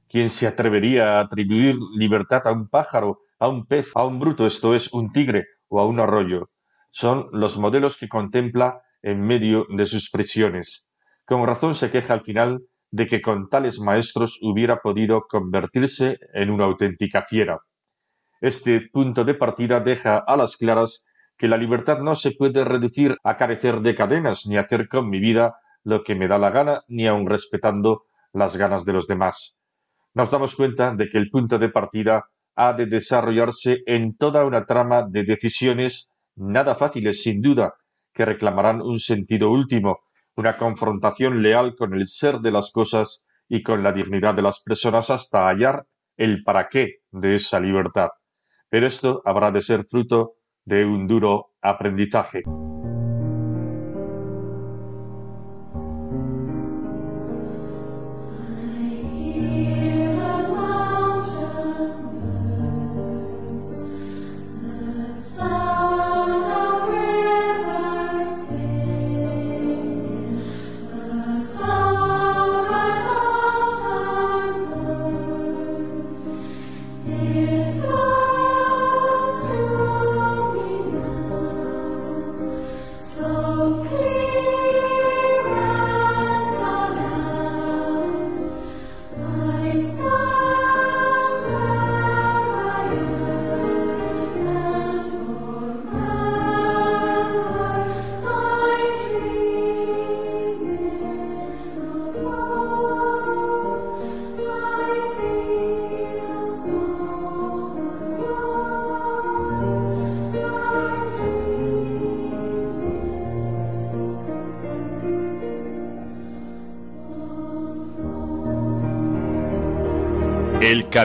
¿Quién 0.08 0.28
se 0.28 0.48
atrevería 0.48 1.18
a 1.18 1.20
atribuir 1.20 1.76
libertad 1.96 2.42
a 2.46 2.52
un 2.52 2.66
pájaro 2.68 3.20
a 3.38 3.48
un 3.48 3.66
pez, 3.66 3.92
a 3.94 4.04
un 4.04 4.18
bruto, 4.18 4.46
esto 4.46 4.74
es, 4.74 4.92
un 4.92 5.12
tigre 5.12 5.46
o 5.68 5.80
a 5.80 5.86
un 5.86 6.00
arroyo. 6.00 6.50
Son 6.90 7.28
los 7.32 7.58
modelos 7.58 7.96
que 7.96 8.08
contempla 8.08 8.82
en 9.02 9.20
medio 9.20 9.66
de 9.68 9.86
sus 9.86 10.10
prisiones. 10.10 10.88
Con 11.24 11.46
razón 11.46 11.74
se 11.74 11.90
queja 11.90 12.14
al 12.14 12.22
final 12.22 12.62
de 12.90 13.06
que 13.06 13.20
con 13.20 13.48
tales 13.48 13.80
maestros 13.80 14.38
hubiera 14.42 14.80
podido 14.80 15.22
convertirse 15.28 16.18
en 16.32 16.50
una 16.50 16.64
auténtica 16.64 17.22
fiera. 17.22 17.58
Este 18.40 18.88
punto 18.92 19.24
de 19.24 19.34
partida 19.34 19.80
deja 19.80 20.18
a 20.18 20.36
las 20.36 20.56
claras 20.56 21.04
que 21.36 21.48
la 21.48 21.56
libertad 21.56 21.98
no 22.00 22.14
se 22.14 22.32
puede 22.32 22.64
reducir 22.64 23.16
a 23.24 23.36
carecer 23.36 23.80
de 23.80 23.94
cadenas 23.94 24.46
ni 24.46 24.56
hacer 24.56 24.88
con 24.88 25.10
mi 25.10 25.20
vida 25.20 25.56
lo 25.84 26.02
que 26.02 26.14
me 26.14 26.28
da 26.28 26.38
la 26.38 26.50
gana, 26.50 26.82
ni 26.88 27.06
aun 27.06 27.26
respetando 27.26 28.04
las 28.32 28.56
ganas 28.56 28.84
de 28.84 28.92
los 28.92 29.06
demás. 29.06 29.58
Nos 30.14 30.30
damos 30.30 30.56
cuenta 30.56 30.94
de 30.94 31.08
que 31.08 31.18
el 31.18 31.30
punto 31.30 31.58
de 31.58 31.68
partida 31.68 32.24
ha 32.56 32.72
de 32.72 32.86
desarrollarse 32.86 33.82
en 33.86 34.16
toda 34.16 34.44
una 34.44 34.64
trama 34.64 35.02
de 35.08 35.24
decisiones 35.24 36.12
nada 36.36 36.74
fáciles 36.74 37.22
sin 37.22 37.40
duda, 37.40 37.74
que 38.12 38.24
reclamarán 38.24 38.80
un 38.80 38.98
sentido 38.98 39.50
último, 39.50 40.00
una 40.36 40.56
confrontación 40.56 41.42
leal 41.42 41.74
con 41.76 41.94
el 41.94 42.06
ser 42.06 42.38
de 42.40 42.50
las 42.50 42.70
cosas 42.72 43.26
y 43.48 43.62
con 43.62 43.82
la 43.82 43.92
dignidad 43.92 44.34
de 44.34 44.42
las 44.42 44.62
personas 44.62 45.10
hasta 45.10 45.46
hallar 45.46 45.86
el 46.16 46.42
para 46.42 46.68
qué 46.68 46.96
de 47.10 47.36
esa 47.36 47.60
libertad. 47.60 48.08
Pero 48.68 48.86
esto 48.86 49.22
habrá 49.24 49.50
de 49.50 49.62
ser 49.62 49.84
fruto 49.84 50.34
de 50.64 50.84
un 50.84 51.06
duro 51.06 51.52
aprendizaje. 51.62 52.42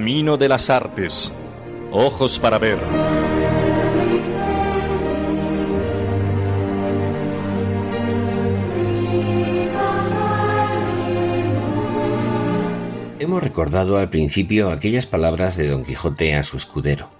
Camino 0.01 0.35
de 0.35 0.49
las 0.49 0.71
artes. 0.71 1.31
ojos 1.91 2.39
para 2.39 2.57
ver. 2.57 2.79
Hemos 13.19 13.43
recordado 13.43 13.99
al 13.99 14.09
principio 14.09 14.71
aquellas 14.71 15.05
palabras 15.05 15.55
de 15.55 15.67
Don 15.67 15.83
Quijote 15.83 16.33
a 16.33 16.41
su 16.41 16.57
escudero. 16.57 17.11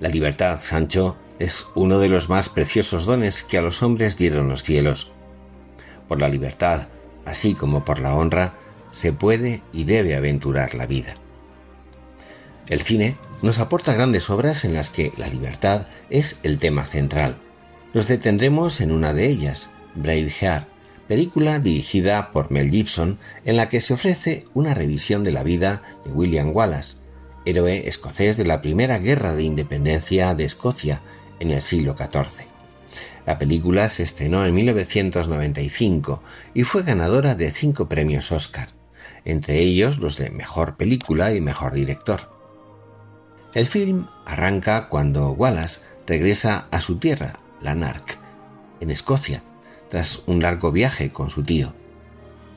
La 0.00 0.10
libertad, 0.10 0.58
Sancho, 0.60 1.16
es 1.38 1.64
uno 1.74 1.98
de 1.98 2.10
los 2.10 2.28
más 2.28 2.50
preciosos 2.50 3.06
dones 3.06 3.42
que 3.42 3.56
a 3.56 3.62
los 3.62 3.82
hombres 3.82 4.18
dieron 4.18 4.50
los 4.50 4.62
cielos. 4.62 5.12
Por 6.08 6.20
la 6.20 6.28
libertad, 6.28 6.88
así 7.24 7.54
como 7.54 7.86
por 7.86 8.00
la 8.00 8.14
honra, 8.14 8.52
se 8.90 9.14
puede 9.14 9.62
y 9.72 9.84
debe 9.84 10.14
aventurar 10.14 10.74
la 10.74 10.84
vida. 10.84 11.16
El 12.68 12.82
cine 12.82 13.16
nos 13.40 13.60
aporta 13.60 13.94
grandes 13.94 14.28
obras 14.28 14.64
en 14.64 14.74
las 14.74 14.90
que 14.90 15.12
la 15.16 15.28
libertad 15.28 15.86
es 16.10 16.38
el 16.42 16.58
tema 16.58 16.84
central. 16.84 17.38
Nos 17.94 18.08
detendremos 18.08 18.82
en 18.82 18.92
una 18.92 19.14
de 19.14 19.26
ellas, 19.26 19.70
Braveheart, 19.94 20.68
película 21.08 21.58
dirigida 21.58 22.30
por 22.30 22.50
Mel 22.50 22.70
Gibson 22.70 23.18
en 23.46 23.56
la 23.56 23.70
que 23.70 23.80
se 23.80 23.94
ofrece 23.94 24.44
una 24.52 24.74
revisión 24.74 25.24
de 25.24 25.32
la 25.32 25.42
vida 25.42 25.82
de 26.04 26.12
William 26.12 26.54
Wallace, 26.54 26.98
héroe 27.46 27.88
escocés 27.88 28.36
de 28.36 28.44
la 28.44 28.60
primera 28.60 28.98
guerra 28.98 29.34
de 29.34 29.44
independencia 29.44 30.34
de 30.34 30.44
Escocia 30.44 31.00
en 31.40 31.50
el 31.50 31.62
siglo 31.62 31.96
XIV. 31.96 32.44
La 33.24 33.38
película 33.38 33.88
se 33.88 34.02
estrenó 34.02 34.44
en 34.44 34.54
1995 34.54 36.22
y 36.52 36.64
fue 36.64 36.82
ganadora 36.82 37.34
de 37.34 37.50
cinco 37.50 37.88
premios 37.88 38.30
Oscar, 38.30 38.68
entre 39.24 39.60
ellos 39.60 39.98
los 39.98 40.18
de 40.18 40.28
Mejor 40.28 40.76
Película 40.76 41.32
y 41.32 41.40
Mejor 41.40 41.72
Director. 41.72 42.37
El 43.54 43.66
film 43.66 44.08
arranca 44.26 44.88
cuando 44.90 45.30
Wallace 45.30 45.80
regresa 46.06 46.66
a 46.70 46.82
su 46.82 46.98
tierra, 46.98 47.40
Lanark, 47.62 48.18
en 48.80 48.90
Escocia, 48.90 49.42
tras 49.88 50.22
un 50.26 50.42
largo 50.42 50.70
viaje 50.70 51.12
con 51.12 51.30
su 51.30 51.42
tío. 51.42 51.72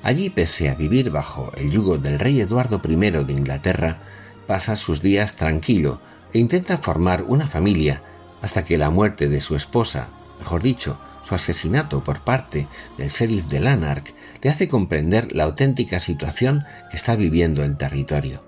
Allí, 0.03 0.29
pese 0.29 0.69
a 0.69 0.75
vivir 0.75 1.09
bajo 1.09 1.53
el 1.55 1.71
yugo 1.71 1.97
del 1.97 2.19
rey 2.19 2.41
Eduardo 2.41 2.81
I 2.83 2.95
de 2.95 3.33
Inglaterra, 3.33 3.99
pasa 4.47 4.75
sus 4.75 5.01
días 5.01 5.37
tranquilo 5.37 6.01
e 6.33 6.39
intenta 6.39 6.77
formar 6.77 7.23
una 7.23 7.47
familia 7.47 8.03
hasta 8.41 8.65
que 8.65 8.77
la 8.77 8.89
muerte 8.89 9.29
de 9.29 9.39
su 9.39 9.55
esposa, 9.55 10.09
mejor 10.39 10.61
dicho, 10.61 10.99
su 11.23 11.35
asesinato 11.35 12.03
por 12.03 12.19
parte 12.21 12.67
del 12.97 13.07
sheriff 13.07 13.45
de 13.45 13.61
Lanark, 13.61 14.13
le 14.41 14.49
hace 14.49 14.67
comprender 14.67 15.33
la 15.33 15.45
auténtica 15.45 15.99
situación 15.99 16.65
que 16.89 16.97
está 16.97 17.15
viviendo 17.15 17.63
el 17.63 17.77
territorio. 17.77 18.43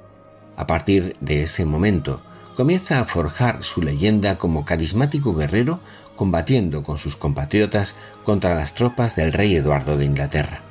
A 0.57 0.67
partir 0.67 1.15
de 1.21 1.43
ese 1.43 1.65
momento, 1.65 2.21
comienza 2.55 2.99
a 2.99 3.05
forjar 3.05 3.63
su 3.63 3.81
leyenda 3.81 4.37
como 4.37 4.65
carismático 4.65 5.33
guerrero 5.33 5.79
combatiendo 6.15 6.83
con 6.83 6.97
sus 6.97 7.15
compatriotas 7.15 7.95
contra 8.23 8.55
las 8.55 8.75
tropas 8.75 9.15
del 9.15 9.33
rey 9.33 9.55
Eduardo 9.55 9.97
de 9.97 10.05
Inglaterra. 10.05 10.61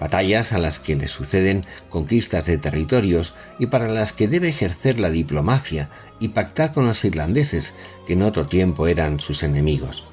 Batallas 0.00 0.52
a 0.52 0.58
las 0.58 0.80
que 0.80 0.96
le 0.96 1.08
suceden 1.08 1.64
conquistas 1.88 2.46
de 2.46 2.58
territorios 2.58 3.34
y 3.58 3.66
para 3.66 3.88
las 3.88 4.12
que 4.12 4.28
debe 4.28 4.48
ejercer 4.48 5.00
la 5.00 5.08
diplomacia 5.08 5.88
y 6.18 6.28
pactar 6.28 6.72
con 6.72 6.86
los 6.86 7.04
irlandeses 7.04 7.74
que 8.06 8.12
en 8.12 8.22
otro 8.22 8.46
tiempo 8.46 8.86
eran 8.86 9.20
sus 9.20 9.42
enemigos. 9.42 10.04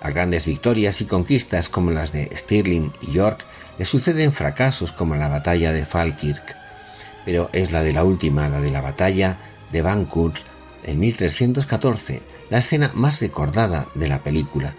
A 0.00 0.10
grandes 0.10 0.46
victorias 0.46 1.00
y 1.00 1.06
conquistas 1.06 1.68
como 1.68 1.90
las 1.90 2.12
de 2.12 2.30
Stirling 2.36 2.92
y 3.00 3.12
York 3.12 3.44
le 3.78 3.84
suceden 3.84 4.32
fracasos 4.32 4.92
como 4.92 5.16
la 5.16 5.28
batalla 5.28 5.72
de 5.72 5.86
Falkirk, 5.86 6.54
pero 7.24 7.48
es 7.52 7.72
la 7.72 7.82
de 7.82 7.94
la 7.94 8.04
última, 8.04 8.48
la 8.48 8.60
de 8.60 8.70
la 8.70 8.82
batalla 8.82 9.38
de 9.74 9.82
Bancourt 9.82 10.36
en 10.84 11.00
1314, 11.00 12.22
la 12.48 12.58
escena 12.58 12.92
más 12.94 13.20
recordada 13.20 13.88
de 13.96 14.06
la 14.06 14.20
película, 14.22 14.74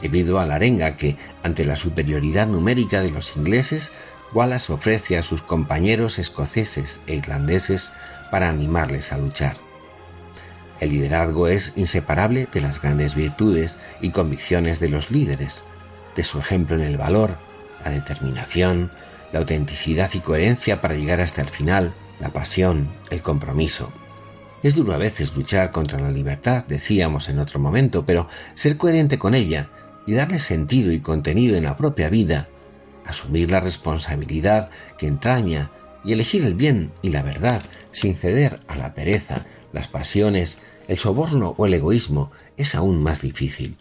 debido 0.00 0.38
a 0.38 0.46
la 0.46 0.54
arenga 0.54 0.96
que, 0.96 1.16
ante 1.42 1.64
la 1.64 1.74
superioridad 1.74 2.46
numérica 2.46 3.00
de 3.00 3.10
los 3.10 3.36
ingleses, 3.36 3.90
Wallace 4.32 4.72
ofrece 4.72 5.18
a 5.18 5.22
sus 5.22 5.42
compañeros 5.42 6.20
escoceses 6.20 7.00
e 7.08 7.16
irlandeses 7.16 7.92
para 8.30 8.48
animarles 8.48 9.12
a 9.12 9.18
luchar. 9.18 9.56
El 10.78 10.90
liderazgo 10.90 11.48
es 11.48 11.72
inseparable 11.76 12.46
de 12.52 12.60
las 12.60 12.80
grandes 12.80 13.16
virtudes 13.16 13.78
y 14.00 14.10
convicciones 14.10 14.78
de 14.78 14.90
los 14.90 15.10
líderes, 15.10 15.64
de 16.14 16.22
su 16.22 16.38
ejemplo 16.38 16.76
en 16.76 16.82
el 16.82 16.98
valor, 16.98 17.38
la 17.84 17.90
determinación, 17.90 18.92
la 19.32 19.40
autenticidad 19.40 20.10
y 20.14 20.20
coherencia 20.20 20.80
para 20.80 20.94
llegar 20.94 21.20
hasta 21.20 21.42
el 21.42 21.48
final, 21.48 21.94
la 22.20 22.28
pasión, 22.28 22.92
el 23.10 23.22
compromiso. 23.22 23.90
Es 24.66 24.74
duro 24.74 24.94
a 24.94 24.98
veces 24.98 25.36
luchar 25.36 25.70
contra 25.70 26.00
la 26.00 26.10
libertad, 26.10 26.64
decíamos 26.66 27.28
en 27.28 27.38
otro 27.38 27.60
momento, 27.60 28.04
pero 28.04 28.28
ser 28.54 28.76
coherente 28.76 29.16
con 29.16 29.36
ella 29.36 29.68
y 30.08 30.14
darle 30.14 30.40
sentido 30.40 30.90
y 30.90 30.98
contenido 30.98 31.54
en 31.54 31.62
la 31.62 31.76
propia 31.76 32.10
vida, 32.10 32.48
asumir 33.04 33.48
la 33.48 33.60
responsabilidad 33.60 34.70
que 34.98 35.06
entraña 35.06 35.70
y 36.04 36.14
elegir 36.14 36.44
el 36.44 36.54
bien 36.54 36.90
y 37.00 37.10
la 37.10 37.22
verdad 37.22 37.62
sin 37.92 38.16
ceder 38.16 38.58
a 38.66 38.74
la 38.74 38.92
pereza, 38.92 39.46
las 39.72 39.86
pasiones, 39.86 40.58
el 40.88 40.98
soborno 40.98 41.54
o 41.56 41.66
el 41.66 41.74
egoísmo 41.74 42.32
es 42.56 42.74
aún 42.74 43.00
más 43.00 43.20
difícil. 43.20 43.76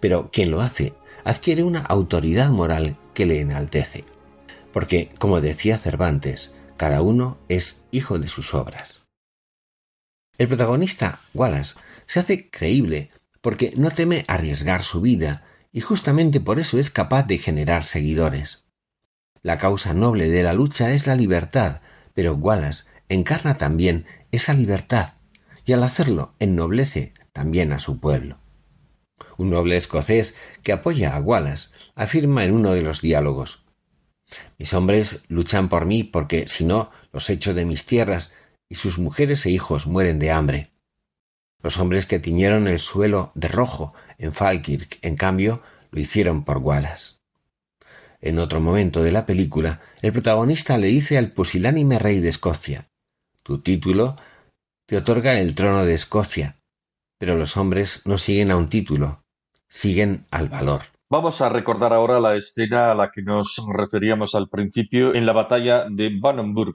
Pero 0.00 0.30
quien 0.32 0.50
lo 0.50 0.62
hace 0.62 0.94
adquiere 1.22 1.62
una 1.62 1.78
autoridad 1.78 2.50
moral 2.50 2.96
que 3.14 3.24
le 3.24 3.38
enaltece. 3.38 4.02
Porque, 4.72 5.10
como 5.20 5.40
decía 5.40 5.78
Cervantes, 5.78 6.56
cada 6.76 7.02
uno 7.02 7.38
es 7.48 7.84
hijo 7.92 8.18
de 8.18 8.26
sus 8.26 8.52
obras. 8.52 9.01
El 10.38 10.48
protagonista, 10.48 11.20
Wallace, 11.34 11.76
se 12.06 12.20
hace 12.20 12.50
creíble 12.50 13.10
porque 13.40 13.72
no 13.76 13.90
teme 13.90 14.24
arriesgar 14.28 14.82
su 14.82 15.00
vida 15.00 15.44
y 15.72 15.80
justamente 15.80 16.40
por 16.40 16.58
eso 16.58 16.78
es 16.78 16.90
capaz 16.90 17.26
de 17.26 17.38
generar 17.38 17.82
seguidores. 17.82 18.66
La 19.42 19.58
causa 19.58 19.94
noble 19.94 20.28
de 20.28 20.42
la 20.42 20.52
lucha 20.52 20.92
es 20.92 21.06
la 21.06 21.16
libertad, 21.16 21.80
pero 22.14 22.34
Wallace 22.34 22.84
encarna 23.08 23.54
también 23.54 24.06
esa 24.30 24.54
libertad 24.54 25.14
y 25.64 25.72
al 25.72 25.82
hacerlo 25.82 26.34
ennoblece 26.38 27.12
también 27.32 27.72
a 27.72 27.78
su 27.78 28.00
pueblo. 28.00 28.38
Un 29.36 29.50
noble 29.50 29.76
escocés 29.76 30.36
que 30.62 30.72
apoya 30.72 31.16
a 31.16 31.20
Wallace 31.20 31.70
afirma 31.94 32.44
en 32.44 32.52
uno 32.52 32.72
de 32.72 32.82
los 32.82 33.00
diálogos 33.00 33.64
Mis 34.58 34.72
hombres 34.72 35.24
luchan 35.28 35.68
por 35.68 35.84
mí 35.84 36.04
porque 36.04 36.48
si 36.48 36.64
no 36.64 36.90
los 37.12 37.28
echo 37.28 37.52
de 37.52 37.64
mis 37.64 37.84
tierras 37.84 38.32
y 38.72 38.76
sus 38.76 38.98
mujeres 38.98 39.44
e 39.44 39.50
hijos 39.50 39.86
mueren 39.86 40.18
de 40.18 40.30
hambre. 40.30 40.70
Los 41.62 41.78
hombres 41.78 42.06
que 42.06 42.18
tiñeron 42.18 42.66
el 42.68 42.78
suelo 42.78 43.30
de 43.34 43.48
rojo 43.48 43.92
en 44.16 44.32
Falkirk, 44.32 44.98
en 45.02 45.14
cambio, 45.14 45.62
lo 45.90 46.00
hicieron 46.00 46.42
por 46.42 46.56
Wallace. 46.56 47.16
En 48.22 48.38
otro 48.38 48.62
momento 48.62 49.02
de 49.02 49.12
la 49.12 49.26
película, 49.26 49.82
el 50.00 50.12
protagonista 50.12 50.78
le 50.78 50.86
dice 50.86 51.18
al 51.18 51.32
pusilánime 51.32 51.98
rey 51.98 52.20
de 52.20 52.30
Escocia 52.30 52.88
Tu 53.42 53.60
título 53.60 54.16
te 54.86 54.96
otorga 54.96 55.38
el 55.38 55.54
trono 55.54 55.84
de 55.84 55.92
Escocia, 55.92 56.56
pero 57.18 57.36
los 57.36 57.58
hombres 57.58 58.06
no 58.06 58.16
siguen 58.16 58.50
a 58.50 58.56
un 58.56 58.70
título, 58.70 59.22
siguen 59.68 60.24
al 60.30 60.48
valor. 60.48 60.80
Vamos 61.10 61.42
a 61.42 61.50
recordar 61.50 61.92
ahora 61.92 62.20
la 62.20 62.36
escena 62.36 62.90
a 62.90 62.94
la 62.94 63.10
que 63.10 63.20
nos 63.20 63.62
referíamos 63.70 64.34
al 64.34 64.48
principio 64.48 65.14
en 65.14 65.26
la 65.26 65.34
batalla 65.34 65.84
de 65.90 66.10
Bannonburg, 66.18 66.74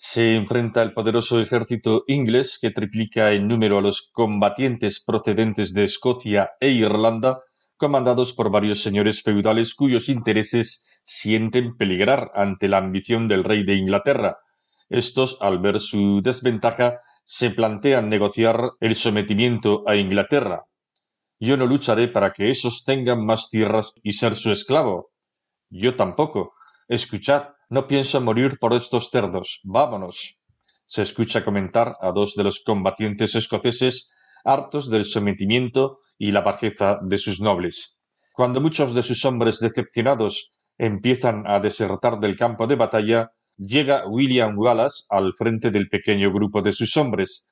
se 0.00 0.36
enfrenta 0.36 0.80
el 0.82 0.94
poderoso 0.94 1.40
ejército 1.40 2.04
inglés 2.06 2.60
que 2.62 2.70
triplica 2.70 3.32
en 3.32 3.48
número 3.48 3.78
a 3.78 3.80
los 3.80 4.12
combatientes 4.12 5.02
procedentes 5.04 5.74
de 5.74 5.82
Escocia 5.82 6.52
e 6.60 6.68
Irlanda, 6.68 7.40
comandados 7.76 8.32
por 8.32 8.48
varios 8.48 8.80
señores 8.80 9.24
feudales 9.24 9.74
cuyos 9.74 10.08
intereses 10.08 10.88
sienten 11.02 11.76
peligrar 11.76 12.30
ante 12.36 12.68
la 12.68 12.78
ambición 12.78 13.26
del 13.26 13.42
rey 13.42 13.64
de 13.64 13.74
Inglaterra. 13.74 14.38
Estos, 14.88 15.36
al 15.40 15.58
ver 15.58 15.80
su 15.80 16.22
desventaja, 16.22 17.00
se 17.24 17.50
plantean 17.50 18.08
negociar 18.08 18.74
el 18.78 18.94
sometimiento 18.94 19.82
a 19.88 19.96
Inglaterra. 19.96 20.66
Yo 21.40 21.56
no 21.56 21.66
lucharé 21.66 22.06
para 22.06 22.32
que 22.32 22.50
esos 22.50 22.84
tengan 22.84 23.26
más 23.26 23.50
tierras 23.50 23.92
y 24.04 24.12
ser 24.12 24.36
su 24.36 24.52
esclavo. 24.52 25.10
Yo 25.70 25.96
tampoco. 25.96 26.52
Escuchad, 26.86 27.48
no 27.68 27.86
pienso 27.86 28.20
morir 28.20 28.58
por 28.58 28.72
estos 28.72 29.10
cerdos. 29.10 29.60
Vámonos. 29.64 30.38
Se 30.86 31.02
escucha 31.02 31.44
comentar 31.44 31.96
a 32.00 32.12
dos 32.12 32.34
de 32.34 32.44
los 32.44 32.62
combatientes 32.64 33.34
escoceses 33.34 34.10
hartos 34.44 34.88
del 34.88 35.04
sometimiento 35.04 36.00
y 36.16 36.32
la 36.32 36.40
bajeza 36.40 36.98
de 37.02 37.18
sus 37.18 37.40
nobles. 37.40 37.98
Cuando 38.32 38.60
muchos 38.60 38.94
de 38.94 39.02
sus 39.02 39.24
hombres 39.24 39.58
decepcionados 39.58 40.52
empiezan 40.78 41.44
a 41.46 41.60
desertar 41.60 42.20
del 42.20 42.36
campo 42.36 42.66
de 42.66 42.76
batalla, 42.76 43.32
llega 43.58 44.06
William 44.06 44.56
Wallace 44.56 45.04
al 45.10 45.34
frente 45.34 45.70
del 45.70 45.88
pequeño 45.88 46.32
grupo 46.32 46.62
de 46.62 46.72
sus 46.72 46.96
hombres. 46.96 47.48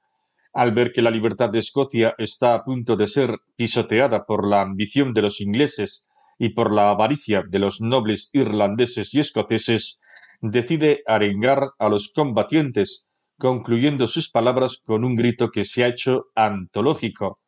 Al 0.55 0.73
ver 0.73 0.93
que 0.93 1.03
la 1.03 1.11
libertad 1.11 1.51
de 1.51 1.59
Escocia 1.59 2.15
está 2.17 2.55
a 2.55 2.65
punto 2.65 2.97
de 2.97 3.07
ser 3.07 3.37
pisoteada 3.57 4.25
por 4.25 4.47
la 4.47 4.63
ambición 4.63 5.13
de 5.13 5.23
los 5.23 5.41
ingleses 5.41 6.09
y 6.39 6.51
por 6.51 6.73
la 6.73 6.91
avaricia 6.91 7.43
de 7.47 7.59
los 7.59 7.81
nobles 7.81 8.31
irlandeses 8.33 9.13
y 9.13 9.21
escoceses, 9.21 10.01
decide 10.41 11.03
arengar 11.07 11.71
a 11.79 11.89
los 11.89 12.13
combatientes, 12.13 13.07
concluyendo 13.39 14.07
sus 14.07 14.31
palabras 14.31 14.81
con 14.85 15.05
un 15.05 15.17
grito 15.17 15.51
que 15.51 15.65
se 15.65 15.85
ha 15.85 15.89
hecho 15.89 16.27
antológico. 16.35 17.41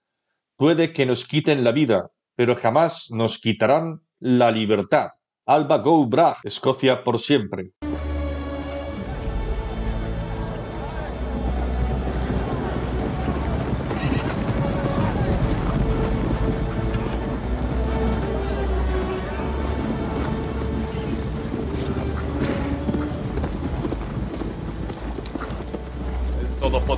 Puede 0.57 0.93
que 0.93 1.07
nos 1.07 1.27
quiten 1.27 1.65
la 1.65 1.73
vida, 1.73 2.11
pero 2.35 2.57
jamás 2.57 3.11
nos 3.11 3.39
quitarán 3.39 4.03
la 4.19 4.51
libertad. 4.51 5.11
Alba 5.47 5.79
Go 5.79 6.09
Escocia 6.45 7.03
por 7.05 7.19
siempre. 7.19 7.73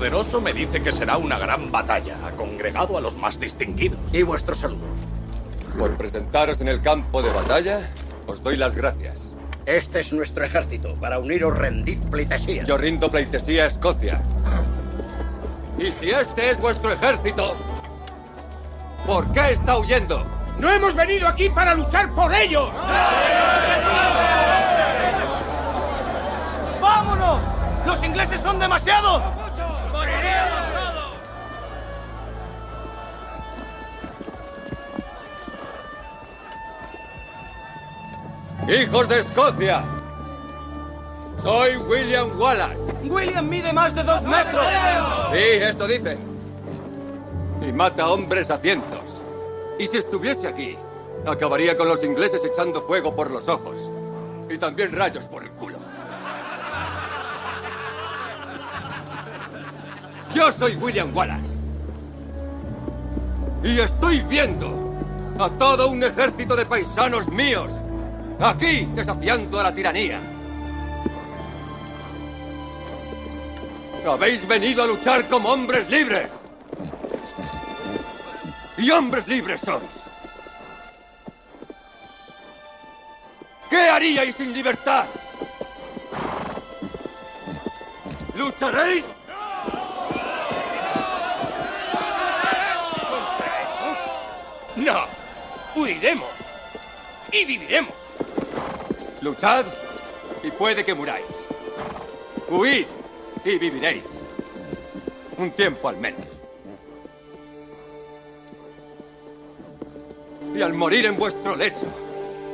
Todopoderoso 0.01 0.40
me 0.40 0.55
dice 0.55 0.80
que 0.80 0.92
será 0.92 1.18
una 1.18 1.38
gran 1.38 1.70
batalla. 1.70 2.16
Ha 2.24 2.30
congregado 2.30 2.96
a 2.96 3.03
los 3.03 3.18
más 3.18 3.38
distinguidos. 3.38 4.01
Y 4.14 4.22
vuestro 4.22 4.55
saludo. 4.55 4.86
Por 5.78 5.94
presentaros 5.98 6.62
en 6.62 6.68
el 6.68 6.80
campo 6.80 7.20
de 7.20 7.30
batalla, 7.30 7.86
os 8.26 8.42
doy 8.42 8.57
las 8.57 8.74
gracias. 8.74 9.32
Este 9.66 10.01
es 10.01 10.11
nuestro 10.14 10.42
ejército. 10.42 10.94
Para 10.94 11.18
uniros 11.18 11.55
rendid 11.55 11.98
pleitesía. 12.11 12.64
Yo 12.64 12.78
rindo 12.78 13.11
pleitesía 13.11 13.64
a 13.64 13.66
Escocia. 13.66 14.22
Y 15.78 15.92
si 15.92 16.09
este 16.09 16.53
es 16.53 16.59
vuestro 16.59 16.92
ejército, 16.92 17.55
¿por 19.07 19.30
qué 19.32 19.53
está 19.53 19.76
huyendo? 19.76 20.24
¡No 20.59 20.70
hemos 20.70 20.94
venido 20.94 21.28
aquí 21.28 21.51
para 21.51 21.74
luchar 21.74 22.14
por 22.14 22.34
ellos! 22.34 22.70
¡Vámonos! 26.80 27.40
¡Los 27.84 28.03
ingleses 28.03 28.40
son 28.40 28.59
demasiados! 28.59 29.39
¡Hijos 38.71 39.09
de 39.09 39.18
Escocia! 39.18 39.83
Soy 41.43 41.77
William 41.77 42.39
Wallace. 42.39 42.79
William 43.03 43.49
mide 43.49 43.73
más 43.73 43.93
de 43.97 44.05
dos 44.05 44.23
metros. 44.23 44.64
Sí, 45.33 45.39
eso 45.61 45.89
dice. 45.89 46.16
Y 47.66 47.73
mata 47.73 48.09
hombres 48.09 48.49
a 48.49 48.59
cientos. 48.59 49.01
Y 49.77 49.89
si 49.89 49.97
estuviese 49.97 50.47
aquí, 50.47 50.79
acabaría 51.27 51.77
con 51.77 51.89
los 51.89 52.05
ingleses 52.05 52.45
echando 52.45 52.81
fuego 52.83 53.16
por 53.16 53.33
los 53.33 53.49
ojos. 53.49 53.91
Y 54.49 54.57
también 54.57 54.93
rayos 54.93 55.25
por 55.25 55.43
el 55.43 55.51
culo. 55.51 55.79
Yo 60.33 60.53
soy 60.53 60.77
William 60.77 61.11
Wallace. 61.12 61.57
Y 63.64 63.81
estoy 63.81 64.21
viendo 64.21 64.95
a 65.41 65.51
todo 65.51 65.89
un 65.89 66.05
ejército 66.05 66.55
de 66.55 66.66
paisanos 66.66 67.27
míos 67.27 67.68
Aquí, 68.43 68.88
desafiando 68.95 69.61
a 69.61 69.64
la 69.64 69.74
tiranía. 69.74 70.18
Habéis 74.07 74.49
venido 74.49 74.82
a 74.82 74.86
luchar 74.86 75.28
como 75.28 75.51
hombres 75.51 75.91
libres. 75.91 76.30
Y 78.78 78.91
hombres 78.91 79.28
libres 79.28 79.61
sois. 79.61 79.82
¿Qué 83.68 83.76
haríais 83.76 84.34
sin 84.34 84.55
libertad? 84.55 85.05
¿Lucharéis? 88.34 89.05
No. 94.76 95.05
Huiremos. 95.76 96.30
Y 97.32 97.45
viviremos. 97.45 97.99
Luchad 99.23 99.66
y 100.43 100.51
puede 100.51 100.83
que 100.83 100.95
muráis. 100.95 101.27
Huid 102.49 102.87
y 103.45 103.59
viviréis. 103.59 104.05
Un 105.37 105.51
tiempo 105.51 105.89
al 105.89 105.99
menos. 105.99 106.25
Y 110.55 110.62
al 110.62 110.73
morir 110.73 111.07
en 111.07 111.16
vuestro 111.16 111.55
lecho, 111.55 111.87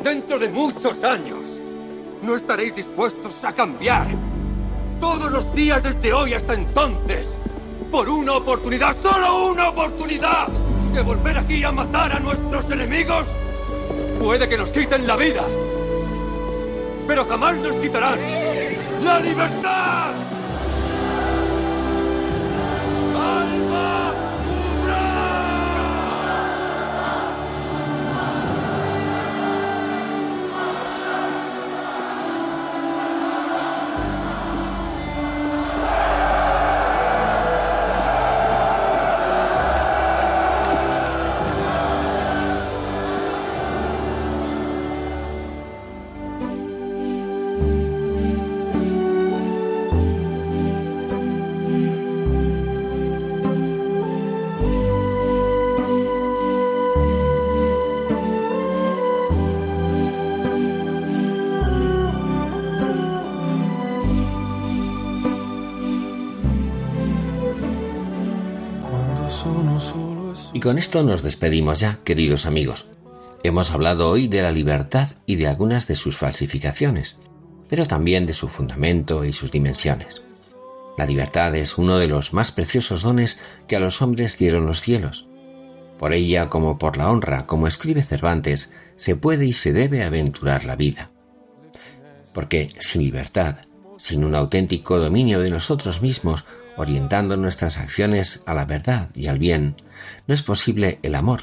dentro 0.02 0.38
de 0.38 0.50
muchos 0.50 1.02
años, 1.04 1.60
no 2.22 2.34
estaréis 2.34 2.74
dispuestos 2.74 3.44
a 3.44 3.52
cambiar. 3.52 4.06
Todos 5.00 5.30
los 5.30 5.54
días 5.54 5.82
desde 5.82 6.12
hoy 6.12 6.34
hasta 6.34 6.54
entonces, 6.54 7.28
por 7.92 8.08
una 8.08 8.34
oportunidad, 8.34 8.94
solo 8.96 9.50
una 9.52 9.68
oportunidad, 9.68 10.48
de 10.92 11.02
volver 11.02 11.38
aquí 11.38 11.62
a 11.62 11.70
matar 11.70 12.12
a 12.12 12.20
nuestros 12.20 12.70
enemigos, 12.70 13.24
puede 14.18 14.48
que 14.48 14.58
nos 14.58 14.70
quiten 14.70 15.06
la 15.06 15.16
vida 15.16 15.44
pero 17.06 17.24
jamás 17.24 17.56
nos 17.58 17.76
quitarán 17.76 18.18
la 19.02 19.20
libertad. 19.20 20.05
Con 70.66 70.78
esto 70.78 71.04
nos 71.04 71.22
despedimos 71.22 71.78
ya, 71.78 72.00
queridos 72.02 72.44
amigos. 72.44 72.88
Hemos 73.44 73.70
hablado 73.70 74.10
hoy 74.10 74.26
de 74.26 74.42
la 74.42 74.50
libertad 74.50 75.10
y 75.24 75.36
de 75.36 75.46
algunas 75.46 75.86
de 75.86 75.94
sus 75.94 76.18
falsificaciones, 76.18 77.18
pero 77.68 77.86
también 77.86 78.26
de 78.26 78.32
su 78.32 78.48
fundamento 78.48 79.24
y 79.24 79.32
sus 79.32 79.52
dimensiones. 79.52 80.22
La 80.98 81.06
libertad 81.06 81.54
es 81.54 81.78
uno 81.78 81.98
de 81.98 82.08
los 82.08 82.32
más 82.32 82.50
preciosos 82.50 83.02
dones 83.02 83.38
que 83.68 83.76
a 83.76 83.78
los 83.78 84.02
hombres 84.02 84.38
dieron 84.38 84.66
los 84.66 84.80
cielos. 84.80 85.28
Por 86.00 86.12
ella, 86.12 86.48
como 86.48 86.78
por 86.78 86.96
la 86.96 87.12
honra, 87.12 87.46
como 87.46 87.68
escribe 87.68 88.02
Cervantes, 88.02 88.72
se 88.96 89.14
puede 89.14 89.46
y 89.46 89.52
se 89.52 89.72
debe 89.72 90.02
aventurar 90.02 90.64
la 90.64 90.74
vida. 90.74 91.12
Porque 92.34 92.70
sin 92.80 93.02
libertad, 93.02 93.58
sin 93.98 94.24
un 94.24 94.34
auténtico 94.34 94.98
dominio 94.98 95.38
de 95.38 95.50
nosotros 95.50 96.02
mismos, 96.02 96.44
orientando 96.76 97.36
nuestras 97.36 97.78
acciones 97.78 98.42
a 98.46 98.54
la 98.54 98.64
verdad 98.64 99.10
y 99.14 99.28
al 99.28 99.38
bien, 99.38 99.76
no 100.26 100.34
es 100.34 100.42
posible 100.42 100.98
el 101.02 101.14
amor, 101.14 101.40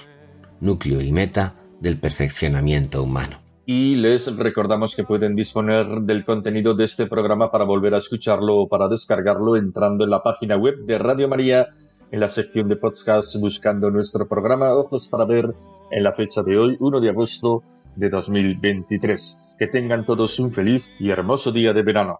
núcleo 0.60 1.02
y 1.02 1.12
meta 1.12 1.56
del 1.80 1.98
perfeccionamiento 1.98 3.04
humano. 3.04 3.42
Y 3.66 3.96
les 3.96 4.36
recordamos 4.36 4.96
que 4.96 5.06
pueden 5.06 5.36
disponer 5.36 5.86
del 6.02 6.26
contenido 6.26 6.74
de 6.74 6.84
este 6.84 7.06
programa 7.06 7.50
para 7.50 7.64
volver 7.64 7.94
a 7.94 8.00
escucharlo 8.00 8.58
o 8.58 8.68
para 8.68 8.90
descargarlo 8.90 9.56
entrando 9.56 10.04
en 10.04 10.10
la 10.10 10.22
página 10.22 10.58
web 10.58 10.86
de 10.86 10.98
Radio 10.98 11.30
María 11.30 11.70
en 12.12 12.20
la 12.20 12.30
sección 12.30 12.68
de 12.68 12.76
podcast 12.76 13.36
buscando 13.38 13.90
nuestro 13.90 14.28
programa 14.28 14.74
Ojos 14.74 15.08
para 15.08 15.26
ver 15.26 15.56
en 15.92 16.04
la 16.04 16.12
fecha 16.12 16.44
de 16.44 16.58
hoy, 16.58 16.78
1 16.80 17.00
de 17.00 17.10
agosto 17.10 17.64
de 17.96 18.10
2023. 18.10 19.44
Que 19.58 19.68
tengan 19.68 20.06
todos 20.06 20.40
un 20.40 20.52
feliz 20.52 20.92
y 21.00 21.10
hermoso 21.10 21.52
día 21.52 21.74
de 21.74 21.84
verano. 21.84 22.20